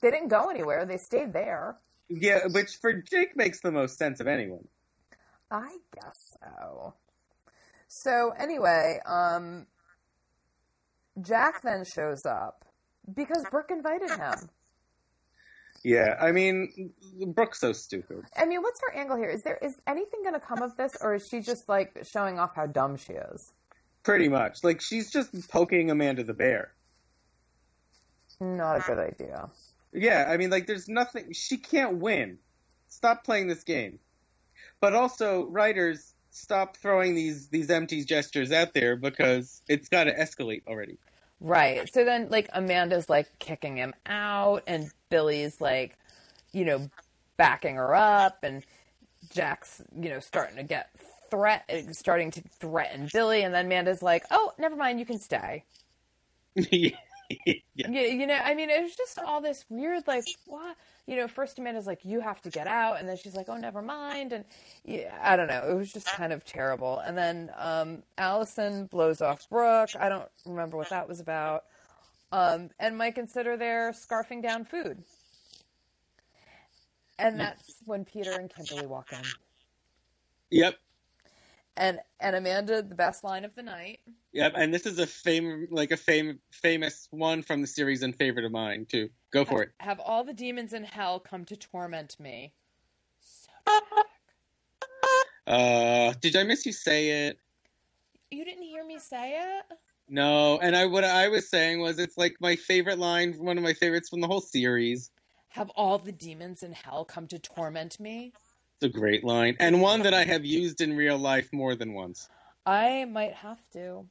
They 0.03 0.11
didn't 0.11 0.29
go 0.29 0.51
anywhere. 0.51 0.85
They 0.85 0.99
stayed 0.99 1.33
there. 1.33 1.77
Yeah, 2.09 2.47
which 2.51 2.77
for 2.81 2.93
Jake 2.93 3.37
makes 3.37 3.61
the 3.61 3.71
most 3.71 3.97
sense 3.97 4.21
of 4.21 4.27
anyone. 4.27 4.67
I 5.51 5.77
guess 5.95 6.37
so. 6.41 6.95
So 7.89 8.33
anyway, 8.39 9.01
um, 9.07 9.67
Jack 11.21 11.63
then 11.63 11.85
shows 11.85 12.25
up 12.25 12.65
because 13.15 13.45
Brooke 13.51 13.71
invited 13.71 14.11
him. 14.11 14.51
Yeah, 15.83 16.17
I 16.21 16.33
mean, 16.33 16.93
Brooke's 17.29 17.61
so 17.61 17.73
stupid. 17.73 18.25
I 18.37 18.45
mean, 18.45 18.61
what's 18.61 18.81
her 18.83 18.95
angle 18.95 19.17
here? 19.17 19.31
Is 19.31 19.43
there 19.43 19.59
is 19.63 19.77
anything 19.87 20.23
going 20.23 20.35
to 20.35 20.41
come 20.41 20.61
of 20.61 20.77
this, 20.77 20.97
or 21.01 21.15
is 21.15 21.27
she 21.27 21.41
just 21.41 21.69
like 21.69 22.05
showing 22.05 22.39
off 22.39 22.55
how 22.55 22.67
dumb 22.67 22.97
she 22.97 23.15
is? 23.15 23.53
Pretty 24.03 24.29
much. 24.29 24.63
Like, 24.63 24.81
she's 24.81 25.11
just 25.11 25.51
poking 25.51 25.91
Amanda 25.91 26.23
the 26.23 26.35
Bear. 26.35 26.73
Not 28.41 28.77
a 28.77 28.81
good 28.81 28.99
idea. 28.99 29.49
Yeah, 29.93 30.27
I 30.29 30.37
mean, 30.37 30.51
like, 30.51 30.67
there's 30.67 30.89
nothing. 30.89 31.33
She 31.33 31.57
can't 31.57 31.99
win. 31.99 32.39
Stop 32.89 33.25
playing 33.25 33.49
this 33.49 33.65
game. 33.65 33.99
But 34.81 34.95
also, 34.95 35.47
writers, 35.47 36.15
stop 36.31 36.77
throwing 36.77 37.15
these 37.15 37.49
these 37.49 37.71
empty 37.71 38.05
gestures 38.05 38.53
out 38.53 38.73
there 38.75 38.97
because 38.97 39.63
it's 39.69 39.89
got 39.89 40.05
to 40.05 40.15
escalate 40.15 40.63
already. 40.67 40.99
Right. 41.41 41.93
So 41.93 42.05
then, 42.05 42.29
like, 42.31 42.49
Amanda's 42.53 43.09
like 43.09 43.29
kicking 43.39 43.77
him 43.77 43.95
out, 44.07 44.63
and 44.67 44.91
Billy's 45.09 45.61
like, 45.61 45.99
you 46.53 46.65
know, 46.65 46.91
backing 47.37 47.77
her 47.77 47.95
up, 47.95 48.39
and 48.43 48.65
Jack's, 49.31 49.83
you 49.99 50.11
know, 50.11 50.21
starting 50.21 50.57
to 50.57 50.63
get 50.65 50.91
threat, 51.31 51.65
uh, 51.71 51.93
starting 51.93 52.31
to 52.33 52.43
threaten 52.61 53.09
Billy, 53.13 53.43
and 53.43 53.55
then 53.55 53.67
Amanda's 53.67 54.03
like, 54.03 54.25
oh, 54.31 54.53
never 54.59 54.77
mind, 54.77 55.01
you 55.01 55.07
can 55.07 55.19
stay. 55.21 55.65
yeah. 56.57 56.91
You, 57.77 58.01
you 58.03 58.27
know, 58.27 58.39
I 58.43 58.55
mean, 58.55 58.71
it 58.71 58.83
was 58.83 58.95
just 58.97 59.19
all 59.19 59.41
this 59.41 59.65
weird, 59.69 60.07
like, 60.07 60.27
what? 60.47 60.77
You 61.11 61.17
know, 61.17 61.27
first 61.27 61.59
Amanda's 61.59 61.89
like, 61.89 62.05
you 62.05 62.21
have 62.21 62.41
to 62.43 62.51
get 62.51 62.69
out. 62.69 63.01
And 63.01 63.09
then 63.09 63.17
she's 63.17 63.35
like, 63.35 63.49
oh, 63.49 63.57
never 63.57 63.83
mind. 63.83 64.33
And 64.33 64.45
yeah, 64.85 65.19
I 65.21 65.35
don't 65.35 65.49
know. 65.49 65.69
It 65.69 65.75
was 65.75 65.93
just 65.93 66.07
kind 66.07 66.33
of 66.33 66.45
terrible. 66.45 67.01
And 67.01 67.19
then 67.19 67.51
um, 67.59 68.05
Allison 68.17 68.87
blows 68.87 69.21
off 69.21 69.51
Brooke. 69.51 69.91
I 69.99 70.09
don't 70.09 70.29
remember 70.47 70.77
what 70.77 70.89
that 70.91 71.09
was 71.09 71.19
about. 71.19 71.65
Um, 72.31 72.71
and 72.79 72.97
Mike 72.97 73.19
and 73.19 73.29
Sid 73.29 73.49
are 73.49 73.57
there 73.57 73.91
scarfing 73.91 74.41
down 74.41 74.65
food. 74.65 75.03
And 77.19 77.41
that's 77.41 77.75
when 77.87 78.05
Peter 78.05 78.31
and 78.31 78.49
Kimberly 78.49 78.87
walk 78.87 79.13
in. 79.13 79.19
Yep. 80.53 80.77
And 81.77 81.99
and 82.21 82.37
Amanda, 82.37 82.83
the 82.83 82.95
best 82.95 83.25
line 83.25 83.45
of 83.45 83.55
the 83.57 83.65
night. 83.65 83.99
Yep, 84.33 84.53
and 84.55 84.73
this 84.73 84.87
is 84.87 84.99
a 84.99 85.07
fame 85.07 85.67
like 85.71 85.91
a 85.91 85.97
fame 85.97 86.39
famous 86.51 87.09
one 87.11 87.43
from 87.43 87.63
the 87.63 87.67
series 87.67 88.03
and 88.03 88.15
favorite 88.15 88.45
of 88.45 88.53
mine 88.53 88.87
too. 88.89 89.11
Go 89.33 89.45
for 89.45 89.63
it. 89.63 89.71
Have 89.79 90.01
all 90.01 90.25
the 90.25 90.33
demons 90.33 90.73
in 90.73 90.85
hell 90.85 91.21
come 91.21 91.45
to 91.47 91.57
torment 91.57 92.19
me. 92.19 92.53
So. 93.21 93.51
Uh, 95.47 96.13
did 96.21 96.37
I 96.37 96.45
miss 96.45 96.67
you 96.67 96.73
say 96.73 97.27
it? 97.27 97.39
You 98.31 98.45
didn't 98.45 98.63
hear 98.63 98.85
me 98.85 98.99
say 98.99 99.41
it? 99.41 99.65
No, 100.09 100.59
and 100.59 100.77
I 100.77 100.87
what 100.87 101.05
I 101.05 101.29
was 101.29 101.49
saying 101.49 101.81
was 101.81 101.99
it's 101.99 102.19
like 102.19 102.37
my 102.41 102.57
favorite 102.57 102.99
line, 102.99 103.33
one 103.35 103.57
of 103.57 103.65
my 103.65 103.73
favorites 103.73 104.09
from 104.09 104.21
the 104.21 104.27
whole 104.27 104.41
series. 104.41 105.11
Have 105.49 105.71
all 105.71 105.99
the 105.99 106.13
demons 106.13 106.63
in 106.63 106.73
hell 106.73 107.05
come 107.05 107.27
to 107.29 107.39
torment 107.39 107.99
me? 107.99 108.33
It's 108.81 108.95
a 108.95 108.99
great 108.99 109.25
line, 109.25 109.57
and 109.61 109.81
one 109.81 110.03
that 110.03 110.15
I 110.15 110.25
have 110.25 110.45
used 110.45 110.81
in 110.81 110.97
real 110.97 111.19
life 111.19 111.53
more 111.53 111.75
than 111.75 111.93
once. 111.95 112.29
I 112.67 113.05
might 113.07 113.35
have 113.35 113.59
to. 113.73 114.07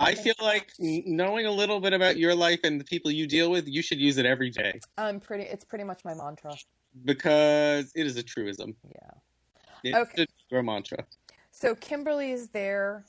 I 0.00 0.14
feel 0.14 0.34
like 0.40 0.72
knowing 0.78 1.46
a 1.46 1.50
little 1.50 1.78
bit 1.78 1.92
about 1.92 2.16
your 2.16 2.34
life 2.34 2.60
and 2.64 2.80
the 2.80 2.84
people 2.84 3.10
you 3.10 3.26
deal 3.26 3.50
with, 3.50 3.68
you 3.68 3.82
should 3.82 3.98
use 4.00 4.16
it 4.18 4.24
every 4.26 4.50
day 4.50 4.80
I'm 4.98 5.20
pretty. 5.20 5.44
It's 5.44 5.64
pretty 5.64 5.84
much 5.84 6.04
my 6.04 6.14
mantra. 6.14 6.54
because 7.04 7.92
it 7.94 8.06
is 8.06 8.16
a 8.16 8.22
truism. 8.22 8.74
Yeah. 8.94 9.10
It's 9.84 9.96
Okay. 9.96 10.26
your 10.50 10.62
mantra. 10.62 11.04
So 11.52 11.74
Kimberly's 11.74 12.48
there. 12.48 13.04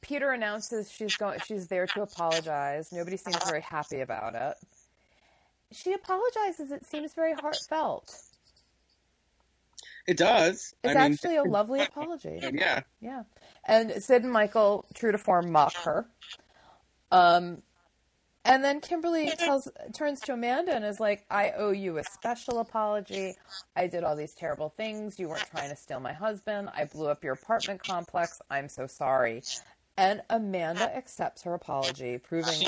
Peter 0.00 0.30
announces 0.32 0.90
she's 0.90 1.16
going. 1.16 1.38
She's 1.46 1.68
there 1.68 1.86
to 1.86 2.02
apologize. 2.02 2.90
Nobody 2.92 3.16
seems 3.16 3.42
very 3.44 3.60
happy 3.60 4.00
about 4.00 4.34
it. 4.34 4.56
She 5.70 5.92
apologizes. 5.92 6.72
It 6.72 6.84
seems 6.84 7.14
very 7.14 7.34
heartfelt. 7.34 8.14
It 10.06 10.16
does. 10.16 10.74
It's 10.82 10.96
I 10.96 11.02
mean, 11.02 11.12
actually 11.12 11.36
a 11.36 11.42
lovely 11.44 11.80
apology. 11.80 12.40
yeah. 12.52 12.82
Yeah. 13.00 13.22
And 13.64 14.02
Sid 14.02 14.24
and 14.24 14.32
Michael, 14.32 14.86
true 14.94 15.12
to 15.12 15.18
form, 15.18 15.52
mock 15.52 15.74
her. 15.84 16.06
Um, 17.10 17.62
and 18.44 18.64
then 18.64 18.80
Kimberly 18.80 19.30
tells 19.38 19.68
turns 19.94 20.20
to 20.22 20.32
Amanda 20.32 20.74
and 20.74 20.84
is 20.84 20.98
like, 20.98 21.24
"I 21.30 21.52
owe 21.56 21.70
you 21.70 21.98
a 21.98 22.04
special 22.04 22.58
apology. 22.58 23.34
I 23.76 23.86
did 23.86 24.02
all 24.02 24.16
these 24.16 24.34
terrible 24.34 24.70
things. 24.70 25.18
You 25.18 25.28
weren't 25.28 25.46
trying 25.50 25.70
to 25.70 25.76
steal 25.76 26.00
my 26.00 26.12
husband. 26.12 26.70
I 26.74 26.86
blew 26.86 27.08
up 27.08 27.22
your 27.22 27.34
apartment 27.34 27.82
complex. 27.82 28.40
I'm 28.50 28.68
so 28.68 28.86
sorry." 28.86 29.42
And 29.96 30.22
Amanda 30.30 30.84
accepts 30.96 31.42
her 31.42 31.52
apology, 31.52 32.18
proving 32.18 32.62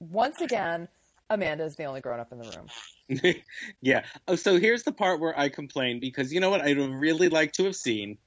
once 0.00 0.40
again 0.40 0.88
Amanda 1.30 1.64
is 1.64 1.76
the 1.76 1.84
only 1.84 2.00
grown 2.00 2.20
up 2.20 2.32
in 2.32 2.38
the 2.38 2.50
room. 2.56 3.34
yeah. 3.82 4.02
Oh, 4.26 4.36
so 4.36 4.58
here's 4.58 4.82
the 4.82 4.92
part 4.92 5.20
where 5.20 5.38
I 5.38 5.48
complain 5.48 6.00
because 6.00 6.32
you 6.32 6.40
know 6.40 6.50
what 6.50 6.62
I'd 6.62 6.78
really 6.78 7.28
like 7.28 7.52
to 7.54 7.64
have 7.64 7.76
seen? 7.76 8.18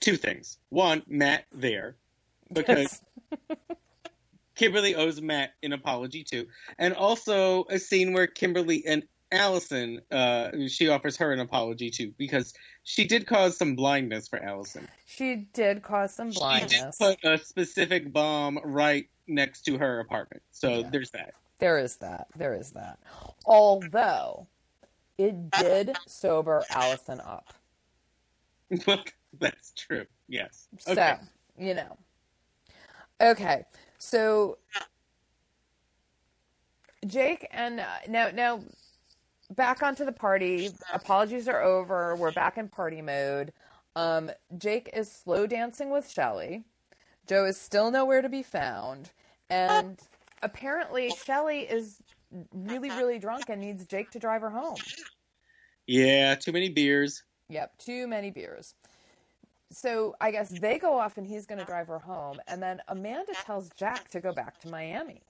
Two 0.00 0.16
things. 0.16 0.58
One, 0.70 1.02
Matt 1.08 1.44
there. 1.52 1.96
Because 2.52 3.00
Kimberly 4.54 4.94
owes 4.94 5.20
Matt 5.20 5.54
an 5.62 5.72
apology 5.72 6.24
too. 6.24 6.46
And 6.78 6.94
also 6.94 7.64
a 7.70 7.78
scene 7.78 8.12
where 8.12 8.26
Kimberly 8.26 8.84
and 8.86 9.04
Allison, 9.30 10.00
uh, 10.10 10.50
she 10.68 10.88
offers 10.88 11.16
her 11.18 11.32
an 11.32 11.40
apology 11.40 11.90
too 11.90 12.14
because 12.16 12.54
she 12.82 13.04
did 13.04 13.26
cause 13.26 13.56
some 13.56 13.76
blindness 13.76 14.26
for 14.28 14.42
Allison. 14.42 14.88
she 15.06 15.46
did 15.52 15.82
cause 15.82 16.14
some 16.14 16.30
blindness. 16.30 16.96
She 16.98 17.04
did 17.04 17.20
put 17.20 17.30
a 17.30 17.38
specific 17.44 18.12
bomb 18.12 18.58
right 18.64 19.08
next 19.26 19.62
to 19.62 19.76
her 19.78 20.00
apartment. 20.00 20.42
So 20.50 20.78
Yeah. 20.80 20.90
there's 20.90 21.10
that. 21.10 21.34
There 21.58 21.78
is 21.78 21.96
that. 21.96 22.28
There 22.36 22.54
is 22.54 22.70
that. 22.72 22.98
Although 23.44 24.46
it 25.16 25.50
did 25.50 25.96
sober 26.06 26.64
Allison 26.70 27.20
up. 27.20 27.52
That's 29.40 29.72
true. 29.72 30.06
Yes. 30.28 30.68
Okay. 30.86 31.16
So, 31.20 31.26
you 31.62 31.74
know. 31.74 31.98
Okay. 33.20 33.64
So 33.98 34.58
Jake 37.06 37.46
and 37.50 37.80
uh, 37.80 37.84
now 38.08 38.30
now 38.32 38.60
back 39.50 39.82
onto 39.82 40.04
the 40.04 40.12
party. 40.12 40.70
Apologies 40.92 41.48
are 41.48 41.62
over. 41.62 42.14
We're 42.16 42.32
back 42.32 42.58
in 42.58 42.68
party 42.68 43.02
mode. 43.02 43.52
Um, 43.96 44.30
Jake 44.56 44.90
is 44.94 45.10
slow 45.10 45.46
dancing 45.46 45.90
with 45.90 46.08
Shelly. 46.08 46.64
Jo 47.26 47.44
is 47.44 47.60
still 47.60 47.90
nowhere 47.90 48.22
to 48.22 48.28
be 48.28 48.42
found, 48.42 49.10
and 49.50 49.98
apparently 50.42 51.10
Shelly 51.24 51.60
is 51.60 52.02
really 52.52 52.90
really 52.90 53.18
drunk 53.18 53.48
and 53.48 53.60
needs 53.60 53.86
Jake 53.86 54.10
to 54.12 54.18
drive 54.18 54.42
her 54.42 54.50
home. 54.50 54.76
Yeah, 55.86 56.34
too 56.34 56.52
many 56.52 56.68
beers. 56.68 57.24
Yep, 57.48 57.78
too 57.78 58.06
many 58.06 58.30
beers. 58.30 58.74
So 59.70 60.14
I 60.20 60.30
guess 60.30 60.48
they 60.48 60.78
go 60.78 60.98
off 60.98 61.18
and 61.18 61.26
he's 61.26 61.46
going 61.46 61.58
to 61.58 61.64
drive 61.64 61.88
her 61.88 61.98
home. 61.98 62.40
And 62.46 62.62
then 62.62 62.80
Amanda 62.88 63.32
tells 63.44 63.70
Jack 63.76 64.08
to 64.10 64.20
go 64.20 64.32
back 64.32 64.60
to 64.60 64.68
Miami. 64.68 65.22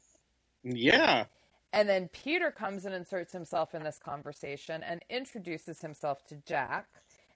Yeah. 0.62 1.24
And 1.72 1.88
then 1.88 2.08
Peter 2.08 2.50
comes 2.50 2.84
and 2.84 2.94
inserts 2.94 3.32
himself 3.32 3.74
in 3.74 3.82
this 3.82 3.98
conversation 3.98 4.82
and 4.82 5.02
introduces 5.10 5.80
himself 5.80 6.24
to 6.26 6.36
Jack. 6.46 6.86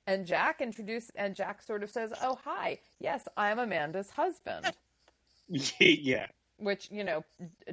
And 0.07 0.27
Jack 0.27 0.61
introduces, 0.61 1.11
and 1.14 1.35
Jack 1.35 1.62
sort 1.62 1.83
of 1.83 1.91
says, 1.91 2.12
Oh, 2.23 2.39
hi. 2.45 2.79
Yes, 2.99 3.29
I'm 3.37 3.59
Amanda's 3.59 4.11
husband. 4.11 4.73
yeah. 5.49 6.27
Which, 6.62 6.88
you 6.90 7.04
know, 7.04 7.24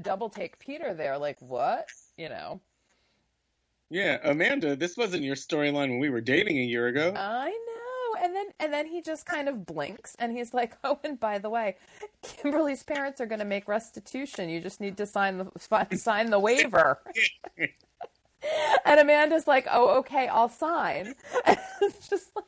double 0.02 0.30
take 0.30 0.60
Peter 0.60 0.94
there. 0.94 1.18
Like, 1.18 1.38
what? 1.42 1.88
You 2.18 2.30
know, 2.30 2.62
Yeah, 3.90 4.20
Amanda, 4.24 4.76
this 4.76 4.98
wasn't 4.98 5.24
your 5.24 5.36
storyline 5.36 5.90
when 5.90 6.00
we 6.00 6.10
were 6.10 6.22
dating 6.22 6.58
a 6.60 6.64
year 6.64 6.88
ago. 6.88 7.14
I 7.16 7.50
know. 7.50 8.24
And 8.24 8.36
then 8.36 8.48
and 8.60 8.74
then 8.74 8.88
he 8.88 9.02
just 9.02 9.26
kind 9.26 9.50
of 9.50 9.66
blinks 9.66 10.16
and 10.20 10.32
he's 10.36 10.54
like, 10.54 10.78
"Oh, 10.84 11.00
and 11.04 11.20
by 11.20 11.40
the 11.40 11.50
way, 11.50 11.78
Kimberly's 12.24 12.84
parents 12.84 13.22
are 13.22 13.26
going 13.28 13.40
to 13.40 13.46
make 13.46 13.68
restitution. 13.68 14.50
You 14.50 14.62
just 14.62 14.82
need 14.82 14.98
to 14.98 15.06
sign 15.06 15.38
the 15.38 15.98
sign 15.98 16.32
the 16.32 16.40
waiver." 16.40 17.00
and 18.86 19.00
Amanda's 19.00 19.48
like, 19.48 19.68
"Oh, 19.72 20.00
okay, 20.00 20.28
I'll 20.28 20.50
sign." 20.50 21.16
And 21.46 21.58
it's 21.82 22.10
just 22.10 22.30
like 22.36 22.46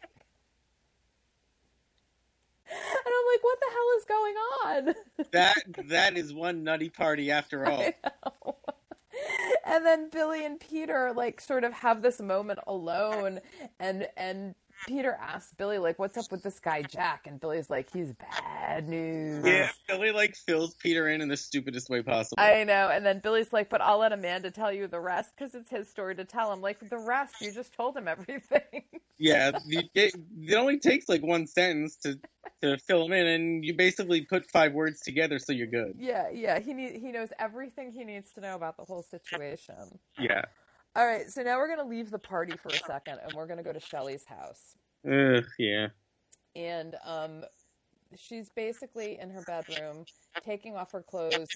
And 2.71 3.13
I'm 3.19 3.20
like, 3.31 3.43
"What 3.43 3.59
the 3.59 3.71
hell 3.73 3.89
is 3.97 4.05
going 4.05 4.35
on?" 4.65 5.27
that 5.31 5.87
that 5.89 6.17
is 6.17 6.33
one 6.33 6.63
nutty 6.63 6.89
party 6.89 7.31
after 7.31 7.65
all. 7.65 7.91
and 9.65 9.85
then 9.85 10.09
Billy 10.09 10.45
and 10.45 10.59
Peter 10.59 11.13
like 11.15 11.41
sort 11.41 11.63
of 11.63 11.73
have 11.73 12.01
this 12.01 12.19
moment 12.19 12.59
alone 12.67 13.39
and 13.79 14.07
and 14.17 14.55
Peter 14.87 15.17
asks 15.21 15.53
Billy 15.57 15.77
like 15.77 15.99
what's 15.99 16.17
up 16.17 16.31
with 16.31 16.43
this 16.43 16.59
guy 16.59 16.81
Jack 16.81 17.27
and 17.27 17.39
Billy's 17.39 17.69
like 17.69 17.91
he's 17.91 18.13
bad 18.13 18.87
news. 18.87 19.45
Yeah, 19.45 19.69
Billy 19.87 20.11
like 20.11 20.35
fills 20.35 20.73
Peter 20.75 21.09
in 21.09 21.21
in 21.21 21.29
the 21.29 21.37
stupidest 21.37 21.89
way 21.89 22.01
possible. 22.01 22.41
I 22.41 22.63
know. 22.63 22.89
And 22.89 23.05
then 23.05 23.19
Billy's 23.19 23.53
like, 23.53 23.69
but 23.69 23.81
I'll 23.81 23.99
let 23.99 24.11
Amanda 24.11 24.51
tell 24.51 24.71
you 24.71 24.87
the 24.87 24.99
rest 24.99 25.33
because 25.37 25.53
it's 25.55 25.69
his 25.69 25.89
story 25.89 26.15
to 26.15 26.25
tell. 26.25 26.51
I'm 26.51 26.61
like, 26.61 26.89
the 26.89 26.97
rest, 26.97 27.35
you 27.41 27.51
just 27.51 27.73
told 27.73 27.95
him 27.95 28.07
everything. 28.07 28.61
Yeah, 29.23 29.51
it, 29.67 30.15
it 30.15 30.55
only 30.55 30.79
takes 30.79 31.07
like 31.07 31.21
one 31.21 31.45
sentence 31.45 31.95
to 31.97 32.19
to 32.63 32.79
fill 32.79 33.05
him 33.05 33.11
in, 33.11 33.27
and 33.27 33.63
you 33.63 33.75
basically 33.75 34.21
put 34.21 34.49
five 34.49 34.73
words 34.73 35.01
together, 35.01 35.37
so 35.37 35.53
you're 35.53 35.67
good. 35.67 35.93
yeah, 35.99 36.29
yeah. 36.33 36.57
He 36.57 36.73
need, 36.73 36.99
he 36.99 37.11
knows 37.11 37.29
everything 37.37 37.91
he 37.91 38.03
needs 38.03 38.31
to 38.31 38.41
know 38.41 38.55
about 38.55 38.77
the 38.77 38.83
whole 38.83 39.03
situation. 39.03 39.99
Yeah. 40.19 40.41
All 40.95 41.05
right, 41.05 41.29
so 41.29 41.41
now 41.41 41.57
we're 41.57 41.69
gonna 41.73 41.87
leave 41.87 42.11
the 42.11 42.19
party 42.19 42.57
for 42.57 42.69
a 42.69 42.77
second, 42.85 43.19
and 43.23 43.31
we're 43.33 43.47
gonna 43.47 43.63
go 43.63 43.71
to 43.71 43.79
Shelly's 43.79 44.25
house. 44.25 44.75
Ugh, 45.09 45.43
yeah. 45.57 45.87
and 46.55 46.95
um, 47.05 47.43
she's 48.15 48.49
basically 48.49 49.17
in 49.19 49.29
her 49.31 49.41
bedroom 49.43 50.03
taking 50.43 50.75
off 50.75 50.91
her 50.91 51.01
clothes, 51.01 51.47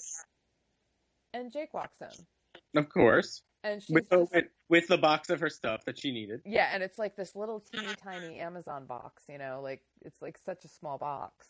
and 1.34 1.52
Jake 1.52 1.74
walks 1.74 1.98
in, 2.02 2.80
Of 2.80 2.88
course. 2.90 3.44
and 3.64 3.84
she's 3.84 3.94
With 3.94 4.10
just- 4.10 4.32
with, 4.34 4.46
with 4.70 4.88
the 4.88 4.98
box 4.98 5.30
of 5.30 5.40
her 5.42 5.50
stuff 5.50 5.84
that 5.86 6.00
she 6.00 6.12
needed. 6.12 6.42
yeah, 6.46 6.70
and 6.74 6.82
it's 6.82 6.98
like 6.98 7.16
this 7.18 7.36
little 7.36 7.60
teeny 7.60 7.94
tiny 8.02 8.40
Amazon 8.40 8.86
box, 8.86 9.24
you 9.30 9.38
know, 9.38 9.60
like 9.62 9.84
it's 10.02 10.22
like 10.22 10.38
such 10.38 10.64
a 10.64 10.70
small 10.70 10.98
box, 10.98 11.48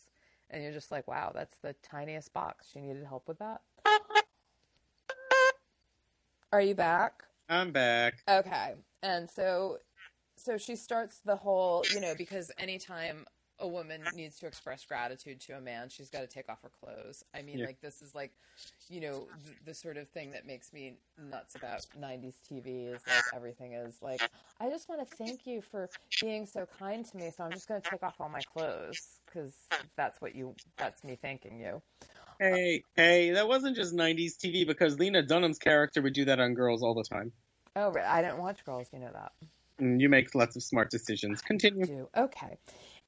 and 0.49 0.63
you're 0.63 0.73
just 0.73 0.91
like, 0.91 1.07
wow, 1.07 1.31
that's 1.35 1.59
the 1.59 1.75
tiniest 1.83 2.33
box. 2.33 2.67
She 2.73 2.81
needed 2.81 3.05
help 3.05 3.27
with 3.27 3.37
that. 3.39 3.61
Are 6.51 6.61
you 6.61 6.73
back? 6.73 7.23
I'm 7.49 7.71
back. 7.71 8.23
Okay. 8.29 8.75
And 9.03 9.29
so 9.29 9.79
so 10.37 10.57
she 10.57 10.75
starts 10.75 11.19
the 11.25 11.35
whole, 11.35 11.85
you 11.89 11.99
know, 12.01 12.15
because 12.15 12.51
anytime 12.59 13.25
a 13.59 13.67
woman 13.67 14.11
needs 14.13 14.37
to 14.39 14.47
express 14.47 14.85
gratitude 14.85 15.39
to 15.41 15.53
a 15.53 15.61
man, 15.61 15.87
she's 15.89 16.09
got 16.09 16.21
to 16.21 16.27
take 16.27 16.49
off 16.49 16.61
her 16.61 16.69
clothes. 16.69 17.23
I 17.33 17.41
mean, 17.41 17.59
Yeah. 17.59 17.65
like 17.67 17.79
this 17.81 18.01
is 18.01 18.13
like, 18.13 18.33
you 18.89 18.99
know, 18.99 19.29
the, 19.43 19.55
the 19.65 19.73
sort 19.73 19.97
of 19.97 20.09
thing 20.09 20.31
that 20.31 20.45
makes 20.45 20.73
me 20.73 20.97
nuts 21.17 21.55
about 21.55 21.85
'90s 21.97 22.41
TV 22.47 22.87
is 22.87 23.07
like 23.07 23.25
everything 23.33 23.73
is 23.73 24.01
like, 24.01 24.23
I 24.59 24.69
just 24.69 24.89
want 24.89 25.01
to 25.07 25.15
thank 25.17 25.45
you 25.47 25.61
for 25.61 25.89
being 26.19 26.45
so 26.45 26.65
kind 26.65 27.05
to 27.05 27.17
me, 27.17 27.31
so 27.35 27.43
I'm 27.43 27.53
just 27.53 27.67
going 27.67 27.81
to 27.81 27.89
take 27.89 28.03
off 28.03 28.15
all 28.19 28.29
my 28.29 28.41
clothes 28.41 29.19
because 29.25 29.55
that's 29.95 30.21
what 30.21 30.35
you, 30.35 30.55
that's 30.77 31.03
me 31.03 31.15
thanking 31.15 31.59
you. 31.59 31.81
Hey, 32.39 32.83
hey, 32.95 33.31
that 33.31 33.47
wasn't 33.47 33.75
just 33.75 33.95
90s 33.95 34.37
TV 34.37 34.67
because 34.67 34.99
Lena 34.99 35.23
Dunham's 35.23 35.59
character 35.59 36.01
would 36.01 36.13
do 36.13 36.25
that 36.25 36.39
on 36.39 36.53
girls 36.53 36.83
all 36.83 36.93
the 36.93 37.03
time. 37.03 37.31
Oh, 37.75 37.91
right. 37.91 38.05
I 38.05 38.21
didn't 38.21 38.37
watch 38.37 38.63
Girls, 38.65 38.87
you 38.93 38.99
know 38.99 39.11
that. 39.13 39.33
And 39.79 40.01
you 40.01 40.07
make 40.07 40.33
lots 40.33 40.55
of 40.55 40.63
smart 40.63 40.89
decisions. 40.89 41.41
Continue. 41.41 42.07
Okay. 42.15 42.57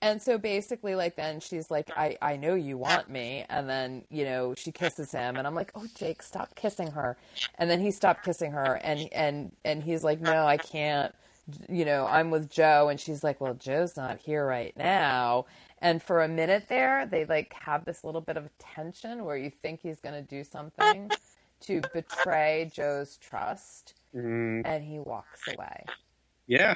And 0.02 0.22
so 0.22 0.38
basically, 0.38 0.94
like, 0.96 1.16
then 1.16 1.40
she's 1.40 1.72
like, 1.72 1.90
I, 1.96 2.18
I 2.22 2.36
know 2.36 2.54
you 2.54 2.78
want 2.78 3.10
me. 3.10 3.46
And 3.50 3.68
then, 3.70 4.04
you 4.10 4.26
know, 4.26 4.54
she 4.56 4.72
kisses 4.72 5.12
him. 5.12 5.38
And 5.38 5.48
I'm 5.48 5.56
like, 5.56 5.72
oh, 5.74 5.88
Jake, 5.96 6.22
stop 6.22 6.54
kissing 6.56 6.92
her. 6.92 7.18
And 7.58 7.70
then 7.70 7.80
he 7.80 7.92
stopped 7.92 8.24
kissing 8.24 8.52
her. 8.52 8.76
And, 8.84 9.10
and, 9.12 9.52
and 9.66 9.82
he's 9.82 10.04
like, 10.04 10.22
no, 10.22 10.46
I 10.46 10.58
can't. 10.58 11.16
You 11.70 11.86
know, 11.86 12.06
I'm 12.06 12.30
with 12.30 12.50
Jo. 12.50 12.90
And 12.90 13.00
she's 13.00 13.24
like, 13.24 13.40
well, 13.42 13.56
Jo's 13.56 13.96
not 13.96 14.20
here 14.20 14.46
right 14.46 14.76
now. 14.78 15.46
And 15.80 16.02
for 16.02 16.24
a 16.24 16.28
minute 16.28 16.66
there, 16.70 17.06
they 17.06 17.26
like 17.26 17.54
have 17.54 17.86
this 17.86 18.04
little 18.04 18.22
bit 18.22 18.36
of 18.38 18.50
tension 18.58 19.24
where 19.26 19.38
you 19.38 19.52
think 19.52 19.80
he's 19.82 20.00
going 20.00 20.16
to 20.16 20.22
do 20.28 20.44
something 20.44 21.12
to 21.62 21.82
betray 21.94 22.70
Jo's 22.74 23.18
trust. 23.18 23.94
Mm, 24.16 24.64
And 24.66 24.84
he 24.84 25.00
walks 25.00 25.42
away. 25.48 25.84
yeah, 26.48 26.76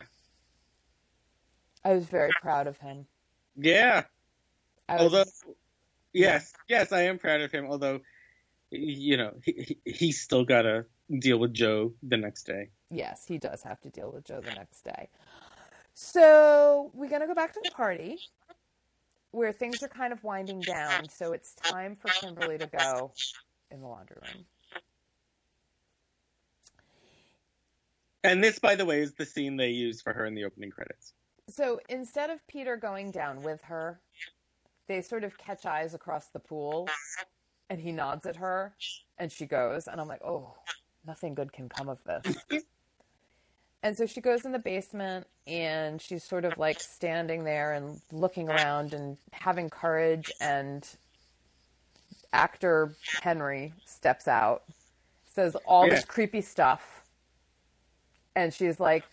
I 1.84 1.94
was 1.94 2.06
very 2.06 2.30
proud 2.42 2.68
of 2.68 2.78
him. 2.78 3.08
yeah. 3.56 4.04
Was, 4.90 5.00
Although, 5.02 5.24
yes, 6.14 6.54
yes, 6.68 6.92
I 6.92 7.04
am 7.04 7.18
proud 7.18 7.40
of 7.42 7.52
him. 7.52 7.66
Although, 7.70 8.02
you 8.72 9.16
know, 9.18 9.32
he, 9.44 9.78
he, 9.84 9.92
he's 9.92 10.20
still 10.22 10.44
got 10.44 10.64
to 10.64 10.86
deal 11.20 11.38
with 11.40 11.54
Jo 11.54 11.94
the 12.04 12.18
next 12.18 12.44
day. 12.44 12.70
yes, 12.90 13.26
he 13.26 13.38
does 13.38 13.64
have 13.64 13.80
to 13.82 13.90
deal 13.90 14.12
with 14.12 14.26
Jo 14.26 14.42
the 14.42 14.52
next 14.54 14.82
day. 14.84 15.08
So 15.94 16.92
we're 16.94 17.10
gonna 17.10 17.28
go 17.28 17.34
back 17.34 17.54
to 17.54 17.60
the 17.64 17.72
party 17.72 18.20
where 19.32 19.52
things 19.52 19.82
are 19.82 19.88
kind 19.88 20.14
of 20.14 20.24
winding 20.24 20.62
down. 20.62 21.08
So 21.10 21.34
it's 21.34 21.56
time 21.56 21.96
for 21.96 22.10
Kimberly 22.10 22.58
to 22.58 22.68
go 22.68 23.12
in 23.72 23.82
the 23.82 23.88
laundry 23.88 24.18
room. 24.22 24.46
And 28.24 28.44
this, 28.44 28.60
by 28.60 28.76
the 28.76 28.86
way, 28.86 29.02
is 29.02 29.14
the 29.14 29.26
scene 29.26 29.58
they 29.58 29.70
use 29.70 30.02
for 30.02 30.14
her 30.14 30.26
in 30.26 30.36
the 30.36 30.44
opening 30.44 30.70
credits. 30.70 31.14
So 31.50 31.80
instead 31.90 32.30
of 32.30 32.46
Peter 32.48 32.78
going 32.78 33.12
down 33.12 33.42
with 33.42 33.62
her, 33.64 34.00
they 34.88 35.02
sort 35.02 35.24
of 35.24 35.38
catch 35.38 35.66
eyes 35.66 35.94
across 35.94 36.28
the 36.28 36.40
pool, 36.40 36.88
and 37.70 37.80
he 37.80 37.92
nods 37.92 38.26
at 38.26 38.36
her, 38.36 38.76
and 39.18 39.32
she 39.32 39.46
goes, 39.46 39.88
and 39.88 40.00
I'm 40.00 40.08
like, 40.08 40.24
oh, 40.24 40.56
nothing 41.06 41.34
good 41.34 41.52
can 41.52 41.68
come 41.68 41.90
of 41.90 42.00
this. 42.04 42.36
And 43.84 43.98
so 43.98 44.06
she 44.06 44.22
goes 44.22 44.46
in 44.46 44.52
the 44.52 44.60
basement 44.60 45.28
and 45.48 46.00
she's 46.02 46.24
sort 46.24 46.46
of 46.46 46.58
like 46.58 46.80
standing 46.80 47.44
there 47.44 47.74
and 47.74 48.00
looking 48.12 48.48
around 48.48 48.94
and 48.94 49.18
having 49.32 49.70
courage. 49.70 50.32
And 50.40 50.88
actor 52.32 52.96
Henry 53.22 53.74
steps 53.86 54.28
out, 54.28 54.64
says 55.26 55.56
all 55.66 55.90
this 55.90 56.06
creepy 56.06 56.42
stuff. 56.42 57.04
And 58.36 58.54
she's 58.54 58.80
like, 58.80 59.04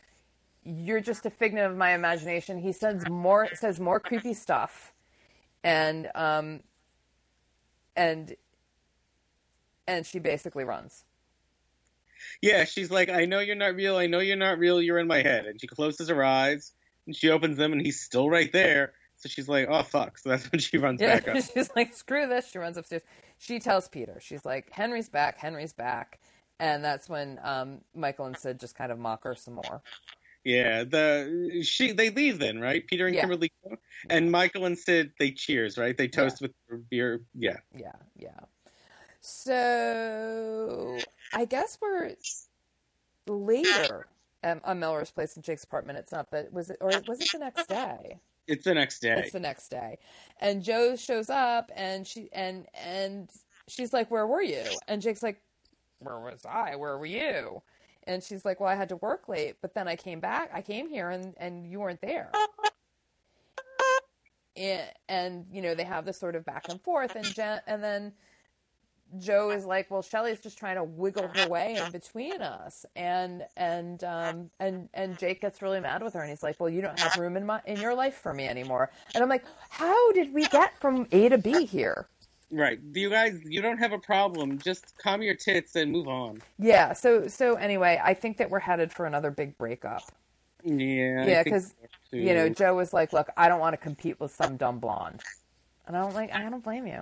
You're 0.65 1.01
just 1.01 1.25
a 1.25 1.31
figment 1.31 1.67
of 1.71 1.77
my 1.77 1.95
imagination. 1.95 2.59
He 2.59 2.73
says 2.73 3.09
more 3.09 3.49
says 3.55 3.81
more 3.81 3.99
creepy 3.99 4.35
stuff. 4.35 4.93
And 5.65 6.11
um 6.15 6.61
and 7.97 8.37
and 9.87 10.07
she 10.07 10.19
basically 10.19 10.65
runs. 10.65 11.05
Yeah, 12.43 12.65
she's 12.65 12.91
like, 12.91 13.09
I 13.09 13.25
know 13.25 13.41
you're 13.41 13.57
not 13.57 13.75
real. 13.75 13.97
I 13.97 14.07
know 14.07 14.21
you're 14.21 14.37
not 14.37 14.59
real. 14.59 14.81
You're 14.81 14.99
in 14.99 15.07
my 15.07 15.23
head. 15.23 15.47
And 15.47 15.61
she 15.61 15.67
closes 15.67 16.09
her 16.09 16.25
eyes 16.25 16.73
and 17.07 17.15
she 17.17 17.31
opens 17.31 17.57
them 17.57 17.73
and 17.73 17.81
he's 17.81 18.01
still 18.01 18.29
right 18.29 18.53
there. 18.53 18.93
So 19.17 19.29
she's 19.29 19.49
like, 19.49 19.67
oh, 19.69 19.83
fuck. 19.83 20.19
So 20.19 20.29
that's 20.29 20.51
when 20.53 20.61
she 20.61 20.79
runs 20.79 21.01
Yeah, 21.01 21.19
back 21.19 21.29
up. 21.37 21.37
she's 21.53 21.71
like, 21.75 21.95
screw 21.95 22.27
this. 22.29 22.49
She 22.51 22.59
runs 22.59 22.77
upstairs. 22.77 23.03
She 23.39 23.59
tells 23.59 23.89
Peter, 23.89 24.19
she's 24.21 24.45
like, 24.45 24.71
Henry's 24.71 25.09
back, 25.09 25.39
Henry's 25.39 25.73
back. 25.73 26.21
And 26.61 26.85
that's 26.85 27.09
when 27.09 27.39
um, 27.43 27.81
Michael 27.95 28.27
and 28.27 28.37
Sid 28.37 28.59
just 28.61 28.75
kind 28.77 28.91
of 28.93 28.99
mock 28.99 29.25
her 29.25 29.35
some 29.35 29.55
more. 29.55 29.83
Yeah, 30.45 30.85
the 30.85 31.63
she 31.63 31.93
they 31.93 32.11
leave 32.11 32.39
then, 32.39 32.59
right? 32.61 32.87
Peter 32.87 33.07
and 33.07 33.15
Yeah. 33.15 33.23
Kimberly 33.23 33.53
and 34.09 34.31
Michael 34.31 34.65
and 34.67 34.79
Sid 34.79 35.13
they 35.19 35.33
cheers, 35.33 35.77
right? 35.77 35.97
They 35.97 36.09
toast 36.09 36.41
with 36.41 36.53
their 36.69 36.79
beer. 36.79 37.21
Yeah, 37.35 37.59
Yeah, 37.77 37.93
yeah. 38.17 38.39
So 39.21 40.99
I 41.33 41.45
guess 41.45 41.79
we're 41.81 42.15
later 43.27 44.07
um, 44.45 44.61
on 44.65 44.79
Melrose 44.79 45.11
Place 45.11 45.37
in 45.37 45.43
Jake's 45.43 45.65
apartment. 45.65 45.99
It's 45.99 46.13
not, 46.13 46.31
but 46.31 46.53
was 46.53 46.71
it, 46.71 46.79
or 46.81 46.91
was 47.07 47.21
it 47.21 47.29
the 47.33 47.39
next 47.39 47.69
day? 47.69 48.21
it's 48.49 48.65
the 48.65 48.75
next 48.75 49.01
day. 49.01 49.15
It's 49.19 49.33
the 49.33 49.41
next 49.41 49.69
day, 49.69 49.99
and 50.41 50.63
Jo 50.63 50.97
shows 50.97 51.29
up, 51.31 51.71
and 51.77 52.07
she 52.07 52.31
and 52.33 52.67
and 52.75 53.31
she's 53.69 53.93
like, 53.93 54.11
"Where 54.11 54.27
were 54.27 54.43
you?" 54.43 54.65
And 54.89 55.03
Jake's 55.03 55.23
like, 55.23 55.41
"Where 55.99 56.19
was 56.19 56.45
I? 56.47 56.77
Where 56.77 56.97
were 56.97 57.07
you?" 57.07 57.63
And 58.05 58.23
she's 58.23 58.45
like, 58.47 58.59
"Well, 58.59 58.71
I 58.71 58.75
had 58.75 58.89
to 58.89 58.97
work 58.97 59.29
late, 59.29 59.57
but 59.61 59.75
then 59.75 59.87
I 59.87 59.97
came 59.97 60.19
back. 60.19 60.51
I 60.53 60.63
came 60.63 60.89
here, 60.89 61.11
and 61.11 61.35
and 61.37 61.71
you 61.71 61.81
weren't 61.81 62.01
there." 62.01 62.33
And, 64.57 64.83
and 65.09 65.47
you 65.53 65.63
know 65.63 65.75
they 65.75 65.85
have 65.85 66.05
this 66.05 66.19
sort 66.19 66.35
of 66.35 66.45
back 66.45 66.69
and 66.69 66.81
forth, 66.81 67.15
and 67.15 67.25
Jen, 67.27 67.61
and 67.67 67.85
then 67.85 68.13
Jo 69.19 69.51
is 69.51 69.65
like, 69.65 69.91
"Well, 69.91 70.03
Shelly's 70.03 70.41
just 70.41 70.59
trying 70.59 70.77
to 70.77 70.85
wiggle 70.85 71.29
her 71.29 71.49
way 71.49 71.77
in 71.77 71.91
between 71.91 72.43
us," 72.43 72.85
and 72.95 73.45
and 73.57 74.05
um 74.05 74.51
and 74.61 74.89
and 74.93 75.19
Jake 75.19 75.41
gets 75.41 75.63
really 75.63 75.81
mad 75.81 76.03
with 76.03 76.15
her, 76.15 76.21
and 76.21 76.29
he's 76.29 76.43
like, 76.43 76.61
"Well, 76.61 76.69
you 76.69 76.83
don't 76.83 76.99
have 76.99 77.17
room 77.17 77.37
in 77.37 77.47
my 77.47 77.61
in 77.67 77.81
your 77.81 77.95
life 77.95 78.17
for 78.17 78.35
me 78.35 78.47
anymore." 78.47 78.91
And 79.15 79.23
I'm 79.23 79.31
like, 79.31 79.45
"How 79.71 80.13
did 80.13 80.35
we 80.35 80.47
get 80.47 80.79
from 80.79 81.07
A 81.13 81.29
to 81.31 81.39
B 81.39 81.65
here?" 81.65 82.09
Right. 82.51 82.79
You 82.95 83.11
guys, 83.11 83.41
you 83.45 83.61
don't 83.61 83.79
have 83.79 83.93
a 83.93 83.99
problem. 83.99 84.59
Just 84.59 84.97
calm 84.99 85.21
your 85.23 85.35
tits 85.35 85.77
and 85.77 85.93
move 85.93 86.09
on. 86.09 86.43
Yeah. 86.59 86.93
So 86.93 87.29
so 87.29 87.55
anyway, 87.55 88.01
I 88.03 88.15
think 88.15 88.37
that 88.39 88.51
we're 88.51 88.59
headed 88.59 88.93
for 88.93 89.07
another 89.07 89.31
big 89.31 89.57
breakup. 89.59 90.03
Yeah. 90.65 91.27
Yeah, 91.27 91.43
because 91.43 91.75
so, 92.11 92.17
you 92.17 92.35
know 92.35 92.49
Jo 92.49 92.75
was 92.75 92.93
like, 92.93 93.13
"Look, 93.13 93.29
I 93.37 93.49
don't 93.49 93.61
want 93.61 93.75
to 93.75 93.79
compete 93.79 94.19
with 94.21 94.35
some 94.35 94.57
dumb 94.57 94.79
blonde," 94.81 95.23
and 95.87 95.97
I'm 95.97 96.13
like, 96.15 96.33
"I 96.35 96.49
don't 96.49 96.65
blame 96.65 96.87
you." 96.87 97.01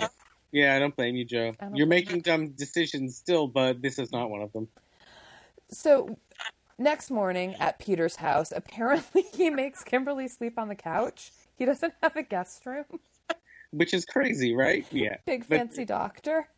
Yeah, 0.53 0.75
I 0.75 0.79
don't 0.79 0.95
blame 0.95 1.17
you, 1.17 1.25
Jo. 1.25 1.53
You're 1.75 1.87
making 1.87 2.21
dumb 2.21 2.49
decisions 2.51 3.17
still, 3.17 3.47
but 3.47 3.83
this 3.83 3.99
is 3.99 4.13
not 4.13 4.31
one 4.31 4.43
of 4.43 4.53
them. 4.53 4.69
So 5.71 6.17
next 6.79 7.11
morning 7.11 7.55
at 7.57 7.79
Peter's 7.79 8.17
house, 8.17 8.53
apparently 8.55 9.23
he 9.35 9.51
makes 9.51 9.83
Kimberly 9.85 10.29
sleep 10.29 10.59
on 10.59 10.69
the 10.69 10.75
couch. 10.75 11.33
He 11.57 11.65
doesn't 11.65 11.95
have 12.03 12.17
a 12.17 12.23
guest 12.23 12.65
room. 12.67 12.85
Which 13.73 13.93
is 13.93 14.05
crazy, 14.05 14.55
right? 14.55 14.87
Yeah. 14.91 15.17
Big 15.27 15.47
But- 15.49 15.59
fancy 15.59 15.85
doctor. 15.85 16.49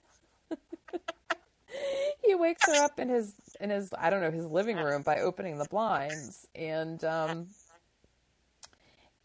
he 2.24 2.34
wakes 2.34 2.66
her 2.66 2.84
up 2.84 2.98
in 2.98 3.08
his 3.08 3.34
in 3.60 3.70
his 3.70 3.90
I 3.98 4.10
don't 4.10 4.20
know 4.20 4.30
his 4.30 4.46
living 4.46 4.76
room 4.76 5.02
by 5.02 5.20
opening 5.20 5.58
the 5.58 5.66
blinds 5.66 6.46
and 6.54 7.02
um 7.04 7.48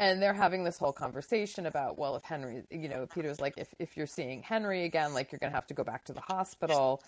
and 0.03 0.21
they're 0.21 0.33
having 0.33 0.65
this 0.65 0.77
whole 0.77 0.91
conversation 0.91 1.65
about 1.65 1.97
well 1.97 2.15
if 2.15 2.23
Henry 2.23 2.63
you 2.69 2.89
know 2.89 3.07
Peter's 3.07 3.39
like 3.39 3.53
if 3.57 3.73
if 3.79 3.95
you're 3.95 4.07
seeing 4.07 4.41
Henry 4.41 4.83
again 4.83 5.13
like 5.13 5.31
you're 5.31 5.39
going 5.39 5.51
to 5.51 5.55
have 5.55 5.67
to 5.67 5.73
go 5.73 5.83
back 5.83 6.03
to 6.05 6.13
the 6.13 6.21
hospital 6.21 7.01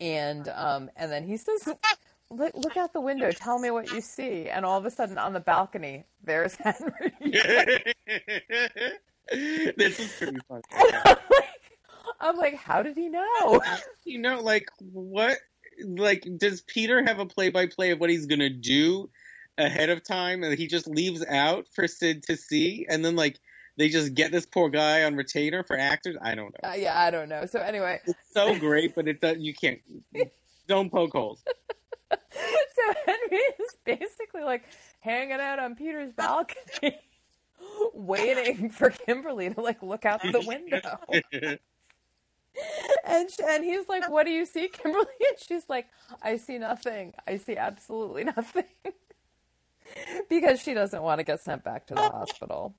and 0.00 0.48
um 0.50 0.88
and 0.96 1.10
then 1.10 1.24
he 1.24 1.36
says 1.36 1.68
look, 2.30 2.54
look 2.54 2.76
out 2.76 2.92
the 2.92 3.00
window 3.00 3.32
tell 3.32 3.58
me 3.58 3.70
what 3.70 3.90
you 3.92 4.00
see 4.00 4.48
and 4.48 4.64
all 4.64 4.78
of 4.78 4.86
a 4.86 4.90
sudden 4.90 5.18
on 5.18 5.32
the 5.32 5.40
balcony 5.40 6.04
there's 6.22 6.54
Henry 6.60 7.12
this 9.76 9.98
is 9.98 10.12
pretty 10.18 10.38
funny. 10.48 10.62
I'm 10.72 11.16
like, 11.30 11.48
I'm 12.20 12.36
like 12.36 12.54
how 12.54 12.82
did 12.82 12.96
he 12.96 13.08
know 13.08 13.60
you 14.04 14.18
know, 14.18 14.40
like 14.40 14.70
what? 14.80 15.36
Like, 15.84 16.26
does 16.38 16.62
Peter 16.62 17.04
have 17.04 17.18
a 17.18 17.26
play-by-play 17.26 17.90
of 17.90 18.00
what 18.00 18.08
he's 18.08 18.24
gonna 18.24 18.48
do 18.48 19.10
ahead 19.58 19.90
of 19.90 20.02
time, 20.04 20.42
and 20.44 20.56
he 20.58 20.66
just 20.66 20.86
leaves 20.86 21.24
out 21.26 21.66
for 21.74 21.86
Sid 21.88 22.22
to 22.24 22.36
see, 22.36 22.86
and 22.88 23.04
then 23.04 23.16
like 23.16 23.38
they 23.78 23.88
just 23.88 24.14
get 24.14 24.32
this 24.32 24.46
poor 24.46 24.68
guy 24.70 25.04
on 25.04 25.16
retainer 25.16 25.62
for 25.62 25.76
actors? 25.76 26.16
I 26.22 26.34
don't 26.34 26.54
know. 26.62 26.70
uh, 26.70 26.74
yeah 26.74 26.98
I 26.98 27.10
don't 27.10 27.28
know 27.28 27.44
so 27.44 27.60
anyway 27.60 28.00
It's 28.06 28.18
so 28.32 28.58
great, 28.58 28.94
but 28.94 29.06
it 29.06 29.20
does. 29.20 29.36
You 29.38 29.52
can't. 29.54 29.80
Don't 30.66 30.90
poke 30.90 31.12
holes. 31.12 31.42
so 32.10 32.92
Henry 33.04 33.36
is 33.36 33.76
basically 33.84 34.42
like 34.44 34.64
hanging 35.00 35.40
out 35.40 35.58
on 35.58 35.74
Peter's 35.74 36.12
balcony, 36.12 36.98
waiting 37.94 38.70
for 38.70 38.90
Kimberly 38.90 39.50
to 39.52 39.60
like 39.60 39.82
look 39.82 40.04
out 40.06 40.22
the 40.22 40.44
window. 40.46 40.98
And 43.04 43.30
sh- 43.30 43.40
and 43.46 43.62
he's 43.62 43.86
like, 43.86 44.08
"What 44.10 44.24
do 44.24 44.30
you 44.32 44.46
see, 44.46 44.68
Kimberly?" 44.68 45.04
And 45.28 45.38
she's 45.38 45.68
like, 45.68 45.88
"I 46.22 46.38
see 46.38 46.56
nothing. 46.56 47.12
I 47.26 47.36
see 47.36 47.56
absolutely 47.56 48.24
nothing." 48.24 48.64
because 50.28 50.60
she 50.60 50.74
doesn't 50.74 51.02
want 51.02 51.18
to 51.18 51.24
get 51.24 51.40
sent 51.40 51.64
back 51.64 51.86
to 51.86 51.94
the 51.94 52.00
hospital. 52.00 52.74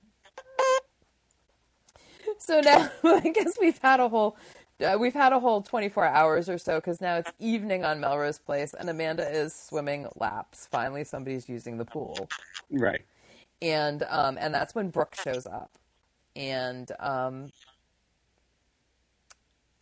so 2.38 2.60
now 2.60 2.90
I 3.04 3.28
guess 3.34 3.54
we've 3.60 3.78
had 3.78 4.00
a 4.00 4.08
whole 4.08 4.36
uh, 4.84 4.96
we've 4.98 5.14
had 5.14 5.32
a 5.32 5.40
whole 5.40 5.60
24 5.60 6.04
hours 6.06 6.48
or 6.48 6.56
so 6.56 6.76
because 6.76 7.00
now 7.00 7.16
it's 7.16 7.32
evening 7.40 7.84
on 7.84 7.98
Melrose 8.00 8.38
Place 8.38 8.74
and 8.74 8.88
Amanda 8.88 9.28
is 9.28 9.52
swimming 9.52 10.06
laps. 10.16 10.68
Finally, 10.70 11.02
somebody's 11.04 11.48
using 11.48 11.78
the 11.78 11.84
pool, 11.84 12.28
Right. 12.70 13.02
and 13.60 14.04
um, 14.08 14.38
and 14.40 14.54
that's 14.54 14.76
when 14.76 14.90
Brooke 14.90 15.16
shows 15.16 15.46
up, 15.46 15.72
and 16.36 16.92
um, 17.00 17.50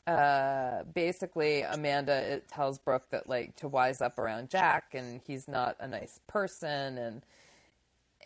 uh, 0.07 0.85
basically 0.95 1.63
Amanda 1.63 2.15
it 2.15 2.49
tells 2.49 2.79
Brooke 2.79 3.11
that 3.11 3.29
like 3.29 3.57
to 3.57 3.69
wise 3.69 4.01
up 4.01 4.19
around 4.19 4.51
Jack 4.51 4.95
and 4.95 5.21
he's 5.27 5.49
not 5.49 5.77
a 5.81 5.89
nice 5.89 6.21
person 6.27 6.99
and 6.99 7.23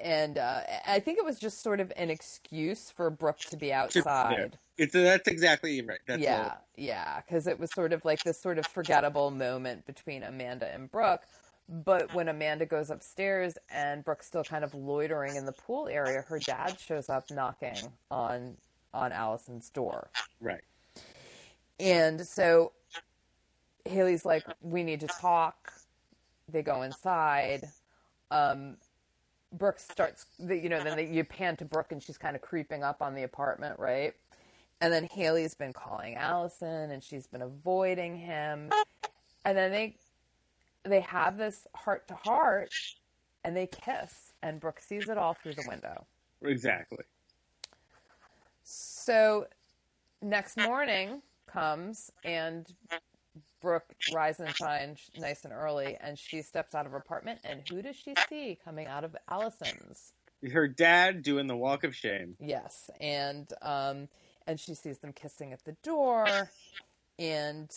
and 0.03 0.39
uh, 0.39 0.61
I 0.87 1.01
think 1.01 1.19
it 1.19 1.25
was 1.25 1.39
just 1.39 1.63
sort 1.63 1.81
of 1.81 1.93
an 1.97 2.11
excuse 2.11 2.91
for 2.91 3.11
Brooke 3.11 3.41
to 3.51 3.57
be 3.57 3.73
outside. 3.73 4.57
It's 4.79 4.95
that's 4.95 5.29
exactly 5.29 5.83
right. 5.83 5.99
That's 6.07 6.23
yeah, 6.23 6.43
all. 6.43 6.65
yeah, 6.77 7.21
because 7.21 7.47
it 7.47 7.59
was 7.61 7.71
sort 7.73 7.93
of 7.93 8.03
like 8.05 8.23
this 8.23 8.41
sort 8.41 8.59
of 8.59 8.67
forgettable 8.67 9.31
moment 9.31 9.85
between 9.85 10.23
Amanda 10.23 10.73
and 10.73 10.91
Brooke. 10.91 11.23
But 11.69 12.15
when 12.15 12.29
Amanda 12.29 12.67
goes 12.67 12.91
upstairs 12.91 13.59
and 13.71 14.03
Brooke's 14.05 14.27
still 14.27 14.43
kind 14.43 14.65
of 14.65 14.75
loitering 14.75 15.37
in 15.37 15.45
the 15.45 15.53
pool 15.53 15.87
area, 15.89 16.23
her 16.23 16.39
dad 16.39 16.81
shows 16.81 17.09
up 17.09 17.31
knocking 17.31 17.77
on 18.11 18.57
on 18.93 19.13
Allison's 19.13 19.69
door. 19.71 20.11
Right. 20.41 20.63
And 21.81 22.27
so 22.27 22.73
Haley's 23.85 24.25
like, 24.25 24.45
"We 24.61 24.83
need 24.83 25.01
to 25.01 25.07
talk." 25.07 25.73
They 26.49 26.63
go 26.63 26.83
inside. 26.83 27.69
Um, 28.31 28.77
Brooke 29.53 29.81
starts, 29.81 30.27
the, 30.39 30.57
you 30.57 30.69
know, 30.69 30.83
then 30.83 30.97
they, 30.97 31.07
you 31.07 31.25
pan 31.25 31.57
to 31.57 31.65
Brooke 31.65 31.93
and 31.93 32.03
she's 32.03 32.19
kind 32.19 32.37
of 32.37 32.43
creeping 32.43 32.85
up 32.85 33.03
on 33.03 33.15
the 33.15 33.25
apartment, 33.25 33.79
right? 33.79 34.15
And 34.81 34.93
then 34.93 35.09
Haley's 35.11 35.55
been 35.55 35.73
calling 35.73 36.15
Allison 36.15 36.91
and 36.91 37.03
she's 37.03 37.27
been 37.27 37.43
avoiding 37.43 38.17
him. 38.17 38.71
And 39.45 39.57
then 39.57 39.71
they 39.71 39.97
they 40.85 41.01
have 41.01 41.37
this 41.37 41.67
heart 41.75 42.09
to 42.09 42.15
heart 42.15 42.73
and 43.45 43.55
they 43.57 43.67
kiss 43.67 44.33
and 44.43 44.61
Brooke 44.61 44.81
sees 44.81 45.09
it 45.09 45.19
all 45.19 45.35
through 45.35 45.55
the 45.55 45.65
window. 45.69 46.07
Exactly. 46.43 47.05
So 48.63 49.47
next 50.23 50.57
morning 50.57 51.21
comes 51.53 52.11
and 52.25 52.67
Brooke 53.61 53.95
rises 54.13 54.47
and 54.47 54.57
shines 54.57 55.11
nice 55.19 55.45
and 55.45 55.53
early 55.53 55.97
and 56.01 56.19
she 56.19 56.43
steps 56.43 56.75
out 56.75 56.87
of 56.87 56.93
her 56.93 56.99
apartment 56.99 57.41
and 57.45 57.63
who 57.69 57.83
does 57.83 57.97
she 57.97 58.15
see 58.29 58.59
coming 58.65 58.87
out 58.87 59.05
of 59.05 59.17
Allison's? 59.29 60.13
Her 60.53 60.67
dad 60.67 61.23
doing 61.23 61.47
the 61.47 61.57
walk 61.57 61.85
of 61.85 61.95
shame. 61.95 62.37
Yes, 62.41 62.89
and 62.99 63.53
um, 63.61 64.09
and 64.47 64.59
she 64.59 64.75
sees 64.75 64.99
them 64.99 65.13
kissing 65.13 65.53
at 65.53 65.63
the 65.67 65.77
door, 65.83 66.51
and 67.19 67.71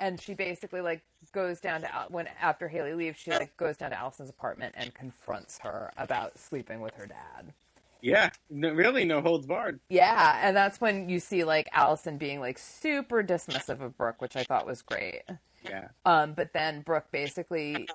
and 0.00 0.20
she 0.20 0.34
basically 0.34 0.80
like 0.80 1.02
goes 1.32 1.60
down 1.60 1.82
to 1.82 1.94
Al- 1.94 2.08
when 2.08 2.28
after 2.40 2.66
Haley 2.66 2.94
leaves, 2.94 3.18
she 3.18 3.30
like 3.30 3.56
goes 3.56 3.76
down 3.76 3.90
to 3.90 3.98
Allison's 3.98 4.30
apartment 4.30 4.74
and 4.76 4.92
confronts 4.92 5.58
her 5.60 5.92
about 5.96 6.36
sleeping 6.38 6.80
with 6.80 6.94
her 6.94 7.06
dad. 7.06 7.52
Yeah. 8.00 8.30
No, 8.50 8.72
really, 8.72 9.04
no 9.04 9.20
holds 9.20 9.46
barred. 9.46 9.80
Yeah, 9.88 10.38
and 10.42 10.56
that's 10.56 10.80
when 10.80 11.08
you 11.08 11.20
see 11.20 11.44
like 11.44 11.68
Allison 11.72 12.18
being 12.18 12.40
like 12.40 12.58
super 12.58 13.22
dismissive 13.22 13.80
of 13.80 13.96
Brooke, 13.96 14.20
which 14.20 14.36
I 14.36 14.44
thought 14.44 14.66
was 14.66 14.82
great. 14.82 15.22
Yeah. 15.64 15.88
Um, 16.04 16.34
but 16.34 16.52
then 16.52 16.82
Brooke 16.82 17.10
basically 17.10 17.88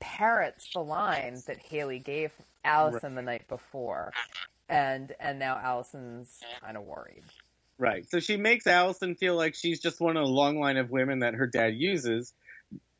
parrots 0.00 0.68
the 0.72 0.80
line 0.80 1.40
that 1.46 1.58
Haley 1.58 1.98
gave 1.98 2.32
Allison 2.64 3.14
the 3.14 3.22
night 3.22 3.46
before, 3.48 4.12
and 4.68 5.12
and 5.20 5.38
now 5.38 5.58
Allison's 5.58 6.40
kind 6.60 6.76
of 6.76 6.84
worried. 6.84 7.22
Right. 7.78 8.08
So 8.10 8.18
she 8.18 8.36
makes 8.36 8.66
Allison 8.66 9.14
feel 9.14 9.36
like 9.36 9.54
she's 9.54 9.80
just 9.80 10.00
one 10.00 10.16
of 10.16 10.26
the 10.26 10.32
long 10.32 10.58
line 10.58 10.76
of 10.76 10.90
women 10.90 11.20
that 11.20 11.34
her 11.34 11.46
dad 11.46 11.74
uses, 11.76 12.34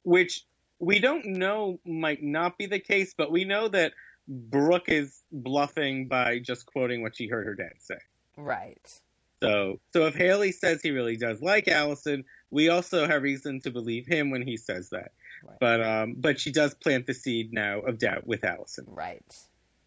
which 0.05 0.44
we 0.78 1.01
don't 1.01 1.26
know 1.26 1.80
might 1.84 2.22
not 2.22 2.57
be 2.57 2.66
the 2.66 2.78
case, 2.78 3.12
but 3.16 3.32
we 3.32 3.44
know 3.44 3.66
that 3.68 3.92
Brooke 4.29 4.89
is 4.89 5.22
bluffing 5.33 6.07
by 6.07 6.39
just 6.39 6.66
quoting 6.66 7.03
what 7.03 7.16
she 7.16 7.26
heard 7.26 7.47
her 7.47 7.55
dad 7.55 7.72
say. 7.79 7.97
Right. 8.37 9.01
So, 9.43 9.81
so 9.93 10.07
if 10.07 10.14
Haley 10.14 10.53
says 10.53 10.83
he 10.83 10.91
really 10.91 11.16
does 11.16 11.41
like 11.41 11.68
Allison, 11.68 12.24
we 12.51 12.68
also 12.68 13.07
have 13.07 13.22
reason 13.22 13.61
to 13.61 13.70
believe 13.70 14.07
him 14.07 14.31
when 14.31 14.43
he 14.43 14.57
says 14.57 14.91
that. 14.91 15.12
Right. 15.45 15.57
But, 15.61 15.83
um, 15.83 16.14
but 16.18 16.41
she 16.41 16.51
does 16.53 16.74
plant 16.74 17.07
the 17.07 17.14
seed 17.14 17.53
now 17.53 17.81
of 17.81 17.99
doubt 17.99 18.26
with 18.26 18.45
Allison. 18.45 18.85
Right. 18.89 19.22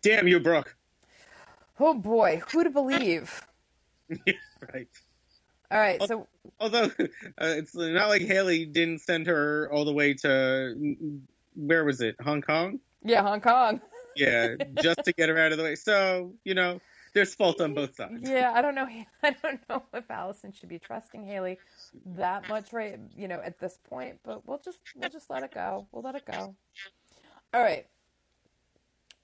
Damn 0.02 0.28
you, 0.28 0.40
Brooke. 0.40 0.76
Oh 1.80 1.94
boy, 1.94 2.42
who 2.52 2.64
to 2.64 2.70
believe? 2.70 3.46
right. 4.74 4.88
All 5.72 5.80
right, 5.80 6.02
so 6.04 6.28
Although 6.60 6.84
uh, 7.00 7.08
it's 7.40 7.74
not 7.74 8.10
like 8.10 8.22
Haley 8.22 8.66
didn't 8.66 9.00
send 9.00 9.28
her 9.28 9.70
all 9.72 9.86
the 9.86 9.94
way 9.94 10.14
to 10.16 10.96
where 11.56 11.86
was 11.86 12.02
it? 12.02 12.16
Hong 12.22 12.42
Kong? 12.42 12.80
yeah, 13.04 13.22
Hong 13.22 13.42
Kong. 13.42 13.82
Yeah, 14.16 14.56
just 14.82 15.04
to 15.06 15.14
get 15.14 15.30
her 15.30 15.38
out 15.38 15.52
of 15.52 15.58
the 15.58 15.64
way. 15.64 15.76
So 15.76 16.34
you 16.44 16.54
know, 16.54 16.80
there's 17.14 17.36
fault 17.36 17.62
on 17.62 17.74
both 17.74 17.96
sides. 17.96 18.30
Yeah, 18.30 18.52
I 18.54 18.62
don't 18.62 18.76
know. 18.76 18.88
I 19.24 19.32
don't 19.32 19.60
know 19.70 19.84
if 19.94 20.10
Allison 20.10 20.52
should 20.54 20.70
be 20.70 20.80
trusting 20.80 21.26
Haley 21.26 21.58
that 22.06 22.48
much, 22.48 22.72
right? 22.74 23.00
You 23.16 23.28
know, 23.28 23.42
at 23.44 23.60
this 23.60 23.78
point. 23.90 24.20
But 24.24 24.48
we'll 24.48 24.62
just 24.64 24.80
we'll 24.96 25.10
just 25.10 25.30
let 25.30 25.44
it 25.44 25.54
go. 25.54 25.88
We'll 25.92 26.04
let 26.04 26.16
it 26.16 26.26
go. 26.26 26.56
All 27.54 27.62
right. 27.62 27.86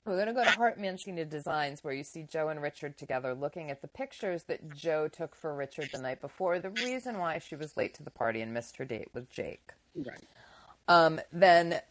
We're 0.06 0.18
gonna 0.18 0.34
go 0.34 0.44
to 0.46 0.52
Hart 0.52 0.80
Mancini 0.80 1.26
Designs, 1.26 1.84
where 1.84 1.94
you 1.94 2.04
see 2.04 2.24
Jo 2.24 2.48
and 2.48 2.62
Richard 2.62 2.98
together, 2.98 3.34
looking 3.34 3.70
at 3.72 3.82
the 3.82 3.90
pictures 3.90 4.44
that 4.44 4.74
Jo 4.74 5.10
took 5.10 5.36
for 5.36 5.54
Richard 5.54 5.90
the 5.92 6.00
night 6.00 6.22
before. 6.22 6.60
The 6.60 6.70
reason 6.70 7.18
why 7.20 7.40
she 7.40 7.58
was 7.58 7.76
late 7.76 7.94
to 7.96 8.04
the 8.04 8.12
party 8.12 8.40
and 8.40 8.54
missed 8.54 8.78
her 8.78 8.86
date 8.86 9.10
with 9.14 9.30
Jake. 9.30 9.74
Right. 9.96 10.24
Um, 10.88 11.20
then 11.34 11.82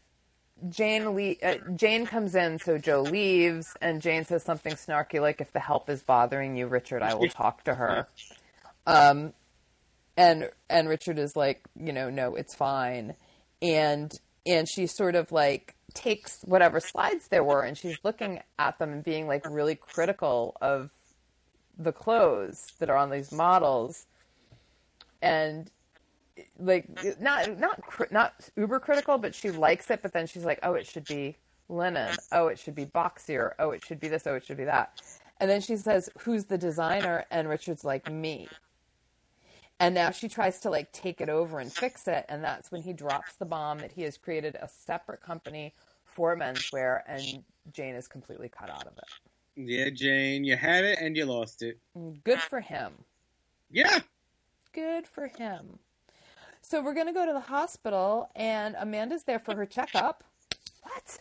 Jane 0.70 1.10
le- 1.10 1.36
uh, 1.42 1.56
Jane 1.74 2.06
comes 2.06 2.34
in, 2.34 2.58
so 2.58 2.78
Jo 2.78 3.02
leaves, 3.02 3.66
and 3.80 4.00
Jane 4.00 4.24
says 4.24 4.42
something 4.42 4.72
snarky 4.74 5.20
like, 5.20 5.40
"If 5.40 5.52
the 5.52 5.60
help 5.60 5.90
is 5.90 6.02
bothering 6.02 6.56
you, 6.56 6.66
Richard, 6.66 7.02
I 7.02 7.14
will 7.14 7.28
talk 7.28 7.64
to 7.64 7.74
her." 7.74 8.08
Um, 8.86 9.34
and 10.16 10.48
and 10.70 10.88
Richard 10.88 11.18
is 11.18 11.36
like, 11.36 11.62
you 11.78 11.92
know, 11.92 12.08
no, 12.08 12.34
it's 12.34 12.54
fine, 12.54 13.14
and 13.60 14.12
and 14.46 14.68
she 14.68 14.86
sort 14.86 15.14
of 15.14 15.30
like 15.32 15.74
takes 15.92 16.42
whatever 16.44 16.80
slides 16.80 17.28
there 17.28 17.44
were, 17.44 17.62
and 17.62 17.76
she's 17.76 17.98
looking 18.02 18.40
at 18.58 18.78
them 18.78 18.92
and 18.92 19.04
being 19.04 19.26
like 19.26 19.44
really 19.48 19.74
critical 19.74 20.56
of 20.60 20.90
the 21.78 21.92
clothes 21.92 22.62
that 22.78 22.88
are 22.88 22.96
on 22.96 23.10
these 23.10 23.30
models, 23.32 24.06
and 25.20 25.70
like 26.58 26.86
not 27.20 27.58
not 27.58 27.80
not 28.10 28.48
uber 28.56 28.80
critical, 28.80 29.18
but 29.18 29.34
she 29.34 29.50
likes 29.50 29.90
it. 29.90 30.02
But 30.02 30.12
then 30.12 30.26
she's 30.26 30.44
like, 30.44 30.58
oh, 30.62 30.74
it 30.74 30.86
should 30.86 31.06
be 31.06 31.36
linen. 31.68 32.14
Oh, 32.32 32.48
it 32.48 32.58
should 32.58 32.74
be 32.74 32.86
boxier. 32.86 33.52
Oh, 33.58 33.70
it 33.70 33.84
should 33.84 34.00
be 34.00 34.08
this. 34.08 34.26
Oh, 34.26 34.34
it 34.34 34.44
should 34.44 34.56
be 34.56 34.64
that. 34.64 35.00
And 35.38 35.50
then 35.50 35.60
she 35.60 35.76
says, 35.76 36.08
who's 36.20 36.46
the 36.46 36.58
designer? 36.58 37.24
And 37.30 37.48
Richard's 37.48 37.84
like, 37.84 38.10
me. 38.10 38.48
And 39.78 39.94
now 39.94 40.10
she 40.10 40.28
tries 40.28 40.60
to 40.60 40.70
like 40.70 40.90
take 40.92 41.20
it 41.20 41.28
over 41.28 41.58
and 41.58 41.70
fix 41.70 42.08
it, 42.08 42.24
and 42.30 42.42
that's 42.42 42.72
when 42.72 42.80
he 42.80 42.94
drops 42.94 43.34
the 43.34 43.44
bomb 43.44 43.78
that 43.80 43.92
he 43.92 44.02
has 44.02 44.16
created 44.16 44.56
a 44.56 44.68
separate 44.68 45.20
company 45.20 45.74
for 46.04 46.34
menswear, 46.34 47.00
and 47.06 47.44
Jane 47.72 47.94
is 47.94 48.08
completely 48.08 48.48
cut 48.48 48.70
out 48.70 48.86
of 48.86 48.96
it. 48.96 49.04
Yeah, 49.54 49.90
Jane, 49.90 50.44
you 50.44 50.56
had 50.56 50.84
it 50.84 50.98
and 51.00 51.14
you 51.14 51.26
lost 51.26 51.62
it. 51.62 51.78
Good 52.24 52.40
for 52.40 52.60
him. 52.60 52.92
Yeah. 53.70 53.98
Good 54.72 55.06
for 55.06 55.26
him. 55.26 55.78
So 56.68 56.82
we're 56.82 56.94
going 56.94 57.06
to 57.06 57.12
go 57.12 57.24
to 57.24 57.32
the 57.32 57.38
hospital, 57.38 58.28
and 58.34 58.74
Amanda's 58.76 59.22
there 59.22 59.38
for 59.38 59.54
her 59.54 59.66
checkup. 59.66 60.24
What? 60.82 61.18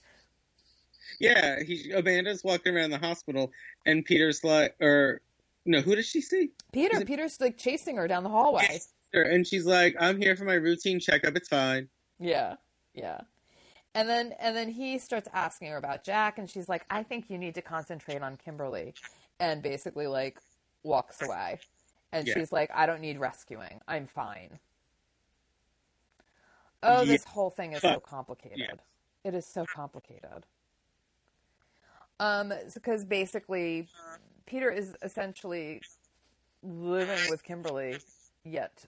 Yeah, 1.19 1.61
he, 1.61 1.91
Amanda's 1.91 2.43
walking 2.43 2.75
around 2.75 2.89
the 2.89 2.97
hospital, 2.97 3.51
and 3.85 4.03
Peter's 4.03 4.43
like, 4.43 4.75
or 4.81 5.21
no, 5.67 5.81
who 5.81 5.95
does 5.95 6.07
she 6.07 6.21
see? 6.21 6.49
Peter. 6.71 6.99
It- 6.99 7.05
Peter's 7.07 7.39
like 7.39 7.57
chasing 7.59 7.97
her 7.97 8.07
down 8.07 8.23
the 8.23 8.29
hallway. 8.29 8.79
And 9.13 9.45
she's 9.45 9.67
like, 9.67 9.95
I'm 9.99 10.19
here 10.19 10.35
for 10.35 10.45
my 10.45 10.55
routine 10.55 10.99
checkup. 10.99 11.35
It's 11.37 11.47
fine. 11.47 11.89
Yeah, 12.19 12.55
yeah. 12.95 13.21
And 13.93 14.09
then 14.09 14.33
and 14.39 14.55
then 14.55 14.67
he 14.69 14.97
starts 14.97 15.29
asking 15.31 15.69
her 15.69 15.77
about 15.77 16.03
Jack, 16.03 16.39
and 16.39 16.49
she's 16.49 16.67
like, 16.67 16.85
"I 16.89 17.01
think 17.03 17.29
you 17.29 17.37
need 17.37 17.53
to 17.55 17.61
concentrate 17.61 18.21
on 18.21 18.35
Kimberly," 18.35 18.93
and 19.39 19.61
basically 19.61 20.07
like 20.07 20.37
walks 20.83 21.21
away. 21.21 21.59
And 22.11 22.27
Yeah. 22.27 22.33
she's 22.33 22.51
like, 22.51 22.71
"I 22.73 22.87
don't 22.87 22.99
need 22.99 23.19
rescuing. 23.19 23.79
I'm 23.87 24.05
fine." 24.07 24.59
Oh, 26.85 27.01
Yeah. 27.01 27.05
this 27.05 27.23
whole 27.23 27.49
thing 27.49 27.73
is 27.73 27.81
so 27.81 27.99
complicated. 28.05 28.59
yeah. 28.59 28.73
It 29.23 29.33
is 29.33 29.45
so 29.45 29.65
complicated. 29.65 30.45
Um, 32.19 32.53
because 32.73 33.03
basically, 33.03 33.87
Peter 34.45 34.69
is 34.71 34.95
essentially 35.01 35.81
living 36.63 37.19
with 37.29 37.43
Kimberly, 37.43 37.97
yet 38.43 38.85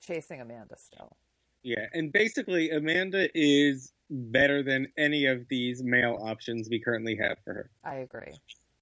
chasing 0.00 0.40
Amanda 0.40 0.76
still. 0.78 1.16
Yeah, 1.62 1.86
and 1.92 2.10
basically, 2.12 2.70
Amanda 2.70 3.28
is 3.38 3.92
better 4.10 4.62
than 4.62 4.88
any 4.96 5.26
of 5.26 5.46
these 5.48 5.82
male 5.82 6.18
options 6.22 6.68
we 6.70 6.80
currently 6.80 7.16
have 7.16 7.38
for 7.44 7.52
her. 7.54 7.70
I 7.84 7.96
agree. 7.96 8.34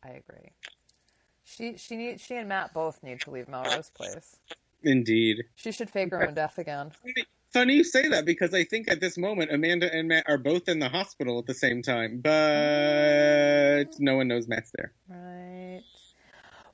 I 0.02 0.10
agree. 0.10 0.50
She 1.44 1.76
she 1.76 1.96
need 1.96 2.20
she 2.20 2.36
and 2.36 2.48
Matt 2.48 2.72
both 2.72 3.02
need 3.02 3.20
to 3.22 3.30
leave 3.30 3.48
Melrose 3.48 3.90
Place. 3.90 4.36
Indeed. 4.82 5.44
She 5.56 5.72
should 5.72 5.90
fake 5.90 6.10
her 6.10 6.26
own 6.26 6.34
death 6.34 6.58
again. 6.58 6.92
Funny 7.54 7.74
you 7.74 7.84
say 7.84 8.08
that 8.08 8.24
because 8.24 8.52
I 8.52 8.64
think 8.64 8.90
at 8.90 8.98
this 8.98 9.16
moment 9.16 9.52
Amanda 9.52 9.88
and 9.94 10.08
Matt 10.08 10.24
are 10.28 10.38
both 10.38 10.68
in 10.68 10.80
the 10.80 10.88
hospital 10.88 11.38
at 11.38 11.46
the 11.46 11.54
same 11.54 11.82
time, 11.82 12.18
but 12.20 13.94
no 14.00 14.16
one 14.16 14.26
knows 14.26 14.48
Matt's 14.48 14.72
there. 14.74 14.92
Right. 15.08 15.82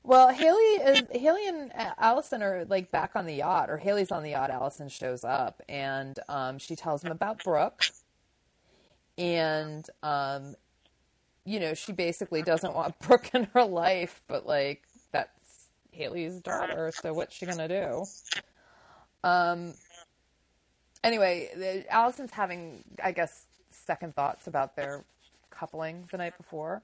Well, 0.01 0.29
Haley 0.29 0.57
is 0.57 1.03
Haley 1.11 1.47
and 1.47 1.71
Allison 1.99 2.41
are 2.41 2.65
like 2.65 2.89
back 2.89 3.11
on 3.13 3.27
the 3.27 3.35
yacht, 3.35 3.69
or 3.69 3.77
Haley's 3.77 4.11
on 4.11 4.23
the 4.23 4.31
yacht. 4.31 4.49
Allison 4.49 4.89
shows 4.89 5.23
up 5.23 5.61
and 5.69 6.17
um, 6.27 6.57
she 6.57 6.75
tells 6.75 7.03
him 7.03 7.11
about 7.11 7.43
Brooke, 7.43 7.83
and 9.19 9.85
um, 10.01 10.55
you 11.45 11.59
know 11.59 11.75
she 11.75 11.91
basically 11.91 12.41
doesn't 12.41 12.73
want 12.73 12.97
Brooke 13.07 13.29
in 13.35 13.43
her 13.53 13.65
life, 13.65 14.23
but 14.27 14.47
like 14.47 14.81
that's 15.11 15.67
Haley's 15.91 16.41
daughter, 16.41 16.91
so 16.91 17.13
what's 17.13 17.35
she 17.35 17.45
gonna 17.45 17.67
do? 17.67 18.03
Um. 19.23 19.75
Anyway, 21.03 21.85
Allison's 21.89 22.31
having, 22.31 22.83
I 23.03 23.11
guess, 23.11 23.45
second 23.71 24.15
thoughts 24.15 24.47
about 24.47 24.75
their 24.75 25.03
coupling 25.49 26.07
the 26.11 26.17
night 26.17 26.37
before, 26.37 26.81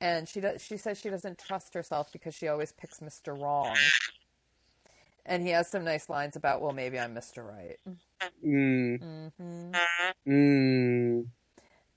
and 0.00 0.28
she 0.28 0.40
does. 0.40 0.62
She 0.62 0.76
says 0.76 0.98
she 1.00 1.10
doesn't 1.10 1.38
trust 1.38 1.74
herself 1.74 2.12
because 2.12 2.34
she 2.34 2.48
always 2.48 2.72
picks 2.72 3.00
Mister 3.00 3.34
Wrong. 3.34 3.76
And 5.28 5.42
he 5.42 5.50
has 5.50 5.68
some 5.68 5.82
nice 5.82 6.08
lines 6.08 6.36
about, 6.36 6.60
well, 6.62 6.72
maybe 6.72 6.98
I'm 7.00 7.12
Mister 7.12 7.42
Right. 7.42 7.78
Mm. 8.44 9.02
Mm-hmm. 9.02 10.30
Mm. 10.30 11.26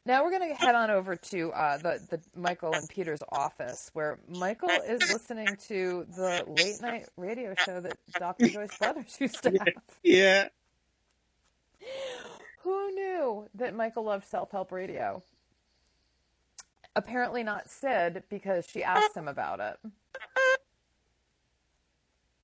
Now 0.05 0.23
we're 0.23 0.31
going 0.31 0.49
to 0.49 0.55
head 0.55 0.73
on 0.73 0.89
over 0.89 1.15
to 1.15 1.51
uh, 1.51 1.77
the 1.77 1.99
the 2.09 2.19
Michael 2.35 2.73
and 2.73 2.89
Peter's 2.89 3.21
office, 3.31 3.91
where 3.93 4.17
Michael 4.27 4.69
is 4.69 5.01
listening 5.13 5.55
to 5.67 6.05
the 6.15 6.43
late 6.47 6.81
night 6.81 7.07
radio 7.17 7.53
show 7.63 7.79
that 7.81 7.97
Dr. 8.17 8.47
Joyce 8.47 8.75
Brothers 8.79 9.17
used 9.19 9.43
to 9.43 9.51
have. 9.59 9.67
Yeah. 10.03 10.47
Who 12.63 12.91
knew 12.91 13.49
that 13.55 13.75
Michael 13.75 14.03
loved 14.03 14.25
self 14.25 14.51
help 14.51 14.71
radio? 14.71 15.23
Apparently 16.95 17.43
not 17.43 17.69
Sid 17.69 18.23
because 18.29 18.67
she 18.67 18.83
asked 18.83 19.15
him 19.15 19.27
about 19.27 19.59
it. 19.59 19.77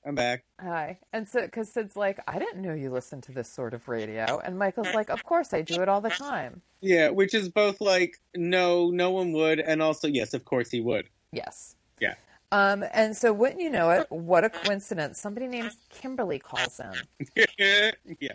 I'm 0.06 0.14
back. 0.14 0.44
Hi. 0.62 1.00
And 1.14 1.28
so, 1.28 1.42
because 1.42 1.74
Sid's 1.74 1.96
like, 1.96 2.20
I 2.28 2.38
didn't 2.38 2.62
know 2.62 2.74
you 2.76 2.92
listened 2.92 3.24
to 3.24 3.32
this 3.32 3.50
sort 3.50 3.74
of 3.74 3.88
radio. 3.88 4.40
And 4.44 4.58
Michael's 4.58 4.94
like, 4.94 5.10
Of 5.10 5.24
course, 5.24 5.52
I 5.52 5.64
do 5.64 5.82
it 5.82 5.90
all 5.90 6.00
the 6.00 6.12
time. 6.12 6.62
Yeah, 6.82 7.10
which 7.10 7.34
is 7.34 7.50
both 7.50 7.82
like, 7.82 8.22
no, 8.36 8.92
no 8.92 9.10
one 9.10 9.32
would, 9.34 9.60
and 9.60 9.82
also, 9.82 10.08
yes, 10.08 10.36
of 10.36 10.46
course 10.46 10.70
he 10.70 10.80
would. 10.80 11.10
Yes. 11.32 11.76
Yeah. 12.00 12.14
Um, 12.52 12.86
and 12.94 13.18
so, 13.18 13.34
wouldn't 13.34 13.62
you 13.62 13.72
know 13.72 13.90
it? 13.90 14.06
What 14.12 14.44
a 14.44 14.52
coincidence. 14.52 15.20
Somebody 15.20 15.48
named 15.48 15.72
Kimberly 15.90 16.38
calls 16.38 16.80
in. 16.80 17.36
yeah. 18.20 18.34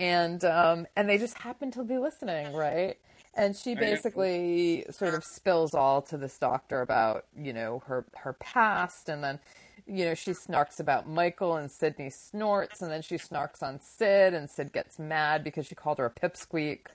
And, 0.00 0.44
um, 0.44 0.86
and 0.96 1.08
they 1.08 1.18
just 1.18 1.38
happen 1.38 1.70
to 1.72 1.84
be 1.84 1.98
listening, 1.98 2.52
right? 2.54 2.96
And 3.34 3.54
she 3.54 3.74
basically 3.76 4.86
sort 4.90 5.14
of 5.14 5.22
spills 5.22 5.74
all 5.74 6.02
to 6.02 6.16
this 6.16 6.36
doctor 6.38 6.80
about, 6.80 7.26
you 7.36 7.52
know, 7.52 7.82
her, 7.86 8.06
her 8.16 8.32
past. 8.32 9.08
And 9.08 9.22
then, 9.22 9.38
you 9.86 10.06
know, 10.06 10.14
she 10.14 10.32
snarks 10.32 10.80
about 10.80 11.08
Michael 11.08 11.54
and 11.56 11.70
Sydney 11.70 12.10
snorts. 12.10 12.82
And 12.82 12.90
then 12.90 13.02
she 13.02 13.16
snarks 13.16 13.62
on 13.62 13.78
Sid 13.80 14.34
and 14.34 14.50
Sid 14.50 14.72
gets 14.72 14.98
mad 14.98 15.44
because 15.44 15.66
she 15.66 15.74
called 15.74 15.98
her 15.98 16.06
a 16.06 16.10
pipsqueak. 16.10 16.86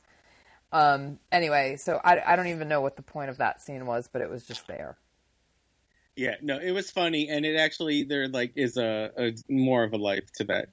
Um, 0.71 1.19
anyway, 1.31 1.77
so 1.77 2.01
I, 2.03 2.19
I 2.25 2.35
don't 2.35 2.47
even 2.47 2.67
know 2.67 2.81
what 2.81 2.97
the 2.97 3.01
point 3.01 3.29
of 3.29 3.37
that 3.37 3.61
scene 3.61 3.85
was, 3.85 4.09
but 4.11 4.21
it 4.21 4.29
was 4.29 4.45
just 4.45 4.67
there. 4.67 4.97
Yeah, 6.15 6.35
no, 6.41 6.57
it 6.59 6.71
was 6.71 6.91
funny, 6.91 7.27
and 7.29 7.45
it 7.45 7.57
actually 7.57 8.03
there 8.03 8.27
like 8.29 8.53
is 8.55 8.77
a, 8.77 9.11
a 9.17 9.33
more 9.49 9.83
of 9.83 9.93
a 9.93 9.97
life 9.97 10.31
to 10.37 10.45
that 10.45 10.69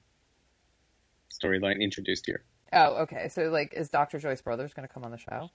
storyline 1.43 1.81
introduced 1.81 2.25
here. 2.25 2.43
Oh, 2.71 3.01
okay. 3.03 3.29
So, 3.29 3.49
like, 3.49 3.73
is 3.73 3.89
Dr. 3.89 4.19
Joyce 4.19 4.41
Brothers 4.41 4.73
going 4.73 4.87
to 4.87 4.93
come 4.93 5.03
on 5.03 5.11
the 5.11 5.17
show? 5.17 5.49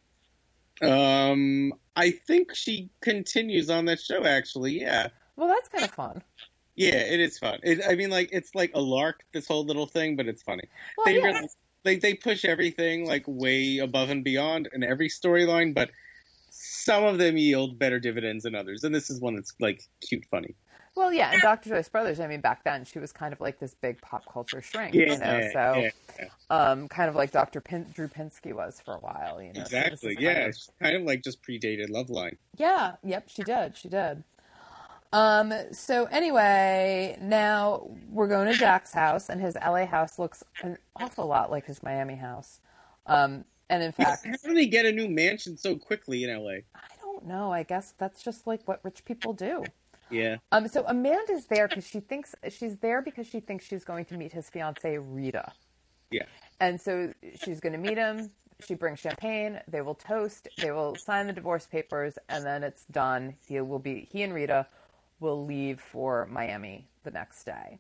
Um, 0.80 1.72
I 1.97 2.11
think 2.12 2.55
she 2.55 2.91
continues 3.01 3.68
on 3.70 3.86
that 3.86 4.01
show. 4.01 4.24
Actually, 4.24 4.80
yeah, 4.80 5.09
Well, 5.36 5.49
that's 5.49 5.68
kind 5.68 5.84
of 5.84 5.91
fun. 5.91 6.22
yeah, 6.76 6.95
it 6.95 7.18
is 7.18 7.39
fun. 7.39 7.59
It, 7.64 7.80
I 7.89 7.97
mean, 7.97 8.11
like 8.11 8.28
it's 8.32 8.55
like 8.55 8.70
a 8.74 8.80
lark, 8.80 9.24
this 9.32 9.47
whole 9.47 9.64
little 9.64 9.86
thing, 9.86 10.14
but 10.14 10.28
it's 10.28 10.43
funny. 10.43 10.64
Well, 10.97 11.07
they 11.07 11.18
yeah. 11.18 11.24
really 11.24 11.49
they 11.82 11.97
they 11.97 12.14
push 12.14 12.45
everything 12.45 13.07
like 13.07 13.24
way 13.26 13.78
above 13.78 14.11
and 14.11 14.22
beyond 14.22 14.68
in 14.72 14.84
every 14.84 15.09
storyline, 15.09 15.74
but 15.74 15.91
some 16.51 17.05
of 17.05 17.18
them 17.18 17.36
yield 17.36 17.78
better 17.78 17.99
dividends 17.99 18.45
than 18.45 18.55
others, 18.55 18.84
and 18.84 18.95
this 18.95 19.11
is 19.11 19.20
one 19.20 19.34
that's 19.34 19.55
like 19.59 19.82
cute, 20.01 20.24
funny. 20.30 20.55
Well, 20.99 21.12
yeah, 21.12 21.30
and 21.32 21.40
Dr. 21.40 21.70
Joyce 21.70 21.88
Brothers, 21.88 22.18
I 22.18 22.26
mean, 22.26 22.40
back 22.40 22.64
then 22.64 22.84
she 22.84 22.99
was 22.99 23.12
kind 23.12 23.32
of 23.32 23.40
like 23.40 23.61
this 23.61 23.72
big 23.72 24.01
pop 24.01 24.24
culture 24.32 24.61
shrink, 24.61 24.94
you 24.94 25.07
know, 25.07 25.49
so 25.53 25.74
yeah, 25.76 25.90
yeah. 26.18 26.26
um, 26.51 26.88
kind 26.88 27.09
of 27.09 27.14
like 27.14 27.30
Dr. 27.30 27.61
Pin- 27.61 27.86
Drew 27.94 28.09
Pinsky 28.09 28.53
was 28.53 28.82
for 28.84 28.94
a 28.94 28.99
while, 28.99 29.40
you 29.40 29.49
know. 29.53 29.61
so 29.61 29.61
exactly. 29.61 30.14
kind 30.16 30.20
Yeah, 30.24 30.30
of- 30.40 30.49
it's 30.49 30.70
kind 30.82 30.96
of 30.96 31.03
like 31.03 31.22
just 31.22 31.40
predated 31.42 31.88
Loveline. 31.90 32.36
Yeah, 32.57 32.96
yep, 33.05 33.28
she 33.28 33.44
did. 33.44 33.76
She 33.76 33.88
did. 33.88 34.24
Um, 35.12 35.55
so 35.72 36.05
anyway, 36.07 37.16
now 37.20 37.88
we're 38.11 38.26
going 38.28 38.53
to 38.53 38.59
Jack's 38.59 38.92
house, 38.92 39.28
and 39.28 39.40
his 39.40 39.55
LA 39.55 39.86
house 39.86 40.18
looks 40.18 40.42
an 40.62 40.78
awful 40.96 41.26
lot 41.28 41.51
like 41.51 41.66
his 41.66 41.80
Miami 41.82 42.16
house. 42.16 42.61
Um, 43.07 43.44
and 43.70 43.82
in 43.84 43.92
fact, 43.92 44.26
How 44.26 44.32
did 44.49 44.57
they 44.57 44.66
get 44.66 44.84
a 44.84 44.92
new 44.92 45.09
mansion 45.09 45.57
so 45.57 45.76
quickly 45.76 46.24
in 46.24 46.36
LA? 46.36 46.51
I 46.74 46.80
don't 47.01 47.24
know. 47.26 47.53
I 47.53 47.62
guess 47.62 47.94
that's 47.99 48.22
just 48.22 48.46
like 48.49 48.66
what 48.66 48.80
rich 48.82 49.05
people 49.05 49.32
do. 49.32 49.64
Yeah. 50.11 50.36
Um, 50.52 50.68
so 50.68 50.84
Amanda's 50.86 51.46
there 51.46 51.68
because 51.68 51.86
she 51.86 52.00
thinks 52.00 52.34
she's 52.50 52.76
there 52.78 53.02
because 53.02 53.26
she 53.26 53.40
thinks 53.40 53.64
she's 53.66 53.84
going 53.84 54.04
to 54.06 54.16
meet 54.16 54.32
his 54.32 54.48
fiancee 54.50 54.98
Rita, 54.98 55.52
Yeah. 56.11 56.24
and 56.61 56.80
so 56.80 57.12
she's 57.44 57.61
going 57.61 57.72
to 57.74 57.78
meet 57.78 57.98
him. 57.98 58.30
She 58.66 58.74
brings 58.74 58.98
champagne. 58.98 59.61
They 59.68 59.82
will 59.82 59.94
toast. 59.94 60.48
They 60.59 60.72
will 60.72 60.96
sign 60.96 61.26
the 61.28 61.32
divorce 61.32 61.66
papers, 61.66 62.18
and 62.28 62.44
then 62.44 62.64
it's 62.64 62.84
done. 62.86 63.34
He 63.46 63.61
will 63.61 63.78
be 63.78 64.09
he 64.11 64.22
and 64.22 64.34
Rita 64.34 64.66
will 65.20 65.44
leave 65.44 65.80
for 65.80 66.26
Miami 66.30 66.86
the 67.04 67.11
next 67.11 67.44
day. 67.44 67.78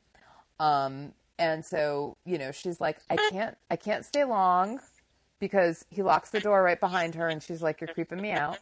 Um, 0.60 1.12
and 1.38 1.64
so 1.64 2.16
you 2.24 2.38
know 2.38 2.52
she's 2.52 2.80
like, 2.80 2.98
I 3.10 3.16
can't, 3.30 3.56
I 3.70 3.76
can't 3.76 4.04
stay 4.04 4.24
long 4.24 4.80
because 5.40 5.84
he 5.90 6.02
locks 6.02 6.30
the 6.30 6.40
door 6.40 6.62
right 6.62 6.78
behind 6.80 7.14
her, 7.16 7.28
and 7.28 7.42
she's 7.42 7.62
like, 7.62 7.80
You're 7.80 7.88
creeping 7.88 8.20
me 8.20 8.32
out. 8.32 8.58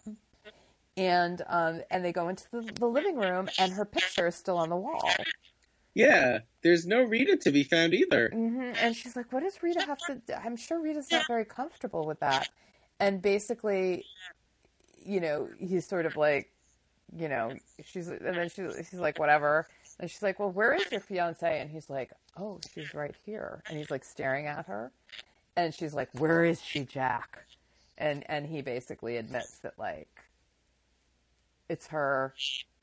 And 0.96 1.42
um, 1.48 1.82
and 1.90 2.04
they 2.04 2.12
go 2.12 2.28
into 2.28 2.44
the, 2.50 2.62
the 2.62 2.86
living 2.86 3.16
room, 3.16 3.48
and 3.58 3.72
her 3.72 3.84
picture 3.84 4.26
is 4.26 4.34
still 4.34 4.56
on 4.56 4.70
the 4.70 4.76
wall. 4.76 5.12
Yeah. 5.94 6.40
There's 6.62 6.86
no 6.86 7.02
Rita 7.02 7.36
to 7.38 7.50
be 7.50 7.64
found 7.64 7.94
either. 7.94 8.30
hmm 8.30 8.72
And 8.80 8.94
she's 8.94 9.16
like, 9.16 9.32
"What 9.32 9.42
does 9.42 9.62
Rita 9.62 9.82
have 9.82 9.98
to?" 10.06 10.16
do? 10.16 10.32
I'm 10.34 10.56
sure 10.56 10.80
Rita's 10.80 11.10
not 11.10 11.26
very 11.26 11.44
comfortable 11.44 12.04
with 12.06 12.20
that. 12.20 12.48
And 13.00 13.20
basically, 13.22 14.04
you 15.04 15.20
know, 15.20 15.48
he's 15.58 15.86
sort 15.86 16.06
of 16.06 16.16
like, 16.16 16.50
you 17.16 17.28
know, 17.28 17.52
she's 17.84 18.08
and 18.08 18.20
then 18.36 18.48
she, 18.48 18.62
she's 18.78 18.94
like, 19.00 19.18
"Whatever." 19.18 19.68
And 19.98 20.10
she's 20.10 20.22
like, 20.22 20.38
"Well, 20.38 20.50
where 20.50 20.74
is 20.74 20.90
your 20.90 21.00
fiance?" 21.00 21.60
And 21.60 21.70
he's 21.70 21.88
like, 21.88 22.12
"Oh, 22.36 22.60
she's 22.74 22.92
right 22.94 23.14
here." 23.24 23.62
And 23.68 23.78
he's 23.78 23.90
like 23.90 24.04
staring 24.04 24.46
at 24.46 24.66
her, 24.66 24.92
and 25.56 25.72
she's 25.74 25.94
like, 25.94 26.08
"Where 26.12 26.44
is 26.44 26.60
she, 26.62 26.84
Jack?" 26.84 27.46
And 27.96 28.24
and 28.28 28.46
he 28.46 28.60
basically 28.60 29.16
admits 29.16 29.58
that 29.58 29.78
like, 29.78 30.15
it's 31.68 31.86
her. 31.88 32.34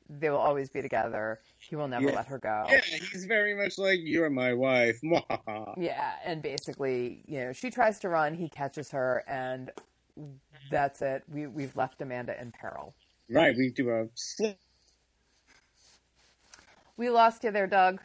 They 0.08 0.28
will 0.30 0.38
always 0.38 0.68
be 0.68 0.82
together. 0.82 1.40
He 1.58 1.76
will 1.76 1.88
never 1.88 2.08
Yeah. 2.08 2.16
let 2.16 2.26
her 2.26 2.38
go. 2.38 2.66
Yeah, 2.70 2.80
he's 2.80 3.24
very 3.24 3.54
much 3.54 3.78
like 3.78 4.00
you're 4.02 4.30
my 4.30 4.52
wife. 4.52 5.00
Yeah, 5.76 6.12
and 6.24 6.42
basically, 6.42 7.22
you 7.26 7.40
know, 7.40 7.52
she 7.52 7.70
tries 7.70 7.98
to 8.00 8.08
run, 8.08 8.34
he 8.34 8.48
catches 8.48 8.90
her, 8.90 9.24
and 9.26 9.70
that's 10.70 11.02
it. 11.02 11.24
We 11.32 11.46
we've 11.46 11.74
left 11.76 12.00
Amanda 12.00 12.40
in 12.40 12.52
peril. 12.52 12.94
right. 13.30 13.56
We 13.56 13.70
do 13.70 13.90
a 13.90 14.06
slip. 14.14 14.58
We 16.96 17.10
lost 17.10 17.42
you 17.42 17.50
there, 17.50 17.66
Doug. 17.66 18.00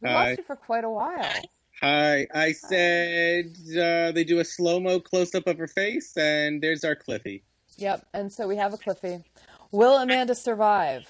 We 0.00 0.08
Hi. 0.08 0.14
lost 0.14 0.28
uh, 0.30 0.34
you 0.38 0.44
for 0.44 0.56
quite 0.56 0.84
a 0.84 0.90
while. 0.90 1.50
Hi. 1.82 2.26
I 2.34 2.52
said 2.52 3.54
uh, 3.70 4.12
they 4.12 4.24
do 4.24 4.40
a 4.40 4.44
slow 4.44 4.80
mo 4.80 5.00
close 5.00 5.34
up 5.34 5.46
of 5.46 5.58
her 5.58 5.68
face, 5.68 6.16
and 6.16 6.62
there's 6.62 6.84
our 6.84 6.96
Cliffy. 6.96 7.44
Yep, 7.76 8.06
and 8.12 8.32
so 8.32 8.48
we 8.48 8.56
have 8.56 8.74
a 8.74 8.78
Cliffy. 8.78 9.22
Will 9.70 9.96
Amanda 9.96 10.34
survive? 10.34 11.06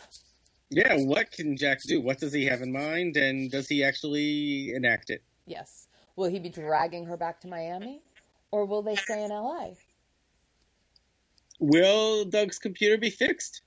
Yeah. 0.71 0.97
What 0.97 1.31
can 1.33 1.57
Jack 1.57 1.83
do? 1.83 2.01
What 2.01 2.19
does 2.19 2.33
he 2.33 2.45
have 2.47 2.61
in 2.61 2.73
mind, 2.73 3.17
and 3.17 3.51
does 3.51 3.69
he 3.69 3.83
actually 3.83 4.73
enact 4.75 5.11
it? 5.11 5.23
Yes. 5.47 5.87
Will 6.17 6.29
he 6.29 6.39
be 6.39 6.51
dragging 6.51 7.07
her 7.07 7.17
back 7.17 7.41
to 7.43 7.49
Miami? 7.49 8.03
Or 8.51 8.65
will 8.65 8.83
they 8.83 8.97
stay 8.97 9.25
in 9.25 9.31
LA? 9.31 9.71
Will 11.61 12.25
Doug's 12.25 12.59
computer 12.59 12.99
be 12.99 13.11
fixed? 13.11 13.63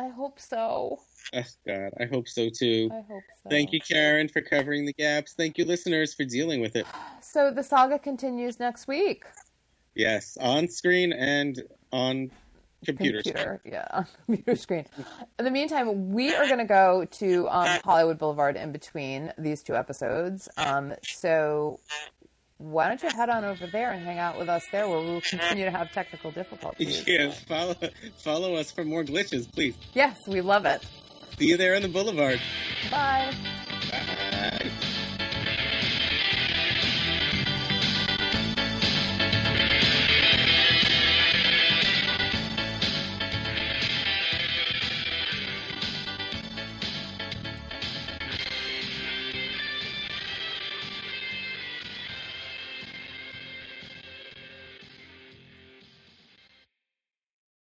I 0.00 0.08
hope 0.08 0.40
so. 0.40 0.98
Oh, 1.34 1.42
God, 1.66 1.90
I 2.00 2.06
hope 2.06 2.26
so 2.26 2.48
too. 2.48 2.88
I 2.90 3.02
hope 3.02 3.22
so. 3.42 3.50
Thank 3.50 3.72
you, 3.72 3.80
Karen, 3.80 4.28
for 4.28 4.40
covering 4.40 4.86
the 4.86 4.94
gaps. 4.94 5.34
Thank 5.34 5.58
you, 5.58 5.66
listeners, 5.66 6.14
for 6.14 6.24
dealing 6.24 6.62
with 6.62 6.74
it. 6.74 6.86
So 7.20 7.50
the 7.50 7.62
saga 7.62 7.98
continues 7.98 8.58
next 8.58 8.88
week. 8.88 9.24
Yes, 9.94 10.38
on 10.40 10.68
screen 10.68 11.12
and 11.12 11.62
on 11.92 12.30
computer. 12.82 13.20
Computer, 13.22 13.60
yeah, 13.66 13.86
on 13.92 14.06
computer 14.24 14.56
screen. 14.56 14.86
In 15.38 15.44
the 15.44 15.50
meantime, 15.50 16.10
we 16.10 16.34
are 16.34 16.46
going 16.46 16.58
to 16.58 16.64
go 16.64 17.04
to 17.04 17.46
um, 17.50 17.80
Hollywood 17.84 18.16
Boulevard 18.16 18.56
in 18.56 18.72
between 18.72 19.34
these 19.36 19.62
two 19.62 19.76
episodes. 19.76 20.48
Um, 20.56 20.94
so 21.02 21.78
why 22.60 22.88
don't 22.88 23.02
you 23.02 23.08
head 23.08 23.30
on 23.30 23.42
over 23.42 23.66
there 23.66 23.90
and 23.90 24.04
hang 24.04 24.18
out 24.18 24.38
with 24.38 24.50
us 24.50 24.62
there, 24.70 24.86
where 24.86 25.00
we 25.00 25.06
will 25.06 25.22
continue 25.22 25.64
to 25.64 25.70
have 25.70 25.90
technical 25.92 26.30
difficulties. 26.30 27.04
Yeah, 27.06 27.30
follow 27.30 27.74
follow 28.18 28.54
us 28.54 28.70
for 28.70 28.84
more 28.84 29.02
glitches, 29.02 29.50
please. 29.50 29.74
Yes, 29.94 30.18
we 30.28 30.42
love 30.42 30.66
it. 30.66 30.86
See 31.38 31.46
you 31.46 31.56
there 31.56 31.74
on 31.74 31.82
the 31.82 31.88
boulevard. 31.88 32.38
Bye. 32.90 33.34
Bye. 33.90 34.70